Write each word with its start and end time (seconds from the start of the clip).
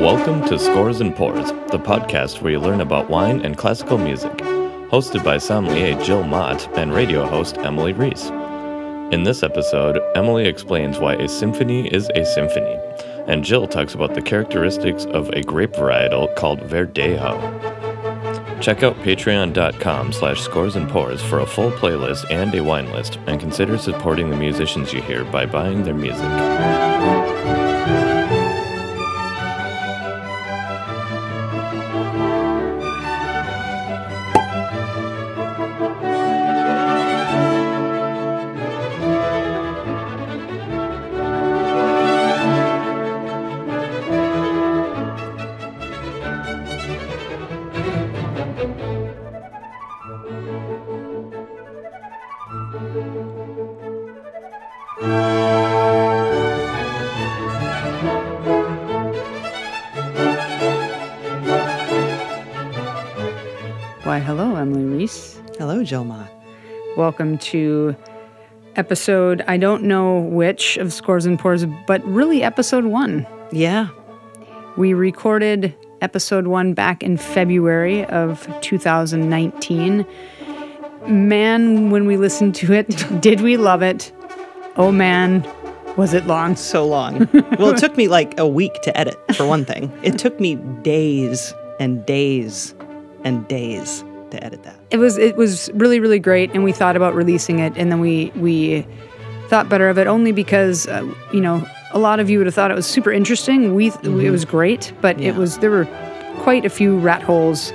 Welcome 0.00 0.46
to 0.46 0.58
Scores 0.58 1.02
and 1.02 1.14
Pours, 1.14 1.48
the 1.70 1.78
podcast 1.78 2.40
where 2.40 2.52
you 2.52 2.58
learn 2.58 2.80
about 2.80 3.10
wine 3.10 3.42
and 3.42 3.58
classical 3.58 3.98
music. 3.98 4.34
Hosted 4.88 5.22
by 5.22 5.36
sommelier 5.36 5.94
Jill 6.02 6.22
Mott 6.22 6.66
and 6.78 6.94
radio 6.94 7.26
host 7.26 7.58
Emily 7.58 7.92
Reese. 7.92 8.30
In 9.12 9.24
this 9.24 9.42
episode, 9.42 10.00
Emily 10.16 10.46
explains 10.46 10.98
why 10.98 11.16
a 11.16 11.28
symphony 11.28 11.86
is 11.88 12.08
a 12.14 12.24
symphony, 12.24 12.78
and 13.26 13.44
Jill 13.44 13.68
talks 13.68 13.92
about 13.92 14.14
the 14.14 14.22
characteristics 14.22 15.04
of 15.04 15.28
a 15.34 15.42
grape 15.42 15.72
varietal 15.72 16.34
called 16.34 16.60
Verdejo. 16.60 17.38
Check 18.62 18.82
out 18.82 18.96
patreon.com 19.00 20.14
slash 20.14 20.40
scores 20.40 20.76
and 20.76 20.88
pours 20.88 21.20
for 21.22 21.40
a 21.40 21.46
full 21.46 21.72
playlist 21.72 22.24
and 22.30 22.54
a 22.54 22.64
wine 22.64 22.90
list, 22.92 23.18
and 23.26 23.38
consider 23.38 23.76
supporting 23.76 24.30
the 24.30 24.36
musicians 24.36 24.94
you 24.94 25.02
hear 25.02 25.24
by 25.24 25.44
buying 25.44 25.82
their 25.82 25.92
music. 25.92 27.59
Welcome 67.00 67.38
to 67.38 67.96
episode, 68.76 69.42
I 69.48 69.56
don't 69.56 69.84
know 69.84 70.20
which 70.20 70.76
of 70.76 70.92
Scores 70.92 71.24
and 71.24 71.38
Pours, 71.38 71.64
but 71.86 72.04
really 72.04 72.42
episode 72.42 72.84
one. 72.84 73.26
Yeah. 73.50 73.88
We 74.76 74.92
recorded 74.92 75.74
episode 76.02 76.46
one 76.46 76.74
back 76.74 77.02
in 77.02 77.16
February 77.16 78.04
of 78.04 78.46
2019. 78.60 80.06
Man, 81.06 81.90
when 81.90 82.04
we 82.04 82.18
listened 82.18 82.54
to 82.56 82.74
it, 82.74 82.88
did 83.22 83.40
we 83.40 83.56
love 83.56 83.80
it? 83.80 84.12
Oh 84.76 84.92
man, 84.92 85.42
was 85.96 86.12
it 86.12 86.26
long? 86.26 86.54
So 86.54 86.86
long. 86.86 87.30
well, 87.58 87.70
it 87.70 87.78
took 87.78 87.96
me 87.96 88.08
like 88.08 88.38
a 88.38 88.46
week 88.46 88.74
to 88.82 88.94
edit, 88.94 89.16
for 89.36 89.46
one 89.46 89.64
thing. 89.64 89.90
It 90.02 90.18
took 90.18 90.38
me 90.38 90.56
days 90.82 91.54
and 91.78 92.04
days 92.04 92.74
and 93.24 93.48
days 93.48 94.04
to 94.32 94.44
edit 94.44 94.64
that. 94.64 94.79
It 94.90 94.98
was 94.98 95.18
it 95.18 95.36
was 95.36 95.70
really 95.74 96.00
really 96.00 96.18
great, 96.18 96.50
and 96.52 96.64
we 96.64 96.72
thought 96.72 96.96
about 96.96 97.14
releasing 97.14 97.58
it, 97.60 97.72
and 97.76 97.90
then 97.92 98.00
we 98.00 98.32
we 98.36 98.86
thought 99.48 99.68
better 99.68 99.88
of 99.88 99.98
it 99.98 100.06
only 100.06 100.32
because 100.32 100.86
uh, 100.88 101.06
you 101.32 101.40
know 101.40 101.64
a 101.92 101.98
lot 101.98 102.20
of 102.20 102.30
you 102.30 102.38
would 102.38 102.46
have 102.46 102.54
thought 102.54 102.70
it 102.70 102.74
was 102.74 102.86
super 102.86 103.10
interesting. 103.12 103.74
We 103.74 103.90
th- 103.90 104.04
it 104.04 104.30
was 104.30 104.44
great, 104.44 104.92
but 105.00 105.20
it 105.20 105.30
Mm-hmm. 105.30 105.40
Was 105.40 105.58
there 105.58 105.70
were 105.70 105.88
quite 106.38 106.64
a 106.64 106.70
few 106.70 106.98
rat 106.98 107.22
holes 107.22 107.72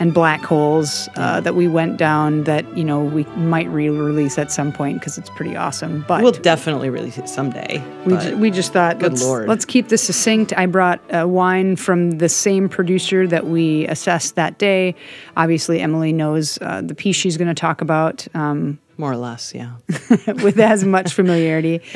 and 0.00 0.14
black 0.14 0.42
holes 0.42 1.08
uh, 1.16 1.40
that 1.40 1.54
we 1.54 1.66
went 1.66 1.96
down 1.96 2.44
that 2.44 2.64
you 2.76 2.84
know 2.84 3.02
we 3.02 3.24
might 3.36 3.68
re-release 3.68 4.38
at 4.38 4.52
some 4.52 4.72
point 4.72 5.00
because 5.00 5.18
it's 5.18 5.30
pretty 5.30 5.56
awesome. 5.56 6.04
But 6.06 6.22
We'll 6.22 6.32
definitely 6.32 6.90
release 6.90 7.18
it 7.18 7.28
someday. 7.28 7.82
we, 8.06 8.16
ju- 8.18 8.36
we 8.36 8.50
just 8.50 8.72
thought 8.72 8.98
good 8.98 9.12
let's, 9.12 9.22
Lord. 9.24 9.48
let's 9.48 9.64
keep 9.64 9.88
this 9.88 10.02
succinct. 10.02 10.52
I 10.56 10.66
brought 10.66 11.00
uh, 11.12 11.26
wine 11.26 11.76
from 11.76 12.12
the 12.18 12.28
same 12.28 12.68
producer 12.68 13.26
that 13.26 13.46
we 13.46 13.86
assessed 13.88 14.36
that 14.36 14.58
day. 14.58 14.94
Obviously, 15.36 15.80
Emily 15.80 16.12
knows 16.12 16.58
uh, 16.62 16.80
the 16.82 16.94
piece 16.94 17.16
she's 17.16 17.36
going 17.36 17.48
to 17.48 17.54
talk 17.54 17.80
about 17.80 18.26
um, 18.34 18.78
more 18.98 19.12
or 19.12 19.16
less, 19.16 19.54
yeah. 19.54 19.72
with 20.42 20.58
as 20.58 20.84
much 20.84 21.12
familiarity. 21.14 21.80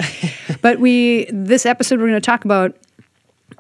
But 0.61 0.79
we 0.79 1.27
this 1.31 1.67
episode 1.67 1.99
we're 1.99 2.07
going 2.07 2.21
to 2.21 2.25
talk 2.25 2.45
about 2.45 2.77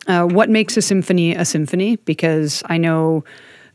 uh, 0.06 0.24
what 0.24 0.48
makes 0.48 0.76
a 0.76 0.82
symphony 0.82 1.34
a 1.34 1.44
symphony 1.44 1.96
because 1.96 2.62
I 2.66 2.78
know 2.78 3.24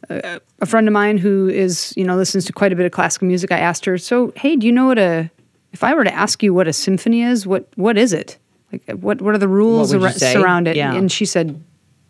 a 0.10 0.66
friend 0.66 0.88
of 0.88 0.94
mine 0.94 1.18
who 1.18 1.50
is 1.50 1.94
you 1.98 2.04
know 2.04 2.16
listens 2.16 2.46
to 2.46 2.54
quite 2.54 2.72
a 2.72 2.76
bit 2.76 2.86
of 2.86 2.92
classical 2.92 3.28
music. 3.28 3.52
I 3.52 3.60
asked 3.60 3.86
her, 3.86 3.98
so 3.98 4.34
hey, 4.36 4.56
do 4.56 4.66
you 4.66 4.72
know 4.72 4.86
what 4.88 5.00
a 5.00 5.30
if 5.74 5.84
I 5.84 5.94
were 5.94 6.04
to 6.04 6.14
ask 6.14 6.42
you 6.42 6.54
what 6.54 6.68
a 6.68 6.74
symphony 6.74 7.24
is, 7.24 7.46
what 7.46 7.68
what 7.76 7.98
is 7.98 8.14
it? 8.14 8.38
Like 8.72 8.84
what 9.00 9.22
what 9.22 9.36
are 9.36 9.40
the 9.40 9.48
rules 9.48 9.94
ar- 9.94 10.10
say? 10.12 10.34
surround 10.34 10.68
it? 10.68 10.76
Yeah. 10.76 10.94
And 10.94 11.12
she 11.12 11.26
said, 11.26 11.62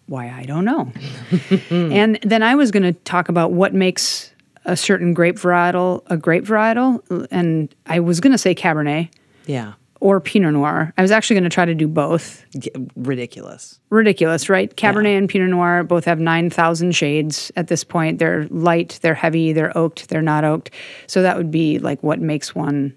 why 0.07 0.29
I 0.29 0.43
don't 0.43 0.65
know. 0.65 0.91
and 1.69 2.19
then 2.23 2.43
I 2.43 2.55
was 2.55 2.71
going 2.71 2.83
to 2.83 2.93
talk 2.93 3.29
about 3.29 3.51
what 3.51 3.73
makes 3.73 4.31
a 4.65 4.75
certain 4.75 5.13
grape 5.13 5.37
varietal 5.37 6.03
a 6.07 6.17
grape 6.17 6.45
varietal, 6.45 7.27
and 7.31 7.73
I 7.85 7.99
was 7.99 8.19
going 8.19 8.31
to 8.31 8.37
say 8.37 8.53
Cabernet 8.53 9.09
Yeah. 9.45 9.73
Or 9.99 10.19
Pinot 10.19 10.53
Noir. 10.53 10.93
I 10.97 11.01
was 11.01 11.11
actually 11.11 11.35
going 11.35 11.43
to 11.45 11.49
try 11.49 11.65
to 11.65 11.73
do 11.75 11.87
both. 11.87 12.45
G- 12.57 12.71
Ridiculous. 12.95 13.79
Ridiculous, 13.89 14.49
right? 14.49 14.75
Cabernet 14.75 15.17
and 15.17 15.27
Pinot 15.29 15.49
Noir 15.49 15.83
both 15.83 16.05
have 16.05 16.19
9,000 16.19 16.93
shades 16.95 17.51
at 17.55 17.67
this 17.67 17.83
point. 17.83 18.19
They're 18.19 18.47
light, 18.49 18.99
they're 19.01 19.15
heavy, 19.15 19.53
they're 19.53 19.75
oaked, 19.77 20.09
they're 20.09 20.21
not 20.21 20.43
oaked. 20.43 20.71
So 21.07 21.21
that 21.23 21.37
would 21.37 21.51
be 21.51 21.79
like 21.79 22.03
what 22.03 22.19
makes 22.19 22.53
one 22.53 22.93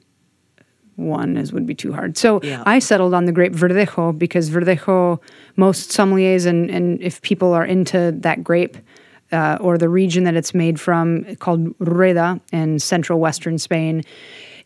one 0.97 1.39
is 1.39 1.51
would 1.51 1.65
be 1.65 1.75
too 1.75 1.93
hard. 1.95 2.19
So 2.19 2.41
Yeah. 2.43 2.63
I 2.67 2.79
settled 2.79 3.15
on 3.15 3.25
the 3.25 3.33
grape 3.33 3.53
Verdejo 3.55 4.19
because 4.19 4.51
Verdejo, 4.51 5.19
most 5.57 5.91
sommeliers 5.91 6.45
and, 6.45 6.71
and 6.71 7.01
if 7.01 7.23
people 7.23 7.55
are 7.55 7.65
into 7.65 8.13
that 8.19 8.45
grape 8.45 8.77
uh, 9.33 9.57
or 9.63 9.79
the 9.79 9.89
region 9.89 10.25
that 10.25 10.35
it's 10.37 10.53
made 10.53 10.79
from, 10.79 11.25
called 11.37 11.75
Rueda 11.79 12.39
in 12.53 12.79
central 12.81 13.19
western 13.19 13.57
Spain, 13.57 14.03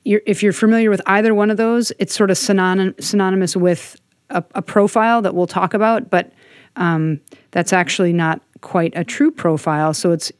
you're, 0.04 0.22
if 0.26 0.42
you're 0.42 0.52
familiar 0.52 0.90
with 0.90 1.00
either 1.06 1.34
one 1.34 1.50
of 1.50 1.56
those, 1.56 1.92
it's 1.98 2.14
sort 2.14 2.30
of 2.30 2.38
synonym, 2.38 2.94
synonymous 3.00 3.56
with 3.56 3.96
a, 4.30 4.44
a 4.54 4.62
profile 4.62 5.22
that 5.22 5.34
we'll 5.34 5.46
talk 5.46 5.74
about, 5.74 6.10
but 6.10 6.32
um, 6.76 7.20
that's 7.50 7.72
actually 7.72 8.12
not 8.12 8.40
quite 8.60 8.92
a 8.96 9.04
true 9.04 9.30
profile. 9.30 9.94
So 9.94 10.12
it's 10.12 10.32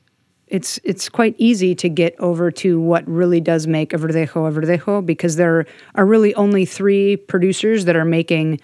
it's 0.48 0.78
it's 0.84 1.08
quite 1.08 1.34
easy 1.38 1.74
to 1.74 1.88
get 1.88 2.14
over 2.20 2.50
to 2.50 2.78
what 2.78 3.06
really 3.08 3.40
does 3.40 3.66
make 3.66 3.92
a 3.92 3.96
verdejo 3.96 4.48
a 4.48 4.60
verdejo 4.60 5.04
because 5.04 5.36
there 5.36 5.66
are 5.94 6.04
really 6.06 6.34
only 6.34 6.64
three 6.66 7.16
producers 7.16 7.86
that 7.86 7.96
are 7.96 8.04
making 8.04 8.60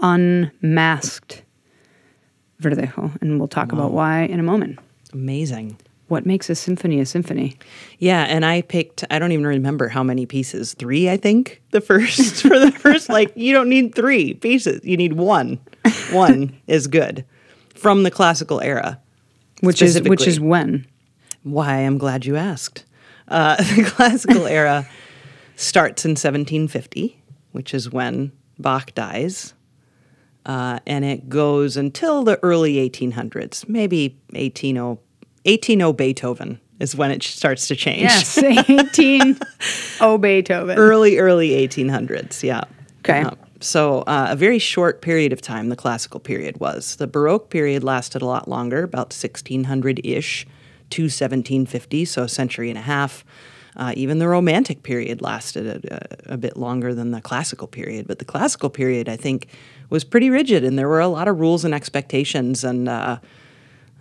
unmasked 0.00 1.42
verdejo, 2.60 3.16
and 3.20 3.38
we'll 3.38 3.48
talk 3.48 3.72
about 3.72 3.92
why 3.92 4.22
in 4.22 4.40
a 4.40 4.42
moment. 4.42 4.78
Amazing. 5.12 5.78
What 6.08 6.24
makes 6.24 6.48
a 6.48 6.54
symphony 6.54 7.00
a 7.00 7.06
symphony? 7.06 7.58
Yeah, 7.98 8.22
and 8.24 8.44
I 8.44 8.62
picked 8.62 9.04
I 9.10 9.18
don't 9.18 9.32
even 9.32 9.46
remember 9.46 9.88
how 9.88 10.02
many 10.02 10.24
pieces. 10.24 10.74
3, 10.74 11.10
I 11.10 11.16
think. 11.16 11.62
The 11.72 11.80
first 11.80 12.42
for 12.42 12.58
the 12.58 12.70
first 12.70 13.08
like 13.08 13.32
you 13.34 13.52
don't 13.52 13.68
need 13.68 13.94
3 13.94 14.34
pieces. 14.34 14.84
You 14.84 14.96
need 14.96 15.14
one. 15.14 15.58
One 16.12 16.56
is 16.66 16.86
good. 16.86 17.24
From 17.74 18.04
the 18.04 18.10
classical 18.10 18.60
era. 18.60 19.00
Which 19.60 19.82
is 19.82 20.00
which 20.02 20.26
is 20.26 20.38
when? 20.38 20.86
Why, 21.42 21.76
I'm 21.78 21.98
glad 21.98 22.26
you 22.26 22.36
asked. 22.36 22.84
Uh, 23.28 23.56
the 23.74 23.84
classical 23.84 24.46
era 24.46 24.88
starts 25.56 26.04
in 26.04 26.10
1750, 26.10 27.20
which 27.52 27.72
is 27.74 27.90
when 27.90 28.32
Bach 28.58 28.94
dies, 28.94 29.54
uh, 30.44 30.80
and 30.86 31.04
it 31.04 31.28
goes 31.28 31.76
until 31.76 32.22
the 32.22 32.38
early 32.42 32.74
1800s, 32.88 33.68
maybe 33.68 34.18
180, 34.30 34.98
180 35.46 35.92
Beethoven 35.92 36.60
is 36.80 36.94
when 36.94 37.10
it 37.10 37.22
starts 37.22 37.68
to 37.68 37.76
change. 37.76 38.02
Yes, 38.02 38.36
eighteen. 38.68 39.38
oh, 40.00 40.18
Beethoven. 40.18 40.76
early, 40.76 41.18
early 41.18 41.50
1800s, 41.50 42.42
yeah. 42.42 42.64
Okay. 43.00 43.22
Uh, 43.22 43.30
so 43.60 44.00
uh, 44.02 44.28
a 44.30 44.36
very 44.36 44.58
short 44.58 45.00
period 45.00 45.32
of 45.32 45.40
time, 45.40 45.68
the 45.68 45.76
classical 45.76 46.20
period 46.20 46.58
was. 46.60 46.96
The 46.96 47.06
Baroque 47.06 47.48
period 47.48 47.82
lasted 47.82 48.20
a 48.22 48.26
lot 48.26 48.48
longer, 48.48 48.82
about 48.82 49.10
1600-ish 49.10 50.46
to 50.90 51.02
1750, 51.02 52.04
so 52.04 52.24
a 52.24 52.28
century 52.28 52.68
and 52.68 52.78
a 52.78 52.82
half. 52.82 53.24
Uh, 53.76 53.92
even 53.94 54.18
the 54.18 54.28
Romantic 54.28 54.82
period 54.82 55.20
lasted 55.20 55.66
a, 55.66 56.30
a, 56.30 56.34
a 56.34 56.36
bit 56.36 56.56
longer 56.56 56.94
than 56.94 57.10
the 57.10 57.20
classical 57.20 57.66
period, 57.66 58.06
but 58.06 58.18
the 58.18 58.24
classical 58.24 58.70
period, 58.70 59.08
I 59.08 59.16
think, 59.16 59.48
was 59.90 60.02
pretty 60.02 60.30
rigid, 60.30 60.64
and 60.64 60.78
there 60.78 60.88
were 60.88 61.00
a 61.00 61.08
lot 61.08 61.28
of 61.28 61.38
rules 61.38 61.64
and 61.64 61.74
expectations, 61.74 62.64
and 62.64 62.88
uh, 62.88 63.18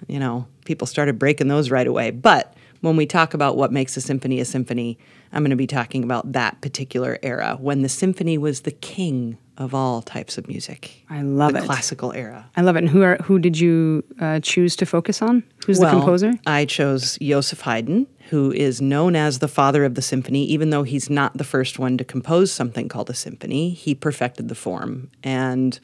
you 0.08 0.20
know, 0.20 0.48
people 0.66 0.88
started 0.88 1.18
breaking 1.18 1.48
those 1.48 1.72
right 1.72 1.88
away. 1.88 2.12
But 2.12 2.56
when 2.82 2.98
we 2.98 3.06
talk 3.06 3.34
about 3.34 3.58
what 3.58 3.72
makes 3.72 3.96
a 3.98 4.02
symphony 4.02 4.40
a 4.40 4.46
symphony, 4.46 4.98
I'm 5.32 5.42
going 5.42 5.50
to 5.50 5.56
be 5.56 5.68
talking 5.68 6.04
about 6.04 6.34
that 6.34 6.62
particular 6.62 7.18
era 7.24 7.58
when 7.60 7.82
the 7.82 7.90
symphony 7.90 8.38
was 8.38 8.62
the 8.62 8.72
king 8.72 9.38
of 9.58 9.74
all 9.74 10.02
types 10.02 10.38
of 10.38 10.48
music. 10.48 11.04
I 11.10 11.22
love 11.22 11.54
the 11.54 11.60
it. 11.60 11.66
classical 11.66 12.12
era. 12.12 12.50
I 12.58 12.62
love 12.62 12.76
it. 12.76 12.80
And 12.80 12.90
who 12.90 13.02
are 13.04 13.18
who 13.24 13.40
did 13.40 13.58
you 13.58 14.04
uh, 14.20 14.40
choose 14.42 14.76
to 14.78 14.86
focus 14.86 15.22
on? 15.22 15.44
Who's 15.66 15.80
the 15.80 15.90
composer? 15.90 16.34
I 16.46 16.66
chose 16.66 17.18
Joseph 17.22 17.62
Haydn, 17.62 18.08
who 18.30 18.52
is 18.52 18.82
known 18.82 19.16
as 19.16 19.40
the 19.40 19.48
father 19.48 19.86
of 19.86 19.96
the 19.96 20.02
symphony, 20.02 20.44
even 20.46 20.70
though 20.72 20.84
he's 20.84 21.10
not 21.10 21.38
the 21.38 21.44
first 21.44 21.80
one 21.80 21.98
to 21.98 22.04
compose 22.04 22.52
something 22.52 22.90
called 22.90 23.10
a 23.10 23.14
symphony. 23.14 23.70
He 23.70 23.96
perfected 23.96 24.50
the 24.50 24.56
form. 24.56 25.10
And 25.24 25.80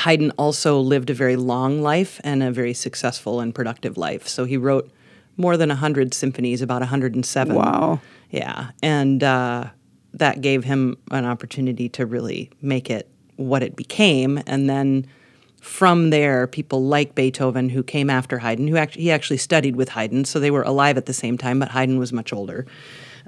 Haydn 0.00 0.30
also 0.38 0.80
lived 0.80 1.10
a 1.10 1.14
very 1.14 1.36
long 1.36 1.82
life 1.82 2.20
and 2.24 2.42
a 2.42 2.50
very 2.50 2.72
successful 2.72 3.40
and 3.40 3.54
productive 3.54 3.98
life. 3.98 4.26
So 4.26 4.44
he 4.44 4.56
wrote 4.56 4.90
more 5.36 5.58
than 5.58 5.68
100 5.68 6.14
symphonies, 6.14 6.62
about 6.62 6.80
107. 6.80 7.54
Wow. 7.54 8.00
Yeah. 8.30 8.70
And 8.82 9.22
uh, 9.22 9.66
that 10.14 10.40
gave 10.40 10.64
him 10.64 10.96
an 11.10 11.26
opportunity 11.26 11.90
to 11.90 12.06
really 12.06 12.50
make 12.62 12.88
it 12.88 13.10
what 13.36 13.62
it 13.62 13.76
became. 13.76 14.42
And 14.46 14.70
then 14.70 15.06
from 15.60 16.08
there, 16.08 16.46
people 16.46 16.82
like 16.82 17.14
Beethoven, 17.14 17.68
who 17.68 17.82
came 17.82 18.08
after 18.08 18.38
Haydn, 18.38 18.68
who 18.68 18.78
actually, 18.78 19.02
he 19.02 19.10
actually 19.10 19.36
studied 19.36 19.76
with 19.76 19.90
Haydn, 19.90 20.24
so 20.24 20.40
they 20.40 20.50
were 20.50 20.62
alive 20.62 20.96
at 20.96 21.04
the 21.04 21.12
same 21.12 21.36
time, 21.36 21.58
but 21.58 21.68
Haydn 21.68 21.98
was 21.98 22.10
much 22.10 22.32
older. 22.32 22.66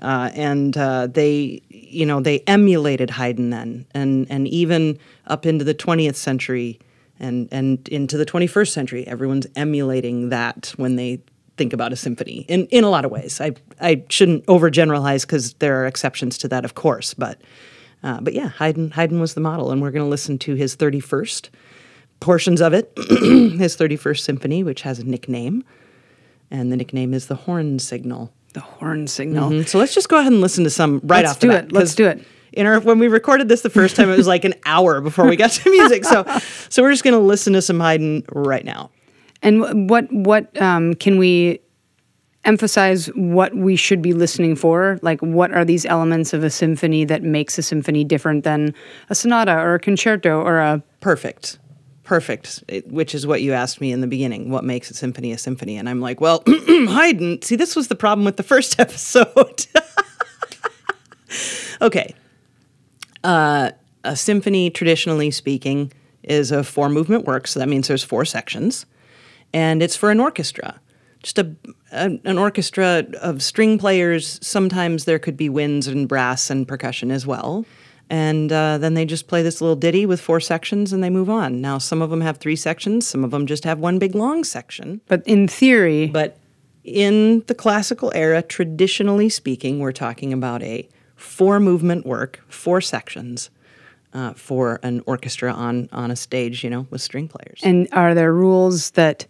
Uh, 0.03 0.31
and 0.35 0.77
uh, 0.77 1.07
they, 1.07 1.63
you 1.71 2.05
know, 2.05 2.21
they 2.21 2.41
emulated 2.41 3.09
Haydn 3.09 3.51
then, 3.51 3.87
and 3.95 4.27
and 4.29 4.49
even 4.49 4.99
up 5.29 5.47
into 5.47 5.65
the 5.65 5.75
20th 5.75 6.17
century, 6.17 6.81
and 7.21 7.49
and 7.53 7.89
into 7.89 8.17
the 8.17 8.27
21st 8.27 8.69
century, 8.71 9.07
everyone's 9.07 9.47
emulating 9.55 10.31
that 10.31 10.75
when 10.77 10.97
they 10.97 11.23
think 11.57 11.73
about 11.73 11.93
a 11.93 11.97
symphony 11.97 12.45
in 12.49 12.67
in 12.67 12.83
a 12.83 12.91
lot 12.91 13.05
of 13.05 13.13
ways. 13.13 13.41
I 13.41 13.53
I 13.81 14.05
shouldn't 14.09 14.45
overgeneralize 14.47 15.23
because 15.23 15.55
there 15.55 15.81
are 15.81 15.87
exceptions 15.87 16.37
to 16.39 16.49
that, 16.49 16.65
of 16.65 16.75
course, 16.75 17.15
but 17.15 17.41
uh, 18.03 18.21
but 18.21 18.35
yeah, 18.35 18.49
Haydn 18.49 18.91
Haydn 18.91 19.21
was 19.21 19.35
the 19.35 19.41
model, 19.41 19.71
and 19.71 19.81
we're 19.81 19.93
going 19.93 20.05
to 20.05 20.11
listen 20.11 20.37
to 20.41 20.55
his 20.57 20.77
31st 20.77 21.49
portions 22.19 22.61
of 22.61 22.73
it, 22.73 22.93
his 22.97 23.77
31st 23.77 24.21
symphony, 24.21 24.65
which 24.65 24.83
has 24.83 24.99
a 24.99 25.05
nickname, 25.05 25.63
and 26.51 26.73
the 26.73 26.77
nickname 26.77 27.15
is 27.15 27.29
the 27.29 27.37
horn 27.37 27.79
signal. 27.79 28.33
The 28.53 28.61
horn 28.61 29.07
signal. 29.07 29.51
Mm, 29.51 29.69
So 29.69 29.79
let's 29.79 29.95
just 29.95 30.09
go 30.09 30.19
ahead 30.19 30.33
and 30.33 30.41
listen 30.41 30.65
to 30.65 30.71
some 30.71 31.01
right 31.05 31.25
after. 31.25 31.25
Let's 31.25 31.31
off 31.37 31.41
the 31.41 31.47
do 31.47 31.53
bat, 31.53 31.65
it. 31.65 31.73
Let's 31.73 31.95
do 31.95 32.07
it. 32.07 32.27
In 32.53 32.67
our 32.67 32.81
when 32.81 32.99
we 32.99 33.09
recorded 33.09 33.49
this 33.49 33.63
the 33.63 33.71
first 33.71 33.97
time, 33.97 34.11
it 34.11 34.17
was 34.17 34.27
like 34.27 34.45
an 34.45 34.55
hour 34.67 35.01
before 35.01 35.27
we 35.27 35.37
got 35.37 35.51
to 35.53 35.71
music. 35.71 36.05
So 36.05 36.25
so 36.69 36.83
we're 36.83 36.91
just 36.91 37.03
going 37.05 37.15
to 37.15 37.21
listen 37.21 37.55
to 37.55 37.63
some 37.63 37.81
Haydn 37.81 38.25
right 38.31 38.65
now. 38.65 38.91
And 39.41 39.89
what 39.89 40.13
what 40.13 40.61
um, 40.61 40.95
can 40.95 41.19
we 41.19 41.61
emphasize 42.45 43.07
what 43.15 43.55
we 43.55 43.77
should 43.77 44.03
be 44.03 44.13
listening 44.13 44.57
for? 44.57 44.99
Like, 45.01 45.21
what 45.21 45.53
are 45.53 45.65
these 45.65 45.87
elements 45.87 46.33
of 46.33 46.43
a 46.45 46.51
symphony 46.51 47.05
that 47.05 47.23
makes 47.23 47.57
a 47.57 47.63
symphony 47.63 48.05
different 48.05 48.45
than 48.45 48.75
a 49.11 49.15
sonata 49.15 49.53
or 49.53 49.75
a 49.75 49.79
concerto 49.79 50.41
or 50.41 50.59
a 50.59 50.83
Perfect. 51.01 51.59
Perfect, 52.05 52.65
which 52.87 53.15
is 53.15 53.27
what 53.27 53.43
you 53.43 53.53
asked 53.53 53.81
me 53.81 53.93
in 53.93 54.01
the 54.01 54.09
beginning. 54.09 54.51
What 54.51 54.65
makes 54.65 54.91
a 54.91 54.95
symphony 54.95 55.33
a 55.33 55.39
symphony? 55.39 55.77
And 55.77 55.89
I'm 55.89 56.01
like, 56.01 56.21
well, 56.21 56.43
Haydn. 56.47 57.43
See, 57.43 57.55
this 57.55 57.77
was 57.77 57.89
the 57.89 57.95
problem 57.95 58.25
with 58.25 58.37
the 58.37 58.43
first 58.43 58.79
episode. 58.81 59.67
okay. 61.81 62.15
Uh, 63.23 63.71
a 64.03 64.17
symphony, 64.17 64.69
traditionally 64.69 65.31
speaking, 65.31 65.93
is 66.25 66.51
a 66.51 66.65
four 66.65 66.89
movement 66.89 67.25
work. 67.25 67.47
So 67.47 67.61
that 67.61 67.69
means 67.69 67.87
there's 67.87 68.03
four 68.03 68.25
sections. 68.25 68.85
And 69.55 69.81
it's 69.81 69.95
for 69.95 70.11
an 70.11 70.19
orchestra. 70.19 70.81
Just 71.23 71.39
a, 71.39 71.55
an 71.93 72.21
an 72.25 72.37
orchestra 72.37 73.05
of 73.21 73.43
string 73.45 73.79
players. 73.79 74.41
Sometimes 74.43 75.05
there 75.05 75.21
could 75.21 75.37
be 75.37 75.49
winds 75.49 75.87
and 75.87 76.09
brass 76.09 76.51
and 76.51 76.67
percussion 76.67 77.13
as 77.13 77.27
well. 77.27 77.65
And 78.13 78.53
uh, 78.53 78.77
then 78.77 78.93
they 78.93 79.07
just 79.07 79.27
play 79.27 79.43
this 79.43 79.63
little 79.63 79.75
ditty 79.75 80.05
with 80.05 80.21
four 80.21 80.39
sections 80.39 80.93
and 80.93 81.03
they 81.03 81.09
move 81.09 81.31
on. 81.31 81.63
Now, 81.63 81.79
some 81.79 82.03
of 82.03 82.11
them 82.11 82.21
have 82.21 82.37
three 82.37 82.57
sections, 82.57 83.07
some 83.07 83.25
of 83.25 83.31
them 83.31 83.47
just 83.47 83.65
have 83.65 83.79
one 83.79 83.99
big 83.99 84.15
long 84.15 84.45
section. 84.45 85.01
but 85.09 85.23
in 85.27 85.49
theory 85.49 86.09
But 86.09 86.37
in 86.85 87.43
the 87.47 87.55
classical 87.55 88.13
era, 88.15 88.43
traditionally 88.43 89.31
speaking, 89.31 89.79
we're 89.79 89.93
talking 89.93 90.31
about 90.33 90.63
a 90.63 90.87
four 91.17 91.59
movement 91.59 92.05
work, 92.05 92.43
four 92.49 92.83
sections 92.83 93.49
uh, 94.13 94.35
for 94.35 94.79
an 94.83 95.01
orchestra 95.07 95.51
on, 95.51 95.89
on 95.91 96.11
a 96.11 96.17
stage, 96.17 96.63
you 96.63 96.69
know, 96.69 96.87
with 96.91 97.01
string 97.01 97.29
players. 97.29 97.61
And 97.63 97.89
are 97.93 98.15
there 98.15 98.35
rules 98.35 98.91
that, 98.91 99.27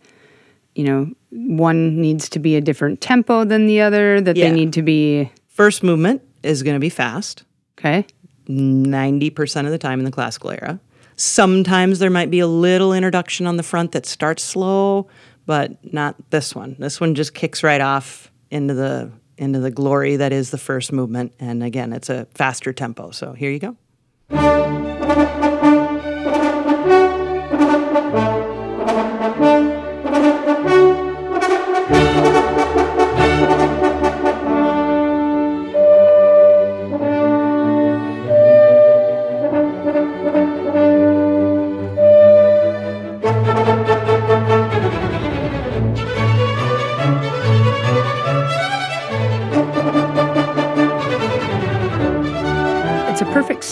you 0.74 0.82
know, 0.82 1.08
one 1.30 2.00
needs 2.00 2.28
to 2.30 2.40
be 2.40 2.56
a 2.56 2.60
different 2.60 3.00
tempo 3.00 3.44
than 3.44 3.66
the 3.68 3.80
other, 3.80 4.20
that 4.22 4.36
Yeah. 4.36 4.48
they 4.48 4.54
need 4.56 4.72
to 4.72 4.82
be, 4.82 5.30
First 5.46 5.84
movement 5.84 6.20
is 6.42 6.64
going 6.64 6.74
to 6.74 6.80
be 6.80 6.88
fast, 6.88 7.44
okay? 7.78 8.06
90% 8.48 9.64
of 9.64 9.70
the 9.70 9.78
time 9.78 9.98
in 9.98 10.04
the 10.04 10.10
classical 10.10 10.50
era. 10.50 10.80
Sometimes 11.16 11.98
there 11.98 12.10
might 12.10 12.30
be 12.30 12.40
a 12.40 12.46
little 12.46 12.92
introduction 12.92 13.46
on 13.46 13.56
the 13.56 13.62
front 13.62 13.92
that 13.92 14.06
starts 14.06 14.42
slow, 14.42 15.08
but 15.46 15.92
not 15.92 16.16
this 16.30 16.54
one. 16.54 16.76
This 16.78 17.00
one 17.00 17.14
just 17.14 17.34
kicks 17.34 17.62
right 17.62 17.80
off 17.80 18.30
into 18.50 18.74
the 18.74 19.10
into 19.38 19.58
the 19.58 19.70
glory 19.70 20.16
that 20.16 20.32
is 20.32 20.50
the 20.50 20.58
first 20.58 20.92
movement 20.92 21.32
and 21.40 21.64
again, 21.64 21.92
it's 21.92 22.10
a 22.10 22.26
faster 22.34 22.72
tempo. 22.72 23.10
So 23.10 23.32
here 23.32 23.50
you 23.50 23.58
go. 23.58 25.01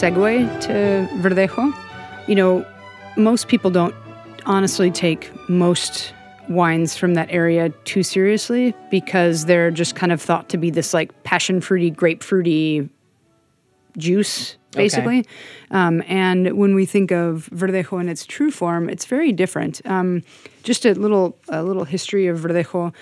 Segue 0.01 0.61
to 0.63 1.07
Verdejo. 1.19 1.75
You 2.27 2.35
know, 2.35 2.67
most 3.19 3.49
people 3.49 3.71
don't 3.71 3.95
honestly 4.47 4.91
take 4.91 5.31
most 5.47 6.15
wines 6.49 6.97
from 6.97 7.13
that 7.15 7.29
area 7.31 7.69
too 7.85 8.03
seriously 8.03 8.75
because 8.91 9.45
they're 9.45 9.71
just 9.71 9.97
kind 9.97 10.11
of 10.11 10.23
thought 10.23 10.49
to 10.49 10.57
be 10.57 10.71
this 10.71 10.95
like 10.95 11.23
passion 11.23 11.61
fruity, 11.61 11.91
grapefruity 11.91 12.89
juice, 13.99 14.57
basically. 14.71 15.27
Um, 15.71 16.03
and 16.09 16.57
when 16.57 16.75
we 16.75 16.87
think 16.87 17.11
of 17.11 17.51
Verdejo 17.53 18.01
in 18.01 18.09
its 18.09 18.25
true 18.25 18.51
form, 18.51 18.89
it's 18.89 19.05
very 19.05 19.33
different. 19.33 19.83
Um, 19.85 20.23
just 20.63 20.87
a 20.87 20.95
little 20.95 21.37
a 21.51 21.63
little 21.63 21.85
history 21.85 22.27
of 22.27 22.39
Verdejo. 22.39 22.95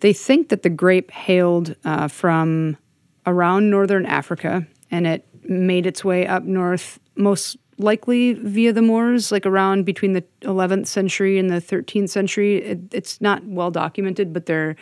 They 0.00 0.12
think 0.12 0.50
that 0.50 0.62
the 0.62 0.68
grape 0.68 1.10
hailed 1.12 1.76
uh, 1.86 2.08
from 2.08 2.76
around 3.24 3.70
northern 3.70 4.04
Africa 4.04 4.66
and 4.90 5.06
it 5.06 5.24
made 5.48 5.86
its 5.86 6.04
way 6.04 6.26
up 6.26 6.44
north, 6.44 6.98
most 7.16 7.56
likely 7.78 8.32
via 8.34 8.72
the 8.72 8.82
Moors, 8.82 9.30
like 9.30 9.46
around 9.46 9.84
between 9.84 10.12
the 10.12 10.24
11th 10.42 10.86
century 10.86 11.38
and 11.38 11.50
the 11.50 11.60
13th 11.60 12.08
century. 12.08 12.62
It, 12.62 12.80
it's 12.92 13.20
not 13.20 13.44
well 13.44 13.70
documented, 13.70 14.32
but 14.32 14.46
they're 14.46 14.76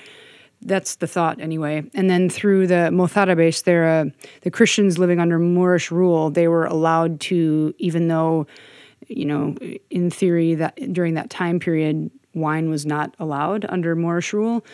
that's 0.64 0.96
the 0.96 1.06
thought 1.06 1.40
anyway. 1.40 1.82
And 1.94 2.08
then 2.08 2.28
through 2.30 2.66
the 2.66 2.88
Mozarabes, 2.90 3.60
uh, 3.60 4.10
the 4.40 4.50
Christians 4.50 4.98
living 4.98 5.20
under 5.20 5.38
Moorish 5.38 5.90
rule. 5.90 6.30
They 6.30 6.48
were 6.48 6.64
allowed 6.64 7.20
to, 7.22 7.74
even 7.78 8.08
though, 8.08 8.46
you 9.06 9.26
know, 9.26 9.56
in 9.90 10.10
theory 10.10 10.54
that 10.54 10.92
during 10.92 11.14
that 11.14 11.28
time 11.28 11.60
period, 11.60 12.10
wine 12.34 12.70
was 12.70 12.86
not 12.86 13.14
allowed 13.18 13.66
under 13.68 13.94
Moorish 13.94 14.32
rule. 14.32 14.64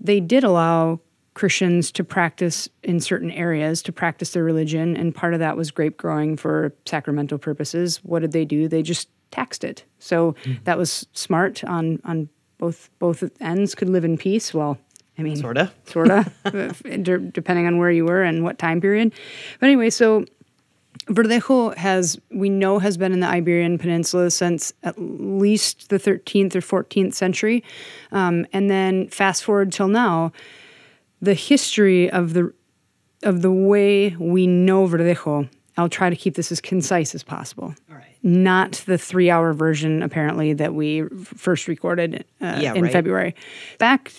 They 0.00 0.20
did 0.20 0.44
allow 0.44 1.00
Christians 1.38 1.92
to 1.92 2.02
practice 2.02 2.68
in 2.82 2.98
certain 2.98 3.30
areas 3.30 3.80
to 3.82 3.92
practice 3.92 4.32
their 4.32 4.42
religion, 4.42 4.96
and 4.96 5.14
part 5.14 5.34
of 5.34 5.40
that 5.40 5.56
was 5.56 5.70
grape 5.70 5.96
growing 5.96 6.36
for 6.36 6.74
sacramental 6.84 7.38
purposes. 7.38 7.98
What 8.02 8.22
did 8.22 8.32
they 8.32 8.44
do? 8.44 8.66
They 8.66 8.82
just 8.82 9.08
taxed 9.30 9.62
it. 9.62 9.84
So 10.00 10.34
that 10.64 10.76
was 10.76 11.06
smart 11.12 11.62
on 11.62 12.00
on 12.04 12.28
both 12.58 12.90
both 12.98 13.22
ends. 13.40 13.76
Could 13.76 13.88
live 13.88 14.04
in 14.04 14.18
peace. 14.18 14.52
Well, 14.52 14.78
I 15.16 15.22
mean, 15.22 15.36
Sorta. 15.36 15.70
sorta, 15.84 16.30
de- 16.82 17.18
depending 17.18 17.68
on 17.68 17.78
where 17.78 17.92
you 17.92 18.04
were 18.04 18.22
and 18.22 18.42
what 18.42 18.58
time 18.58 18.80
period. 18.80 19.12
But 19.60 19.66
anyway, 19.66 19.90
so 19.90 20.24
Verdejo 21.06 21.76
has 21.76 22.20
we 22.30 22.48
know 22.48 22.80
has 22.80 22.96
been 22.96 23.12
in 23.12 23.20
the 23.20 23.28
Iberian 23.28 23.78
Peninsula 23.78 24.32
since 24.32 24.72
at 24.82 24.96
least 24.98 25.88
the 25.88 25.98
13th 25.98 26.56
or 26.56 26.82
14th 26.82 27.14
century, 27.14 27.62
um, 28.10 28.44
and 28.52 28.68
then 28.68 29.08
fast 29.08 29.44
forward 29.44 29.70
till 29.70 29.88
now, 29.88 30.32
the 31.20 31.34
history 31.34 32.10
of 32.10 32.32
the 32.34 32.52
of 33.22 33.42
the 33.42 33.52
way 33.52 34.14
we 34.18 34.46
know 34.46 34.86
Verdejo. 34.86 35.48
I'll 35.76 35.88
try 35.88 36.10
to 36.10 36.16
keep 36.16 36.34
this 36.34 36.50
as 36.50 36.60
concise 36.60 37.14
as 37.14 37.22
possible. 37.22 37.72
All 37.88 37.96
right. 37.96 38.16
Not 38.22 38.82
the 38.86 38.98
three 38.98 39.30
hour 39.30 39.52
version, 39.52 40.02
apparently, 40.02 40.52
that 40.54 40.74
we 40.74 41.02
first 41.02 41.68
recorded 41.68 42.24
uh, 42.40 42.58
Yeah, 42.60 42.74
in 42.74 42.82
right. 42.82 42.92
February. 42.92 43.34
Back 43.78 44.12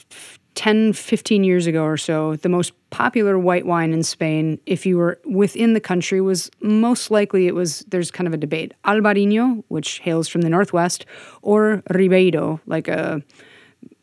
10, 0.55 0.93
15 0.93 1.43
years 1.43 1.67
ago 1.67 1.83
or 1.83 1.97
so, 1.97 2.37
the 2.37 2.49
most 2.49 2.71
popular 2.91 3.37
white 3.37 3.65
wine 3.65 3.91
in 3.91 4.03
Spain, 4.03 4.59
if 4.65 4.85
you 4.85 4.97
were 4.97 5.19
within 5.25 5.73
the 5.73 5.79
country, 5.81 6.21
was 6.21 6.49
most 6.61 7.11
likely 7.11 7.47
it 7.47 7.55
was, 7.55 7.79
there's 7.89 8.09
kind 8.09 8.27
of 8.27 8.33
a 8.33 8.37
debate. 8.37 8.73
Albarino, 8.85 9.63
which 9.67 9.99
hails 9.99 10.27
from 10.29 10.41
the 10.41 10.49
Northwest, 10.49 11.05
or 11.41 11.83
Ribeiro, 11.89 12.61
like 12.67 12.87
a 12.87 13.21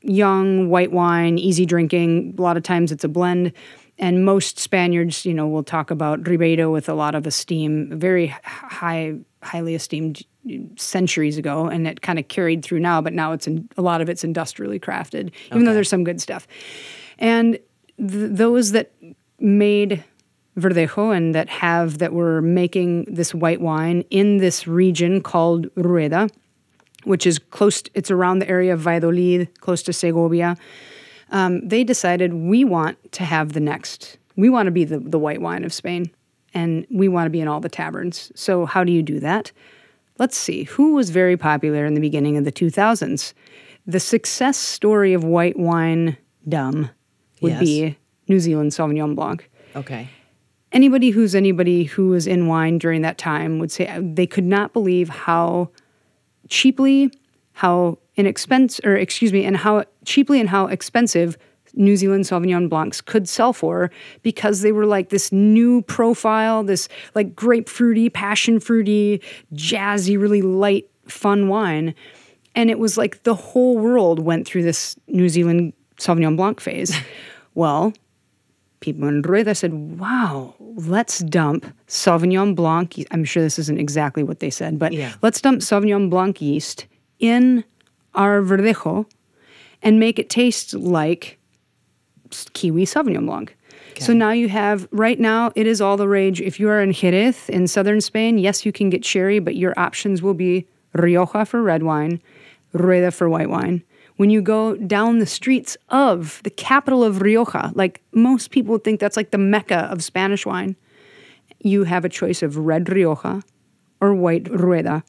young 0.06 0.68
white 0.68 0.92
wine, 0.92 1.38
easy 1.38 1.66
drinking. 1.66 2.34
A 2.38 2.42
lot 2.42 2.56
of 2.56 2.62
times 2.62 2.92
it's 2.92 3.04
a 3.04 3.08
blend. 3.08 3.52
And 3.98 4.24
most 4.24 4.58
Spaniards, 4.58 5.24
you 5.24 5.32
know, 5.32 5.48
will 5.48 5.62
talk 5.62 5.90
about 5.90 6.26
Ribeiro 6.26 6.70
with 6.70 6.88
a 6.88 6.94
lot 6.94 7.14
of 7.14 7.26
esteem, 7.26 7.98
very 7.98 8.26
high, 8.44 9.14
highly 9.42 9.74
esteemed 9.74 10.22
centuries 10.76 11.38
ago, 11.38 11.66
and 11.66 11.86
it 11.86 12.02
kind 12.02 12.18
of 12.18 12.28
carried 12.28 12.62
through 12.62 12.80
now. 12.80 13.00
But 13.00 13.14
now 13.14 13.32
it's 13.32 13.46
in, 13.46 13.68
a 13.76 13.82
lot 13.82 14.00
of 14.00 14.08
it's 14.08 14.22
industrially 14.22 14.78
crafted, 14.78 15.32
even 15.46 15.64
though 15.64 15.72
there's 15.72 15.88
some 15.88 16.04
good 16.04 16.20
stuff. 16.20 16.46
And 17.18 17.58
th- 17.98 18.30
those 18.32 18.72
that 18.72 18.92
made 19.40 20.04
Verdejo 20.58 21.16
and 21.16 21.34
that 21.34 21.48
have 21.48 21.98
that 21.98 22.12
were 22.12 22.42
making 22.42 23.04
this 23.04 23.34
white 23.34 23.60
wine 23.60 24.04
in 24.10 24.38
this 24.38 24.66
region 24.66 25.20
called 25.22 25.68
Rueda, 25.74 26.28
which 27.06 27.26
is 27.26 27.38
close. 27.38 27.82
It's 27.94 28.10
around 28.10 28.40
the 28.40 28.48
area 28.48 28.74
of 28.74 28.80
Valladolid, 28.80 29.48
close 29.60 29.82
to 29.84 29.92
Segovia. 29.92 30.56
Um, 31.30 31.66
they 31.66 31.84
decided 31.84 32.34
we 32.34 32.64
want 32.64 33.12
to 33.12 33.24
have 33.24 33.52
the 33.52 33.60
next. 33.60 34.18
We 34.36 34.48
want 34.50 34.66
to 34.66 34.70
be 34.70 34.84
the, 34.84 34.98
the 34.98 35.18
white 35.18 35.40
wine 35.40 35.64
of 35.64 35.72
Spain, 35.72 36.10
and 36.52 36.86
we 36.90 37.08
want 37.08 37.26
to 37.26 37.30
be 37.30 37.40
in 37.40 37.48
all 37.48 37.60
the 37.60 37.68
taverns. 37.68 38.30
So 38.34 38.66
how 38.66 38.84
do 38.84 38.92
you 38.92 39.02
do 39.02 39.20
that? 39.20 39.52
Let's 40.18 40.36
see. 40.36 40.64
Who 40.64 40.94
was 40.94 41.10
very 41.10 41.36
popular 41.36 41.84
in 41.86 41.94
the 41.94 42.00
beginning 42.00 42.36
of 42.36 42.44
the 42.44 42.52
2000s? 42.52 43.32
The 43.86 44.00
success 44.00 44.56
story 44.56 45.12
of 45.14 45.22
white 45.24 45.58
wine 45.58 46.16
dumb 46.48 46.90
would 47.40 47.52
Yes. 47.52 47.60
be 47.60 47.96
New 48.28 48.40
Zealand 48.40 48.72
Sauvignon 48.72 49.14
Blanc 49.14 49.48
Okay. 49.76 50.08
anybody 50.72 51.10
who's 51.10 51.34
anybody 51.34 51.84
who 51.84 52.08
was 52.08 52.26
in 52.26 52.46
wine 52.48 52.78
during 52.78 53.02
that 53.02 53.18
time 53.18 53.58
would 53.60 53.70
say 53.70 53.84
they 54.02 54.26
could 54.26 54.44
not 54.44 54.72
believe 54.72 55.08
how 55.08 55.70
cheaply, 56.48 57.10
how 57.52 57.98
inexpensive, 58.16 58.84
or 58.84 58.96
excuse 58.96 59.32
me, 59.32 59.44
and 59.44 59.56
how 59.56 59.84
cheaply 60.04 60.40
and 60.40 60.48
how 60.48 60.66
expensive 60.66 61.36
New 61.74 61.96
Zealand 61.96 62.24
Sauvignon 62.24 62.68
Blancs 62.68 63.00
could 63.00 63.28
sell 63.28 63.52
for 63.52 63.90
because 64.22 64.62
they 64.62 64.72
were 64.72 64.86
like 64.86 65.10
this 65.10 65.30
new 65.30 65.82
profile, 65.82 66.64
this 66.64 66.88
like 67.14 67.34
grapefruity, 67.34 68.12
passion 68.12 68.58
fruity, 68.58 69.22
jazzy, 69.54 70.18
really 70.18 70.42
light, 70.42 70.88
fun 71.06 71.48
wine. 71.48 71.94
And 72.54 72.70
it 72.70 72.78
was 72.78 72.96
like 72.96 73.22
the 73.24 73.34
whole 73.34 73.76
world 73.76 74.18
went 74.18 74.46
through 74.46 74.62
this 74.62 74.96
New 75.08 75.28
Zealand 75.28 75.74
Sauvignon 75.98 76.36
Blanc 76.36 76.60
phase. 76.60 76.96
well, 77.54 77.92
people 78.86 79.08
in 79.08 79.20
Rueda 79.20 79.52
said, 79.54 79.72
wow, 79.98 80.54
let's 80.60 81.18
dump 81.18 81.66
Sauvignon 81.88 82.54
Blanc. 82.54 82.94
I'm 83.10 83.24
sure 83.24 83.42
this 83.42 83.58
isn't 83.58 83.80
exactly 83.80 84.22
what 84.22 84.38
they 84.38 84.48
said, 84.48 84.78
but 84.78 84.92
Yeah. 84.92 85.12
let's 85.22 85.40
dump 85.40 85.60
Sauvignon 85.60 86.08
Blanc 86.08 86.40
yeast 86.40 86.86
in 87.18 87.64
our 88.14 88.42
Verdejo 88.42 89.04
and 89.82 89.98
make 89.98 90.20
it 90.20 90.30
taste 90.30 90.72
like 90.72 91.36
Kiwi 92.52 92.84
Sauvignon 92.86 93.26
Blanc. 93.26 93.56
So 93.98 94.12
now 94.12 94.30
you 94.30 94.48
have, 94.48 94.86
right 94.92 95.18
now, 95.18 95.50
it 95.56 95.66
is 95.66 95.80
all 95.80 95.96
the 95.96 96.06
rage. 96.06 96.40
If 96.40 96.60
you 96.60 96.68
are 96.68 96.80
in 96.82 96.92
Jerez 96.92 97.48
in 97.48 97.66
southern 97.66 98.00
Spain, 98.00 98.38
yes, 98.38 98.64
you 98.66 98.70
can 98.70 98.88
get 98.90 99.04
sherry, 99.04 99.38
but 99.40 99.56
your 99.56 99.72
options 99.78 100.22
will 100.22 100.34
be 100.34 100.66
Rioja 100.94 101.44
for 101.46 101.60
red 101.62 101.82
wine, 101.82 102.20
Rueda 102.72 103.10
for 103.10 103.28
white 103.28 103.48
wine. 103.50 103.82
When 104.16 104.30
you 104.30 104.40
go 104.40 104.76
down 104.76 105.18
the 105.18 105.26
streets 105.26 105.76
of 105.90 106.40
the 106.42 106.50
capital 106.50 107.04
of 107.04 107.20
Rioja, 107.20 107.72
like 107.74 108.02
most 108.12 108.50
people 108.50 108.72
would 108.72 108.84
think 108.84 108.98
that's 108.98 109.16
like 109.16 109.30
the 109.30 109.38
mecca 109.38 109.88
of 109.90 110.02
Spanish 110.02 110.46
wine, 110.46 110.76
you 111.60 111.84
have 111.84 112.04
a 112.04 112.08
choice 112.08 112.42
of 112.42 112.56
red 112.56 112.88
Rioja 112.88 113.42
or 114.00 114.14
white 114.14 114.48
Rueda. 114.48 115.04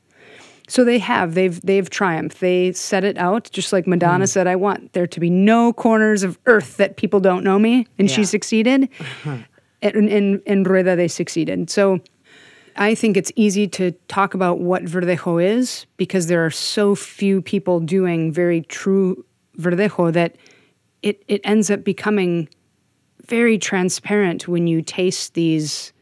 So 0.68 0.84
they 0.84 1.00
have 1.00 1.34
they've 1.34 1.60
they've 1.62 1.90
triumphed. 1.90 2.42
They 2.42 2.74
set 2.74 3.06
it 3.06 3.18
out 3.18 3.50
just 3.54 3.72
like 3.72 3.88
Madonna 3.88 4.26
hmm. 4.26 4.30
said. 4.30 4.48
I 4.48 4.58
want 4.58 4.92
there 4.92 5.08
to 5.08 5.20
be 5.20 5.30
no 5.30 5.72
corners 5.72 6.24
of 6.24 6.38
earth 6.46 6.76
that 6.78 6.98
people 6.98 7.22
don't 7.22 7.44
know 7.44 7.58
me, 7.58 7.88
and 7.98 8.12
she 8.12 8.26
succeeded. 8.26 8.90
In, 9.82 10.10
in 10.10 10.42
in 10.46 10.64
Rueda 10.64 10.96
they 10.96 11.08
succeeded. 11.08 11.70
So 11.70 12.02
I 12.78 12.96
think 12.96 13.18
it's 13.18 13.32
easy 13.36 13.68
to 13.70 13.92
talk 14.08 14.34
about 14.34 14.60
what 14.60 14.84
Verdejo 14.84 15.44
is 15.44 15.86
because 15.98 16.28
there 16.28 16.46
are 16.46 16.52
so 16.52 16.96
few 16.96 17.42
people 17.42 17.80
doing 17.80 18.32
very 18.32 18.62
true 18.62 19.26
Verdejo 19.58 20.14
that 20.14 20.36
it 21.02 21.24
it 21.28 21.42
ends 21.44 21.70
up 21.70 21.84
becoming 21.84 22.50
very 23.26 23.58
transparent 23.58 24.48
when 24.48 24.68
you 24.68 24.82
taste 24.82 25.34
these 25.34 25.94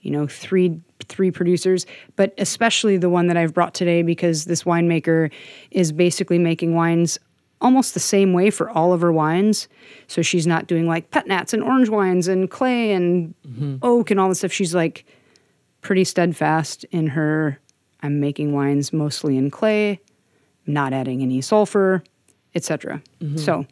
you 0.00 0.10
know 0.10 0.26
three 0.26 0.80
three 1.08 1.30
producers 1.30 1.86
but 2.16 2.32
especially 2.38 2.96
the 2.96 3.10
one 3.10 3.26
that 3.26 3.36
i've 3.36 3.52
brought 3.52 3.74
today 3.74 4.02
because 4.02 4.46
this 4.46 4.64
winemaker 4.64 5.30
is 5.70 5.92
basically 5.92 6.38
making 6.38 6.74
wines 6.74 7.18
almost 7.64 7.94
the 7.94 8.00
same 8.00 8.32
way 8.32 8.50
for 8.50 8.68
all 8.70 8.92
of 8.92 9.00
her 9.00 9.12
wines. 9.12 9.68
So 10.06 10.20
she's 10.22 10.46
not 10.46 10.66
doing 10.66 10.86
like 10.86 11.10
pet 11.10 11.26
nats 11.26 11.54
and 11.54 11.62
orange 11.62 11.88
wines 11.88 12.28
and 12.28 12.50
clay 12.50 12.92
and 12.92 13.34
mm-hmm. 13.46 13.76
oak 13.82 14.10
and 14.10 14.20
all 14.20 14.28
this 14.28 14.38
stuff. 14.38 14.52
She's 14.52 14.74
like 14.74 15.06
pretty 15.84 16.02
steadfast 16.04 16.84
in 16.90 17.06
her 17.08 17.58
i'm 18.02 18.18
making 18.18 18.52
wines 18.52 18.92
mostly 18.92 19.36
in 19.36 19.50
clay 19.50 20.00
not 20.66 20.92
adding 20.92 21.22
any 21.22 21.40
sulfur 21.40 22.02
etc 22.54 23.00
so 23.36 23.64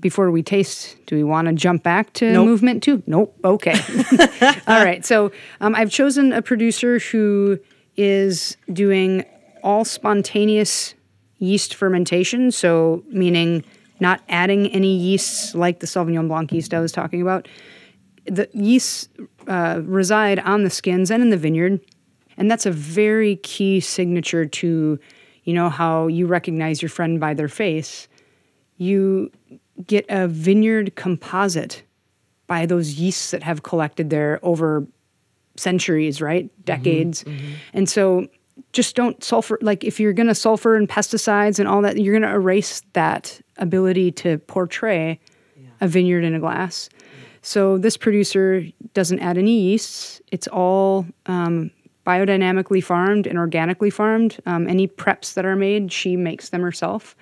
before 0.00 0.30
we 0.30 0.42
taste 0.42 0.96
do 1.06 1.16
we 1.16 1.24
want 1.24 1.48
to 1.48 1.52
jump 1.54 1.82
back 1.82 2.12
to 2.12 2.32
Nope. 2.32 2.46
movement 2.46 2.82
two 2.82 3.02
nope 3.06 3.34
okay 3.44 3.74
all 4.66 4.84
right. 4.84 5.04
So 5.04 5.32
um, 5.60 5.74
I've 5.74 5.90
chosen 5.90 6.32
a 6.32 6.42
producer 6.42 6.98
who 6.98 7.58
is 7.96 8.56
doing 8.72 9.24
all 9.62 9.84
spontaneous 9.84 10.94
yeast 11.38 11.74
fermentation. 11.74 12.50
So, 12.52 13.02
meaning 13.10 13.64
not 14.00 14.20
adding 14.28 14.66
any 14.68 14.94
yeasts 14.96 15.54
like 15.54 15.80
the 15.80 15.86
Sauvignon 15.86 16.28
Blanc 16.28 16.52
yeast 16.52 16.74
I 16.74 16.80
was 16.80 16.92
talking 16.92 17.22
about. 17.22 17.48
The 18.26 18.48
yeasts 18.52 19.08
uh, 19.46 19.80
reside 19.84 20.38
on 20.40 20.64
the 20.64 20.70
skins 20.70 21.10
and 21.10 21.22
in 21.22 21.30
the 21.30 21.36
vineyard. 21.36 21.80
And 22.36 22.50
that's 22.50 22.66
a 22.66 22.70
very 22.70 23.36
key 23.36 23.80
signature 23.80 24.44
to, 24.44 24.98
you 25.44 25.54
know, 25.54 25.70
how 25.70 26.06
you 26.06 26.26
recognize 26.26 26.82
your 26.82 26.88
friend 26.90 27.18
by 27.18 27.34
their 27.34 27.48
face. 27.48 28.08
You 28.76 29.30
get 29.86 30.04
a 30.08 30.28
vineyard 30.28 30.96
composite 30.96 31.82
by 32.46 32.66
those 32.66 32.94
yeasts 32.94 33.30
that 33.30 33.42
have 33.42 33.62
collected 33.62 34.10
there 34.10 34.38
over 34.42 34.86
centuries, 35.56 36.20
right? 36.20 36.50
Decades. 36.64 37.24
And 37.72 37.88
so 37.88 38.28
just 38.72 38.96
don't 38.96 39.22
sulfur 39.24 39.58
like 39.62 39.84
if 39.84 39.98
you're 39.98 40.12
going 40.12 40.28
to 40.28 40.34
sulfur 40.34 40.76
and 40.76 40.88
pesticides 40.88 41.58
and 41.58 41.66
all 41.68 41.82
that, 41.82 41.98
you're 41.98 42.12
going 42.12 42.30
to 42.30 42.34
erase 42.34 42.82
that 42.92 43.40
ability 43.56 44.12
to 44.12 44.38
portray 44.38 45.18
a 45.80 45.88
vineyard 45.88 46.24
in 46.24 46.34
a 46.34 46.40
glass. 46.40 46.88
So 47.46 47.78
this 47.78 47.96
producer 47.96 48.64
doesn't 48.92 49.20
add 49.20 49.38
any 49.38 49.60
yeasts. 49.60 50.20
It's 50.32 50.48
all 50.48 51.06
um, 51.26 51.70
biodynamically 52.04 52.82
farmed 52.82 53.28
and 53.28 53.38
organically 53.38 53.88
farmed. 53.88 54.38
Um, 54.46 54.68
any 54.68 54.88
preps 54.88 55.34
that 55.34 55.46
are 55.46 55.54
made, 55.54 55.92
she 55.92 56.16
makes 56.16 56.48
them 56.48 56.60
herself. 56.60 57.14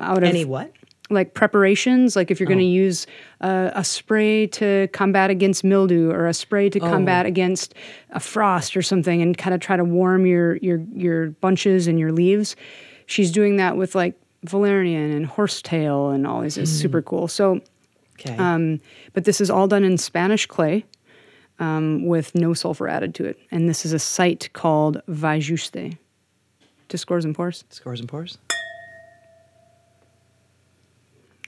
Out 0.00 0.18
of 0.18 0.24
Any 0.24 0.44
what? 0.44 0.72
like 1.10 1.32
preparations, 1.34 2.16
like 2.16 2.32
if 2.32 2.40
you're 2.40 2.48
going 2.48 2.58
to 2.58 2.64
use 2.64 3.06
uh, 3.40 3.70
a 3.72 3.84
spray 3.84 4.48
to 4.48 4.88
combat 4.92 5.30
against 5.30 5.62
mildew 5.62 6.10
or 6.10 6.26
a 6.26 6.34
spray 6.34 6.68
to 6.70 6.80
combat 6.80 7.24
against 7.24 7.74
a 8.10 8.20
frost 8.20 8.76
or 8.76 8.82
something, 8.82 9.22
and 9.22 9.38
kind 9.38 9.54
of 9.54 9.60
try 9.60 9.76
to 9.76 9.84
warm 9.84 10.26
your 10.26 10.56
your 10.56 10.78
your 10.92 11.30
bunches 11.30 11.86
and 11.86 12.00
your 12.00 12.10
leaves. 12.10 12.56
She's 13.06 13.30
doing 13.30 13.56
that 13.56 13.76
with 13.76 13.94
like 13.94 14.20
valerian 14.42 15.12
and 15.12 15.24
horsetail 15.24 16.10
and 16.10 16.26
all 16.26 16.42
these. 16.42 16.58
It's 16.58 16.70
super 16.70 17.00
cool. 17.00 17.28
So, 17.28 17.60
Okay. 18.20 18.36
um, 18.36 18.80
but 19.12 19.24
this 19.24 19.40
is 19.40 19.48
all 19.50 19.68
done 19.68 19.84
in 19.84 19.96
Spanish 19.96 20.46
clay 20.46 20.84
um, 21.60 22.04
with 22.06 22.34
no 22.34 22.52
sulfur 22.54 22.88
added 22.88 23.14
to 23.16 23.24
it, 23.24 23.38
and 23.50 23.68
this 23.68 23.84
is 23.86 23.92
a 23.92 23.98
site 23.98 24.50
called 24.52 25.00
Vayuste. 25.08 25.96
To 26.88 26.98
scores 26.98 27.24
and 27.24 27.34
pours. 27.34 27.64
Scores 27.70 28.00
and 28.00 28.08
pours. 28.08 28.38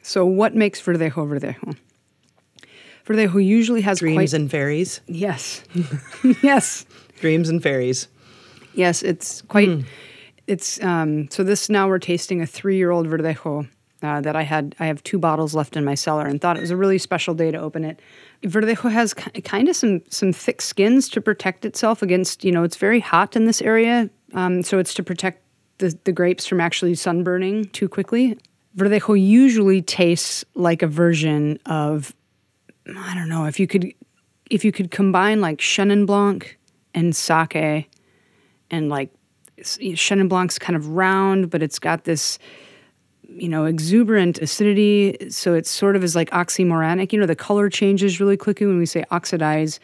So, 0.03 0.25
what 0.25 0.55
makes 0.55 0.81
Verdejo 0.81 1.27
Verdejo? 1.29 1.77
Verdejo 3.07 3.45
usually 3.45 3.81
has 3.83 3.99
Dreams 3.99 4.17
quite 4.17 4.33
and 4.33 4.51
fairies. 4.51 5.01
yes, 5.07 5.63
yes, 6.43 6.87
Dreams 7.21 7.49
and 7.49 7.63
fairies. 7.63 8.09
yes. 8.75 9.03
It's 9.03 9.43
quite. 9.43 9.85
It's 10.47 10.83
um, 10.83 11.31
so 11.31 11.45
this 11.45 11.69
now 11.69 11.89
we're 11.89 11.99
tasting 11.99 12.41
a 12.43 12.47
three-year-old 12.47 13.07
Verdejo 13.07 13.69
uh, 14.03 14.21
that 14.21 14.37
I 14.37 14.43
had. 14.43 14.75
I 14.81 14.87
have 14.87 15.03
two 15.03 15.19
bottles 15.19 15.55
left 15.55 15.77
in 15.77 15.85
my 15.85 15.95
cellar 15.95 16.27
and 16.27 16.41
thought 16.41 16.57
it 16.57 16.61
was 16.61 16.71
a 16.71 16.77
really 16.77 16.99
special 16.99 17.35
day 17.35 17.51
to 17.51 17.59
open 17.59 17.85
it. 17.85 18.01
Verdejo 18.43 18.91
has 18.91 19.15
kind 19.15 19.69
of 19.69 19.77
some 19.77 20.03
some 20.09 20.33
thick 20.33 20.63
skins 20.63 21.09
to 21.11 21.21
protect 21.21 21.65
itself 21.65 22.03
against. 22.03 22.45
You 22.45 22.53
know, 22.53 22.63
it's 22.63 22.77
very 22.77 23.01
hot 23.01 23.37
in 23.37 23.45
this 23.47 23.61
area, 23.63 24.09
um, 24.35 24.63
so 24.63 24.79
it's 24.79 24.95
to 24.95 25.03
protect 25.03 25.43
the 25.79 25.97
the 26.05 26.13
grapes 26.13 26.47
from 26.47 26.61
actually 26.61 26.95
sunburning 26.95 27.71
too 27.73 27.89
quickly. 27.89 28.39
Verdejo 28.77 29.21
usually 29.21 29.83
tastes 29.83 30.45
like 30.55 30.83
a 30.83 30.87
version 30.87 31.59
of 31.67 32.15
I 32.97 33.15
don't 33.15 33.29
know 33.29 33.45
if 33.45 33.61
you 33.61 33.67
could 33.67 33.93
if 34.51 34.65
you 34.65 34.73
could 34.73 34.91
combine 34.91 35.41
like 35.41 35.59
Chenin 35.59 36.07
Blanc 36.07 36.59
and 36.95 37.15
sake 37.15 37.89
and 38.71 38.89
like 38.89 39.11
Chenin 39.61 40.29
Blanc's 40.29 40.59
kind 40.59 40.77
of 40.77 40.89
round, 40.89 41.51
but 41.51 41.63
it's 41.63 41.79
got 41.79 42.05
this 42.05 42.39
you 43.31 43.49
know 43.49 43.65
exuberant 43.65 44.39
acidity. 44.39 45.17
So 45.31 45.55
it's 45.55 45.71
sort 45.71 45.97
of 45.97 46.05
is 46.05 46.15
like 46.17 46.31
oxymoronic. 46.31 47.13
You 47.13 47.21
know, 47.21 47.27
the 47.27 47.37
color 47.37 47.69
changes 47.69 48.21
really 48.21 48.37
quickly 48.37 48.67
when 48.67 48.79
we 48.79 48.87
say 48.87 49.05
oxidize. 49.11 49.81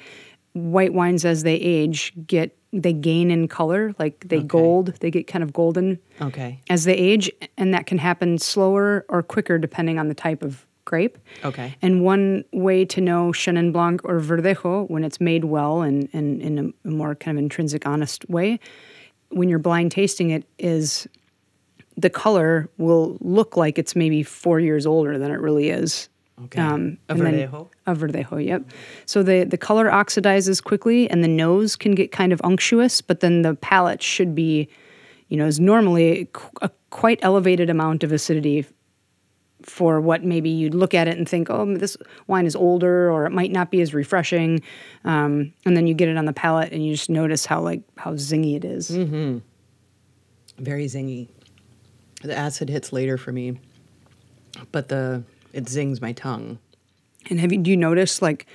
White 0.52 0.94
wines 0.94 1.24
as 1.26 1.42
they 1.42 1.56
age 1.56 2.12
get 2.26 2.56
they 2.72 2.92
gain 2.92 3.30
in 3.30 3.48
color, 3.48 3.94
like 3.98 4.24
they 4.28 4.42
gold, 4.42 4.94
they 5.00 5.10
get 5.10 5.26
kind 5.26 5.42
of 5.42 5.52
golden 5.52 5.98
Okay. 6.20 6.60
as 6.68 6.84
they 6.84 6.94
age, 6.94 7.30
and 7.56 7.72
that 7.74 7.86
can 7.86 7.98
happen 7.98 8.38
slower 8.38 9.04
or 9.08 9.22
quicker 9.22 9.58
depending 9.58 9.98
on 9.98 10.08
the 10.08 10.14
type 10.14 10.42
of 10.42 10.66
grape. 10.84 11.18
Okay. 11.44 11.74
And 11.82 12.02
one 12.02 12.44
way 12.52 12.84
to 12.86 13.00
know 13.00 13.32
Chenin 13.32 13.72
Blanc 13.72 14.00
or 14.04 14.20
Verdejo 14.20 14.88
when 14.88 15.04
it's 15.04 15.20
made 15.20 15.44
well 15.44 15.82
and, 15.82 16.08
and 16.12 16.40
in 16.40 16.74
a 16.84 16.88
more 16.88 17.14
kind 17.14 17.36
of 17.36 17.42
intrinsic, 17.42 17.86
honest 17.86 18.28
way, 18.30 18.60
when 19.30 19.48
you're 19.48 19.58
blind 19.58 19.90
tasting 19.92 20.30
it, 20.30 20.44
is 20.58 21.06
the 21.96 22.10
color 22.10 22.68
will 22.78 23.16
look 23.20 23.56
like 23.56 23.78
it's 23.78 23.96
maybe 23.96 24.22
four 24.22 24.60
years 24.60 24.86
older 24.86 25.18
than 25.18 25.30
it 25.30 25.40
really 25.40 25.70
is. 25.70 26.08
Okay. 26.44 26.60
Um, 26.60 26.98
A 27.08 27.14
Verdejo? 27.14 27.68
A 27.86 27.94
Verdejo, 27.94 28.44
yep. 28.44 28.62
So 29.06 29.22
the, 29.22 29.44
the 29.44 29.56
color 29.56 29.90
oxidizes 29.90 30.62
quickly 30.62 31.08
and 31.08 31.24
the 31.24 31.28
nose 31.28 31.76
can 31.76 31.94
get 31.94 32.12
kind 32.12 32.32
of 32.32 32.40
unctuous, 32.44 33.00
but 33.00 33.20
then 33.20 33.40
the 33.40 33.54
palate 33.54 34.02
should 34.02 34.34
be, 34.34 34.68
you 35.28 35.38
know, 35.38 35.46
is 35.46 35.58
normally 35.58 36.28
a 36.60 36.70
quite 36.90 37.18
elevated 37.22 37.70
amount 37.70 38.04
of 38.04 38.12
acidity 38.12 38.66
for 39.62 40.00
what 40.00 40.22
maybe 40.22 40.50
you'd 40.50 40.74
look 40.74 40.92
at 40.92 41.08
it 41.08 41.16
and 41.16 41.26
think, 41.26 41.48
oh, 41.48 41.74
this 41.74 41.96
wine 42.26 42.44
is 42.44 42.54
older 42.54 43.10
or 43.10 43.24
it 43.24 43.32
might 43.32 43.50
not 43.50 43.70
be 43.70 43.80
as 43.80 43.94
refreshing. 43.94 44.62
Um, 45.04 45.54
and 45.64 45.74
then 45.76 45.86
you 45.86 45.94
get 45.94 46.08
it 46.08 46.18
on 46.18 46.26
the 46.26 46.34
palate 46.34 46.72
and 46.72 46.84
you 46.84 46.92
just 46.92 47.08
notice 47.08 47.46
how 47.46 47.62
like 47.62 47.80
how 47.96 48.12
zingy 48.12 48.56
it 48.56 48.64
is. 48.64 48.90
Mm-hmm. 48.90 49.38
Very 50.58 50.84
zingy. 50.84 51.28
The 52.22 52.36
acid 52.36 52.68
hits 52.68 52.92
later 52.92 53.18
for 53.18 53.32
me, 53.32 53.60
but 54.72 54.88
the 54.88 55.22
it 55.52 55.68
zings 55.68 56.00
my 56.00 56.12
tongue. 56.12 56.58
And 57.30 57.40
have 57.40 57.52
you 57.52 57.58
do 57.58 57.70
you 57.70 57.76
notice 57.76 58.22
like 58.22 58.46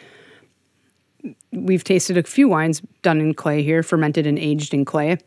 we've 1.51 1.83
tasted 1.83 2.17
a 2.17 2.23
few 2.23 2.47
wines 2.47 2.81
done 3.01 3.19
in 3.19 3.33
clay 3.33 3.63
here, 3.63 3.83
fermented 3.83 4.25
and 4.25 4.39
aged 4.39 4.73
in 4.73 4.85
clay. 4.85 5.17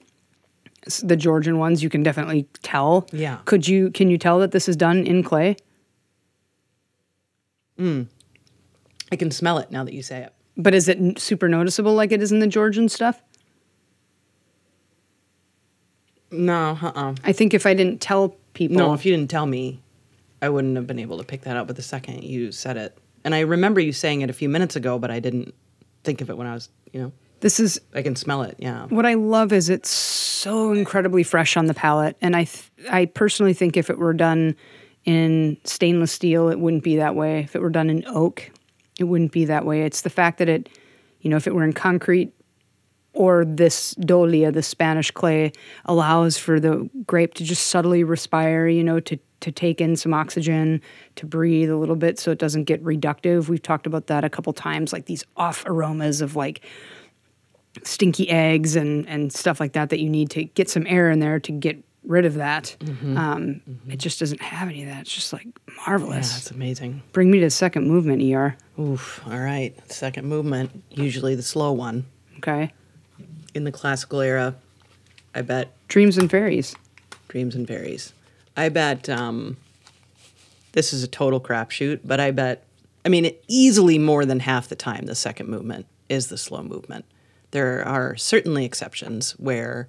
The 1.03 1.17
Georgian 1.17 1.59
ones 1.59 1.83
you 1.83 1.89
can 1.89 2.03
definitely 2.03 2.47
tell. 2.63 3.07
Yeah. 3.13 3.39
Could 3.45 3.67
you 3.67 3.91
can 3.91 4.11
you 4.11 4.19
tell 4.19 4.39
that 4.41 4.53
this 4.53 4.69
is 4.69 4.77
done 4.77 5.07
in 5.07 5.23
clay? 5.23 5.57
Mm. 7.79 8.09
I 9.11 9.17
can 9.17 9.31
smell 9.31 9.59
it 9.59 9.71
now 9.71 9.85
that 9.85 9.95
you 9.95 10.03
say 10.03 10.23
it. 10.23 10.33
But 10.57 10.75
is 10.75 10.89
it 10.89 11.19
super 11.19 11.49
noticeable 11.49 11.95
like 11.95 12.13
it 12.13 12.23
is 12.23 12.33
in 12.33 12.39
the 12.39 12.47
Georgian 12.47 12.89
stuff? 12.89 13.23
No, 16.35 16.79
uh-uh. 16.81 17.15
I 17.25 17.33
think 17.33 17.55
if 17.55 17.67
I 17.67 17.75
didn't 17.75 18.01
tell 18.01 18.37
people 18.55 18.77
No, 18.77 18.95
if 18.95 19.05
you 19.05 19.15
didn't 19.15 19.31
tell 19.31 19.47
me, 19.47 19.81
I 20.43 20.49
wouldn't 20.49 20.77
have 20.77 20.87
been 20.87 20.99
able 20.99 21.19
to 21.19 21.25
pick 21.25 21.43
that 21.43 21.57
up. 21.57 21.67
But 21.67 21.77
the 21.77 21.83
second 21.83 22.25
you 22.25 22.53
said 22.53 22.77
it, 22.77 22.99
and 23.25 23.35
I 23.35 23.41
remember 23.41 23.81
you 23.81 23.93
saying 23.93 24.23
it 24.23 24.31
a 24.31 24.35
few 24.35 24.49
minutes 24.49 24.77
ago, 24.77 24.99
but 24.99 25.11
I 25.11 25.21
didn't 25.21 25.55
think 26.03 26.21
of 26.21 26.31
it 26.31 26.37
when 26.37 26.47
I 26.47 26.55
was, 26.55 26.69
you 26.93 27.01
know, 27.01 27.13
this 27.41 27.61
is 27.61 27.81
I 27.95 28.03
can 28.03 28.17
smell 28.17 28.43
it. 28.43 28.57
Yeah. 28.59 28.87
What 28.87 29.07
I 29.07 29.15
love 29.15 29.53
is 29.53 29.69
it's 29.69 29.91
so 29.91 30.73
incredibly 30.73 31.23
fresh 31.23 31.57
on 31.57 31.67
the 31.67 31.75
palate, 31.75 32.17
and 32.21 32.37
I 32.37 32.45
th- 32.45 32.71
I 32.91 33.07
personally 33.07 33.55
think 33.55 33.77
if 33.77 33.91
it 33.91 33.99
were 33.99 34.15
done 34.15 34.57
in 35.05 35.57
stainless 35.65 36.13
steel, 36.13 36.49
it 36.49 36.59
wouldn't 36.59 36.83
be 36.83 36.97
that 36.97 37.15
way. 37.15 37.41
If 37.41 37.55
it 37.55 37.63
were 37.63 37.71
done 37.71 37.91
in 37.91 38.05
oak, 38.07 38.51
it 38.99 39.05
wouldn't 39.05 39.33
be 39.33 39.45
that 39.47 39.65
way. 39.65 39.83
It's 39.83 40.03
the 40.03 40.11
fact 40.11 40.39
that 40.39 40.49
it, 40.49 40.69
you 41.21 41.31
know, 41.31 41.37
if 41.37 41.47
it 41.47 41.55
were 41.55 41.65
in 41.65 41.73
concrete 41.73 42.33
or 43.15 43.45
this 43.45 43.95
dolia, 43.95 44.53
the 44.53 44.63
Spanish 44.63 45.11
clay, 45.11 45.53
allows 45.87 46.37
for 46.37 46.61
the 46.61 46.89
grape 47.07 47.35
to 47.35 47.45
just 47.45 47.69
subtly 47.69 48.05
respire, 48.05 48.67
you 48.69 48.85
know, 48.85 49.01
to 49.01 49.19
to 49.41 49.53
take 49.53 49.79
in 49.81 49.95
some 49.95 50.15
oxygen, 50.15 50.81
to 51.17 51.27
breathe 51.27 51.69
a 51.71 51.77
little 51.77 51.97
bit 51.97 52.19
so 52.19 52.31
it 52.31 52.39
doesn't 52.39 52.65
get 52.65 52.83
reductive. 52.83 53.49
We've 53.49 53.61
talked 53.61 53.87
about 53.87 54.07
that 54.07 54.25
a 54.25 54.31
couple 54.31 54.53
times, 54.55 54.91
like 54.93 55.05
these 55.05 55.23
off 55.37 55.65
aromas 55.67 56.23
of 56.23 56.35
like 56.35 56.63
stinky 57.83 58.29
eggs 58.31 58.77
and 58.77 59.07
and 59.09 59.33
stuff 59.33 59.61
like 59.61 59.73
that 59.73 59.91
that 59.91 60.01
you 60.01 60.09
need 60.09 60.31
to 60.31 60.45
get 60.45 60.71
some 60.71 60.87
air 60.87 61.11
in 61.11 61.19
there 61.19 61.41
to 61.41 61.53
get 61.53 61.83
rid 62.05 62.25
of 62.27 62.35
that. 62.35 62.77
Um, 63.17 63.61
It 63.89 63.97
just 63.97 64.21
doesn't 64.21 64.41
have 64.43 64.69
any 64.69 64.83
of 64.83 64.89
that. 64.91 65.03
It's 65.03 65.15
just 65.15 65.33
like 65.33 65.47
Yeah, 65.47 65.75
marvelous. 65.87 66.33
that's 66.35 66.51
amazing. 66.51 67.03
Bring 67.13 67.31
me 67.31 67.39
to 67.41 67.47
the 67.47 67.51
second 67.51 67.89
movement, 67.89 68.23
ER. 68.23 68.57
Oof. 68.79 69.23
All 69.27 69.39
right. 69.41 69.75
Second 69.91 70.27
movement, 70.27 70.71
usually 70.91 71.35
the 71.35 71.43
slow 71.43 71.73
one. 71.73 72.05
Okay, 72.39 72.73
In 73.55 73.65
the 73.65 73.73
classical 73.73 74.21
era, 74.21 74.57
I 75.35 75.43
bet 75.43 75.73
dreams 75.89 76.19
and 76.19 76.31
fairies. 76.31 76.75
Dreams 77.29 77.55
and 77.55 77.67
Fairies. 77.67 78.13
I 78.57 78.69
bet 78.69 79.09
um, 79.09 79.57
this 80.73 80.93
is 80.93 81.03
a 81.03 81.09
total 81.09 81.41
crapshoot, 81.41 82.01
but 82.05 82.21
I 82.21 82.31
bet, 82.31 82.65
I 83.05 83.09
mean, 83.09 83.33
easily 83.49 83.99
more 83.99 84.25
than 84.25 84.41
half 84.41 84.69
the 84.69 84.77
time, 84.77 85.07
the 85.07 85.15
second 85.15 85.49
movement 85.49 85.87
is 86.09 86.29
the 86.29 86.39
slow 86.39 86.63
movement. 86.63 87.05
There 87.51 87.85
are 87.87 88.17
certainly 88.17 88.65
exceptions 88.65 89.33
where 89.33 89.89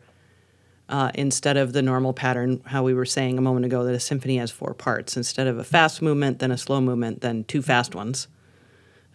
uh, 0.89 1.11
instead 1.15 1.57
of 1.57 1.73
the 1.73 1.81
normal 1.81 2.13
pattern, 2.13 2.61
how 2.65 2.83
we 2.83 2.93
were 2.93 3.05
saying 3.05 3.37
a 3.37 3.41
moment 3.41 3.65
ago 3.65 3.83
that 3.83 3.95
a 3.95 3.99
symphony 3.99 4.37
has 4.37 4.51
four 4.51 4.73
parts, 4.73 5.17
instead 5.17 5.47
of 5.47 5.57
a 5.57 5.63
fast 5.63 6.01
movement, 6.01 6.39
then 6.39 6.51
a 6.51 6.57
slow 6.57 6.81
movement, 6.81 7.21
then 7.21 7.43
two 7.43 7.61
fast 7.61 7.95
ones, 7.95 8.27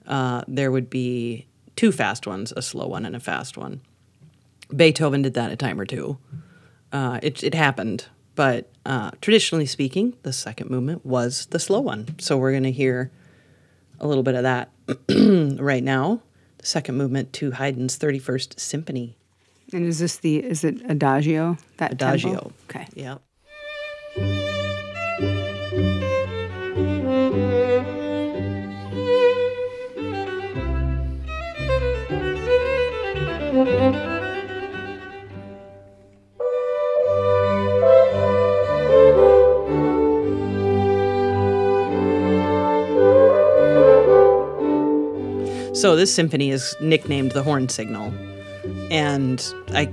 uh, 0.06 0.42
there 0.48 0.72
would 0.72 0.90
be 0.90 1.46
two 1.76 1.92
fast 1.92 2.26
ones, 2.26 2.52
a 2.56 2.62
slow 2.62 2.88
one, 2.88 3.04
and 3.04 3.14
a 3.14 3.20
fast 3.20 3.56
one. 3.56 3.80
Beethoven 4.74 5.22
did 5.22 5.34
that 5.34 5.50
a 5.52 5.56
time 5.56 5.80
or 5.80 5.86
two. 5.86 6.18
Uh, 6.92 7.20
it, 7.22 7.42
it 7.44 7.54
happened, 7.54 8.06
but 8.34 8.70
uh, 8.84 9.10
traditionally 9.20 9.66
speaking, 9.66 10.16
the 10.22 10.32
second 10.32 10.70
movement 10.70 11.04
was 11.06 11.46
the 11.46 11.58
slow 11.58 11.80
one. 11.80 12.18
So 12.18 12.36
we're 12.36 12.50
going 12.52 12.64
to 12.64 12.72
hear 12.72 13.10
a 14.00 14.08
little 14.08 14.22
bit 14.22 14.34
of 14.34 14.42
that 14.42 14.70
right 15.62 15.84
now. 15.84 16.22
The 16.58 16.66
second 16.66 16.96
movement 16.96 17.32
to 17.34 17.52
Haydn's 17.52 17.98
31st 17.98 18.58
Symphony. 18.58 19.16
And 19.72 19.86
is 19.86 20.00
this 20.00 20.16
the 20.16 20.42
is 20.42 20.64
it 20.64 20.82
adagio? 20.90 21.56
That 21.76 21.98
tempo? 21.98 22.06
Adagio. 22.06 22.52
Okay. 22.68 22.86
Yep. 22.94 23.22
So 45.80 45.96
this 45.96 46.14
symphony 46.14 46.50
is 46.50 46.76
nicknamed 46.82 47.32
the 47.32 47.42
Horn 47.42 47.70
Signal, 47.70 48.12
and 48.90 49.42
I 49.68 49.84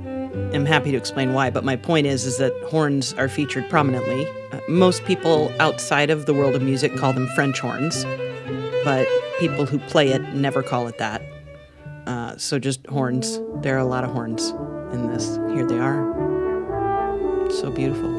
am 0.52 0.66
happy 0.66 0.92
to 0.92 0.98
explain 0.98 1.32
why. 1.32 1.50
But 1.50 1.64
my 1.64 1.78
point 1.78 2.08
is, 2.08 2.26
is 2.26 2.40
that 2.40 2.52
horns 2.64 3.14
are 3.14 3.30
featured 3.30 3.70
prominently. 3.70 4.28
Uh, 4.52 4.60
most 4.68 5.06
people 5.06 5.50
outside 5.62 6.10
of 6.10 6.26
the 6.26 6.34
world 6.34 6.56
of 6.56 6.62
music 6.62 6.94
call 6.98 7.14
them 7.14 7.26
French 7.36 7.62
horns, 7.62 8.04
but 8.84 9.08
people 9.40 9.66
who 9.66 9.80
play 9.80 10.10
it 10.10 10.22
never 10.34 10.62
call 10.62 10.90
it 10.90 10.98
that. 10.98 11.22
Uh, 12.06 12.36
so 12.36 12.60
just 12.60 12.86
horns. 12.88 13.40
There 13.62 13.74
are 13.74 13.80
a 13.80 13.86
lot 13.86 14.04
of 14.04 14.12
horns 14.12 14.50
in 14.92 15.08
this. 15.08 15.38
Here 15.56 15.66
they 15.66 15.80
are. 15.80 17.50
So 17.50 17.72
beautiful. 17.72 18.17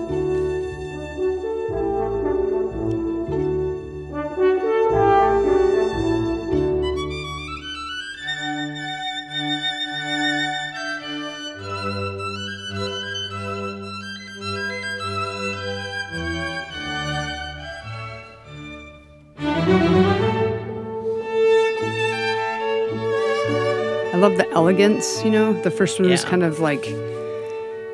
Love 24.18 24.37
the 24.37 24.48
elegance. 24.50 25.24
You 25.24 25.31
know, 25.31 25.52
the 25.62 25.70
first 25.70 26.00
one 26.00 26.11
was 26.11 26.24
kind 26.24 26.42
of 26.42 26.61
like, 26.61 26.85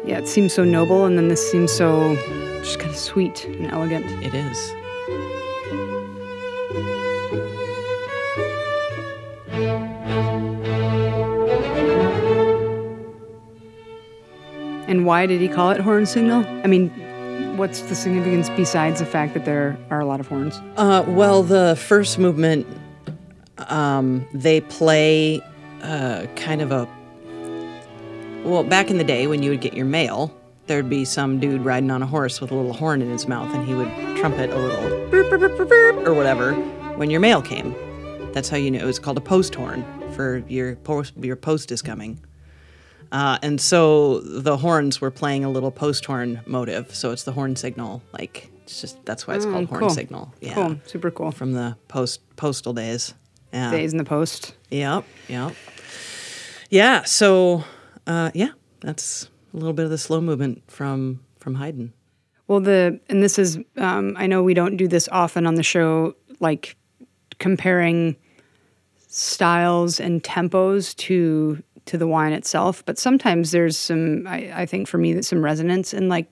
yeah, 0.05 0.19
it 0.19 0.29
seems 0.29 0.53
so 0.53 0.65
noble, 0.65 1.05
and 1.05 1.17
then 1.19 1.29
this 1.29 1.51
seems 1.51 1.73
so 1.73 2.17
just 2.63 2.79
kind 2.79 2.91
of 2.91 2.97
sweet 2.97 3.45
and 3.45 3.71
elegant. 3.71 4.07
It 4.25 4.35
is. 4.35 4.75
And 14.87 15.07
why 15.07 15.27
did 15.27 15.41
he 15.41 15.49
call 15.49 15.71
it 15.71 15.81
horn 15.81 16.07
signal? 16.07 16.45
I 16.63 16.67
mean, 16.67 16.91
what's 17.57 17.81
the 17.81 17.95
significance 17.95 18.49
besides 18.51 19.01
the 19.01 19.07
fact 19.07 19.35
that 19.35 19.45
there 19.45 19.77
are 19.91 20.01
a 20.01 20.07
lot 20.07 20.21
of 20.21 20.29
horns? 20.29 20.61
Uh, 20.77 21.05
well, 21.07 21.43
the 21.43 21.75
first 21.77 22.19
movement, 22.19 22.67
um, 23.69 24.27
they 24.33 24.61
play 24.61 25.43
uh, 25.85 26.27
kind 26.37 26.61
of 26.63 26.73
a. 26.73 26.89
Well, 28.45 28.65
back 28.65 28.91
in 28.91 28.99
the 28.99 29.05
day 29.05 29.27
when 29.27 29.43
you 29.43 29.51
would 29.51 29.61
get 29.61 29.75
your 29.75 29.87
mail, 29.87 30.37
there'd 30.67 30.91
be 30.91 31.05
some 31.05 31.41
dude 31.41 31.65
riding 31.65 31.91
on 31.91 32.03
a 32.03 32.07
horse 32.07 32.41
with 32.41 32.51
a 32.51 32.55
little 32.55 32.73
horn 32.73 33.01
in 33.03 33.11
his 33.11 33.27
mouth, 33.27 33.55
and 33.55 33.67
he 33.67 33.75
would 33.75 33.89
trumpet 34.17 34.51
a 34.51 34.57
little 34.57 35.11
"Burp, 35.11 35.31
burp, 35.31 35.41
burp, 35.41 35.57
burp, 35.57 35.69
burp," 35.69 36.07
or 36.07 36.15
whatever 36.15 36.53
when 36.97 37.11
your 37.11 37.21
mail 37.21 37.41
came. 37.41 37.75
That's 38.33 38.49
how 38.49 38.57
you 38.57 38.71
knew 38.71 38.81
it 38.81 38.85
was 38.85 38.99
called 38.99 39.17
a 39.17 39.23
post 39.23 39.55
horn 39.55 39.85
for 40.15 40.39
your 40.49 40.77
post. 40.77 41.15
Your 41.17 41.37
post 41.37 41.71
is 41.71 41.83
coming. 41.83 42.21
Uh, 43.13 43.39
and 43.43 43.61
so 43.61 44.19
the 44.21 44.57
horns 44.57 45.01
were 45.01 45.11
playing 45.11 45.45
a 45.45 45.51
little 45.51 45.71
post 45.71 46.05
horn 46.05 46.41
motive. 46.47 46.93
So 46.95 47.13
it's 47.13 47.23
the 47.23 47.31
horn 47.31 47.55
signal. 47.55 48.03
Like, 48.13 48.51
it's 48.65 48.81
just, 48.81 49.05
that's 49.05 49.27
why 49.27 49.37
it's 49.37 49.45
called 49.45 49.69
horn 49.69 49.81
cool. 49.83 49.91
signal. 49.91 50.35
Yeah. 50.41 50.55
Cool. 50.55 50.81
Super 50.85 51.13
cool. 51.13 51.31
From 51.31 51.53
the 51.53 51.77
post 51.87 52.23
postal 52.35 52.73
days. 52.73 53.15
Yeah. 53.53 53.71
Days 53.71 53.93
in 53.93 53.99
the 53.99 54.05
post. 54.05 54.55
Yep. 54.71 55.05
Yep. 55.29 55.55
Yeah. 56.75 57.05
So, 57.05 57.63
uh, 58.09 58.33
yeah, 58.35 58.51
that's 58.81 59.31
a 59.53 59.57
little 59.57 59.73
bit 59.73 59.85
of 59.85 59.93
the 59.93 59.99
slow 59.99 60.21
movement 60.21 60.69
from 60.69 61.21
from 61.39 61.55
Haydn. 61.55 61.93
Well, 62.49 62.59
the 62.59 62.99
and 63.09 63.23
this 63.23 63.39
is 63.39 63.61
um, 63.77 64.17
I 64.19 64.27
know 64.27 64.43
we 64.43 64.55
don't 64.55 64.77
do 64.77 64.89
this 64.89 65.09
often 65.13 65.47
on 65.47 65.55
the 65.55 65.63
show, 65.63 66.17
like 66.41 66.75
comparing 67.39 68.17
styles 69.07 70.01
and 70.01 70.21
tempos 70.25 70.97
to 70.97 71.63
to 71.85 71.97
the 71.97 72.09
wine 72.09 72.33
itself. 72.33 72.85
But 72.85 72.99
sometimes 72.99 73.53
there's 73.53 73.79
some 73.79 74.27
I, 74.27 74.63
I 74.63 74.67
think 74.67 74.89
for 74.89 74.99
me 74.99 75.13
that 75.13 75.25
some 75.25 75.45
resonance 75.45 75.93
and 75.93 76.09
like 76.09 76.29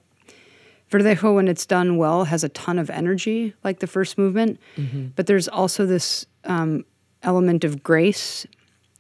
Verdejo 0.90 1.36
when 1.36 1.46
it's 1.46 1.66
done 1.66 1.98
well 1.98 2.24
has 2.24 2.42
a 2.42 2.48
ton 2.48 2.80
of 2.80 2.90
energy, 2.90 3.54
like 3.62 3.78
the 3.78 3.86
first 3.86 4.18
movement. 4.18 4.58
But 5.14 5.28
there's 5.28 5.46
also 5.46 5.86
this 5.86 6.26
um, 6.42 6.84
element 7.22 7.62
of 7.62 7.84
grace, 7.84 8.44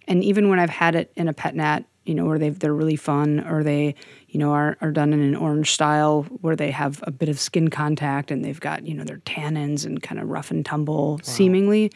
and 0.08 0.22
even 0.24 0.48
when 0.48 0.58
I've 0.58 0.70
had 0.70 0.94
it 0.94 1.12
in 1.16 1.28
a 1.28 1.32
pet 1.32 1.54
nat, 1.54 1.84
you 2.04 2.14
know, 2.14 2.24
where 2.24 2.38
they 2.38 2.50
they're 2.50 2.74
really 2.74 2.96
fun, 2.96 3.40
or 3.46 3.62
they, 3.62 3.94
you 4.28 4.38
know, 4.38 4.52
are 4.52 4.76
are 4.80 4.90
done 4.90 5.12
in 5.12 5.20
an 5.20 5.36
orange 5.36 5.70
style 5.70 6.24
where 6.40 6.56
they 6.56 6.70
have 6.70 7.02
a 7.06 7.10
bit 7.10 7.28
of 7.28 7.38
skin 7.38 7.68
contact 7.68 8.30
and 8.30 8.44
they've 8.44 8.60
got 8.60 8.86
you 8.86 8.94
know 8.94 9.04
their 9.04 9.18
tannins 9.18 9.86
and 9.86 10.02
kind 10.02 10.20
of 10.20 10.28
rough 10.28 10.50
and 10.50 10.66
tumble 10.66 11.20
seemingly. 11.22 11.92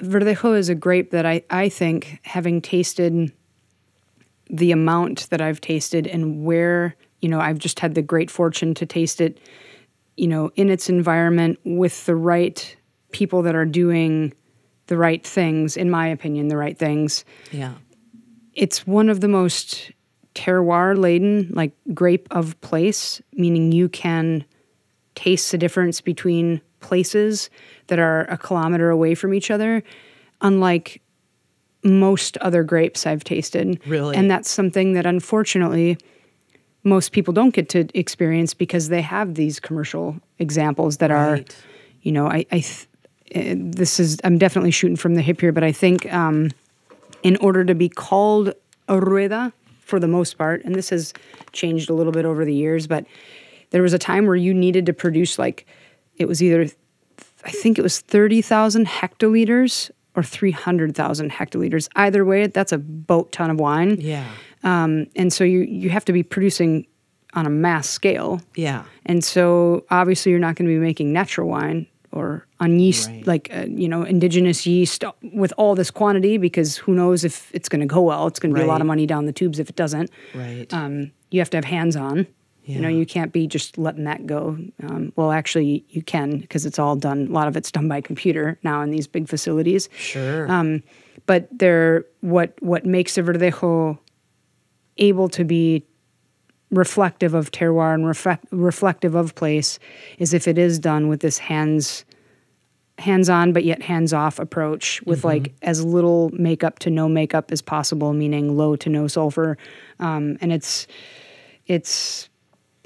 Verdejo 0.00 0.56
is 0.56 0.68
a 0.68 0.74
grape 0.74 1.10
that 1.10 1.26
I 1.26 1.42
I 1.50 1.68
think 1.68 2.20
having 2.22 2.60
tasted 2.60 3.32
the 4.48 4.72
amount 4.72 5.28
that 5.30 5.40
I've 5.40 5.60
tasted 5.60 6.06
and 6.06 6.44
where, 6.44 6.94
you 7.20 7.28
know, 7.28 7.40
I've 7.40 7.58
just 7.58 7.80
had 7.80 7.94
the 7.94 8.02
great 8.02 8.30
fortune 8.30 8.74
to 8.74 8.86
taste 8.86 9.20
it, 9.20 9.38
you 10.16 10.28
know, 10.28 10.50
in 10.54 10.70
its 10.70 10.88
environment 10.88 11.58
with 11.64 12.06
the 12.06 12.14
right 12.14 12.76
people 13.12 13.42
that 13.42 13.54
are 13.54 13.64
doing 13.64 14.32
the 14.86 14.96
right 14.96 15.24
things, 15.26 15.76
in 15.76 15.90
my 15.90 16.06
opinion, 16.08 16.48
the 16.48 16.56
right 16.56 16.78
things. 16.78 17.24
Yeah. 17.50 17.74
It's 18.54 18.86
one 18.86 19.08
of 19.08 19.20
the 19.20 19.28
most 19.28 19.92
terroir 20.34 20.96
laden, 20.96 21.50
like 21.54 21.72
grape 21.92 22.28
of 22.30 22.60
place, 22.60 23.20
meaning 23.32 23.72
you 23.72 23.88
can 23.88 24.44
taste 25.14 25.50
the 25.50 25.58
difference 25.58 26.00
between 26.00 26.60
places 26.80 27.50
that 27.88 27.98
are 27.98 28.22
a 28.24 28.36
kilometer 28.36 28.90
away 28.90 29.14
from 29.14 29.34
each 29.34 29.50
other, 29.50 29.82
unlike 30.40 31.00
most 31.82 32.36
other 32.38 32.62
grapes 32.62 33.06
I've 33.06 33.24
tasted. 33.24 33.80
Really? 33.86 34.16
And 34.16 34.30
that's 34.30 34.50
something 34.50 34.92
that 34.92 35.06
unfortunately 35.06 35.98
most 36.84 37.12
people 37.12 37.32
don't 37.32 37.54
get 37.54 37.68
to 37.70 37.88
experience 37.98 38.54
because 38.54 38.88
they 38.88 39.02
have 39.02 39.34
these 39.34 39.58
commercial 39.58 40.16
examples 40.38 40.98
that 40.98 41.10
are, 41.10 41.40
you 42.02 42.12
know, 42.12 42.26
I, 42.28 42.46
I 42.52 42.60
th- 42.60 42.86
this 43.56 44.00
is, 44.00 44.18
I'm 44.24 44.38
definitely 44.38 44.70
shooting 44.70 44.96
from 44.96 45.14
the 45.14 45.22
hip 45.22 45.40
here, 45.40 45.52
but 45.52 45.64
I 45.64 45.72
think 45.72 46.12
um, 46.12 46.50
in 47.22 47.36
order 47.36 47.64
to 47.64 47.74
be 47.74 47.88
called 47.88 48.52
a 48.88 49.00
rueda 49.00 49.52
for 49.80 50.00
the 50.00 50.08
most 50.08 50.38
part, 50.38 50.64
and 50.64 50.74
this 50.74 50.90
has 50.90 51.12
changed 51.52 51.90
a 51.90 51.94
little 51.94 52.12
bit 52.12 52.24
over 52.24 52.44
the 52.44 52.54
years, 52.54 52.86
but 52.86 53.06
there 53.70 53.82
was 53.82 53.92
a 53.92 53.98
time 53.98 54.26
where 54.26 54.36
you 54.36 54.54
needed 54.54 54.86
to 54.86 54.92
produce 54.92 55.38
like, 55.38 55.66
it 56.16 56.26
was 56.26 56.42
either 56.42 56.66
I 57.46 57.50
think 57.50 57.78
it 57.78 57.82
was 57.82 58.00
30,000 58.00 58.86
hectoliters 58.86 59.90
or 60.16 60.22
300,000 60.24 61.30
hectoliters. 61.30 61.88
Either 61.94 62.24
way, 62.24 62.48
that's 62.48 62.72
a 62.72 62.78
boat 62.78 63.30
ton 63.30 63.50
of 63.50 63.60
wine. 63.60 63.98
Yeah. 64.00 64.26
Um, 64.64 65.06
and 65.14 65.32
so 65.32 65.44
you, 65.44 65.60
you 65.60 65.90
have 65.90 66.04
to 66.06 66.12
be 66.12 66.24
producing 66.24 66.86
on 67.34 67.46
a 67.46 67.50
mass 67.50 67.88
scale. 67.88 68.40
Yeah. 68.56 68.84
And 69.04 69.22
so 69.22 69.84
obviously 69.90 70.32
you're 70.32 70.40
not 70.40 70.56
going 70.56 70.68
to 70.68 70.74
be 70.74 70.80
making 70.80 71.12
natural 71.12 71.48
wine 71.48 71.86
or 72.16 72.46
on 72.60 72.78
yeast, 72.80 73.08
Right. 73.08 73.26
like, 73.26 73.50
uh, 73.52 73.66
you 73.68 73.88
know, 73.88 74.02
indigenous 74.02 74.66
yeast 74.66 75.04
with 75.34 75.52
all 75.58 75.74
this 75.74 75.90
quantity 75.90 76.38
because 76.38 76.76
who 76.76 76.94
knows 76.94 77.24
if 77.24 77.50
it's 77.54 77.68
going 77.68 77.80
to 77.80 77.86
go 77.86 78.00
well. 78.00 78.26
It's 78.26 78.40
going 78.40 78.54
to 78.54 78.58
be 78.60 78.64
a 78.64 78.70
lot 78.74 78.80
of 78.80 78.86
money 78.86 79.06
down 79.06 79.26
the 79.26 79.32
tubes 79.32 79.58
if 79.58 79.68
it 79.68 79.76
doesn't. 79.76 80.10
Right. 80.34 80.66
Um, 80.72 81.12
you 81.30 81.40
have 81.40 81.50
to 81.50 81.56
have 81.58 81.64
hands 81.66 81.96
on. 81.96 82.26
You 82.68 82.80
know, 82.80 82.88
you 82.88 83.06
can't 83.06 83.32
be 83.32 83.46
just 83.46 83.78
letting 83.78 84.04
that 84.04 84.26
go. 84.26 84.58
Um, 84.82 85.12
well, 85.14 85.30
actually, 85.30 85.84
you 85.90 86.02
can 86.02 86.38
because 86.38 86.66
it's 86.66 86.80
all 86.80 86.96
done. 86.96 87.28
A 87.28 87.32
lot 87.32 87.46
of 87.46 87.56
it's 87.56 87.70
done 87.70 87.86
by 87.88 88.00
computer 88.00 88.58
now 88.64 88.82
in 88.82 88.90
these 88.90 89.06
big 89.06 89.28
facilities. 89.28 89.88
sure. 89.96 90.50
Um, 90.50 90.82
but 91.26 91.46
they're 91.52 92.04
what 92.22 92.54
what 92.60 92.84
makes 92.84 93.16
a 93.18 93.22
verdejo 93.22 93.98
able 94.96 95.28
to 95.28 95.44
be 95.44 95.84
reflective 96.70 97.34
of 97.34 97.50
terroir 97.50 97.94
and 97.94 98.06
reflect, 98.06 98.44
reflective 98.50 99.14
of 99.14 99.34
place 99.34 99.78
is 100.18 100.34
if 100.34 100.48
it 100.48 100.58
is 100.58 100.78
done 100.78 101.08
with 101.08 101.20
this 101.20 101.38
hands 101.38 102.04
hands 102.98 103.28
on 103.28 103.52
but 103.52 103.62
yet 103.62 103.82
hands 103.82 104.12
off 104.12 104.38
approach 104.38 105.02
with 105.02 105.22
like 105.22 105.54
as 105.62 105.84
little 105.84 106.30
makeup 106.32 106.78
to 106.78 106.88
no 106.88 107.08
makeup 107.08 107.52
as 107.52 107.60
possible 107.60 108.14
meaning 108.14 108.56
low 108.56 108.74
to 108.74 108.88
no 108.88 109.06
sulfur 109.06 109.58
um, 110.00 110.38
and 110.40 110.50
it's 110.50 110.86
it's 111.66 112.30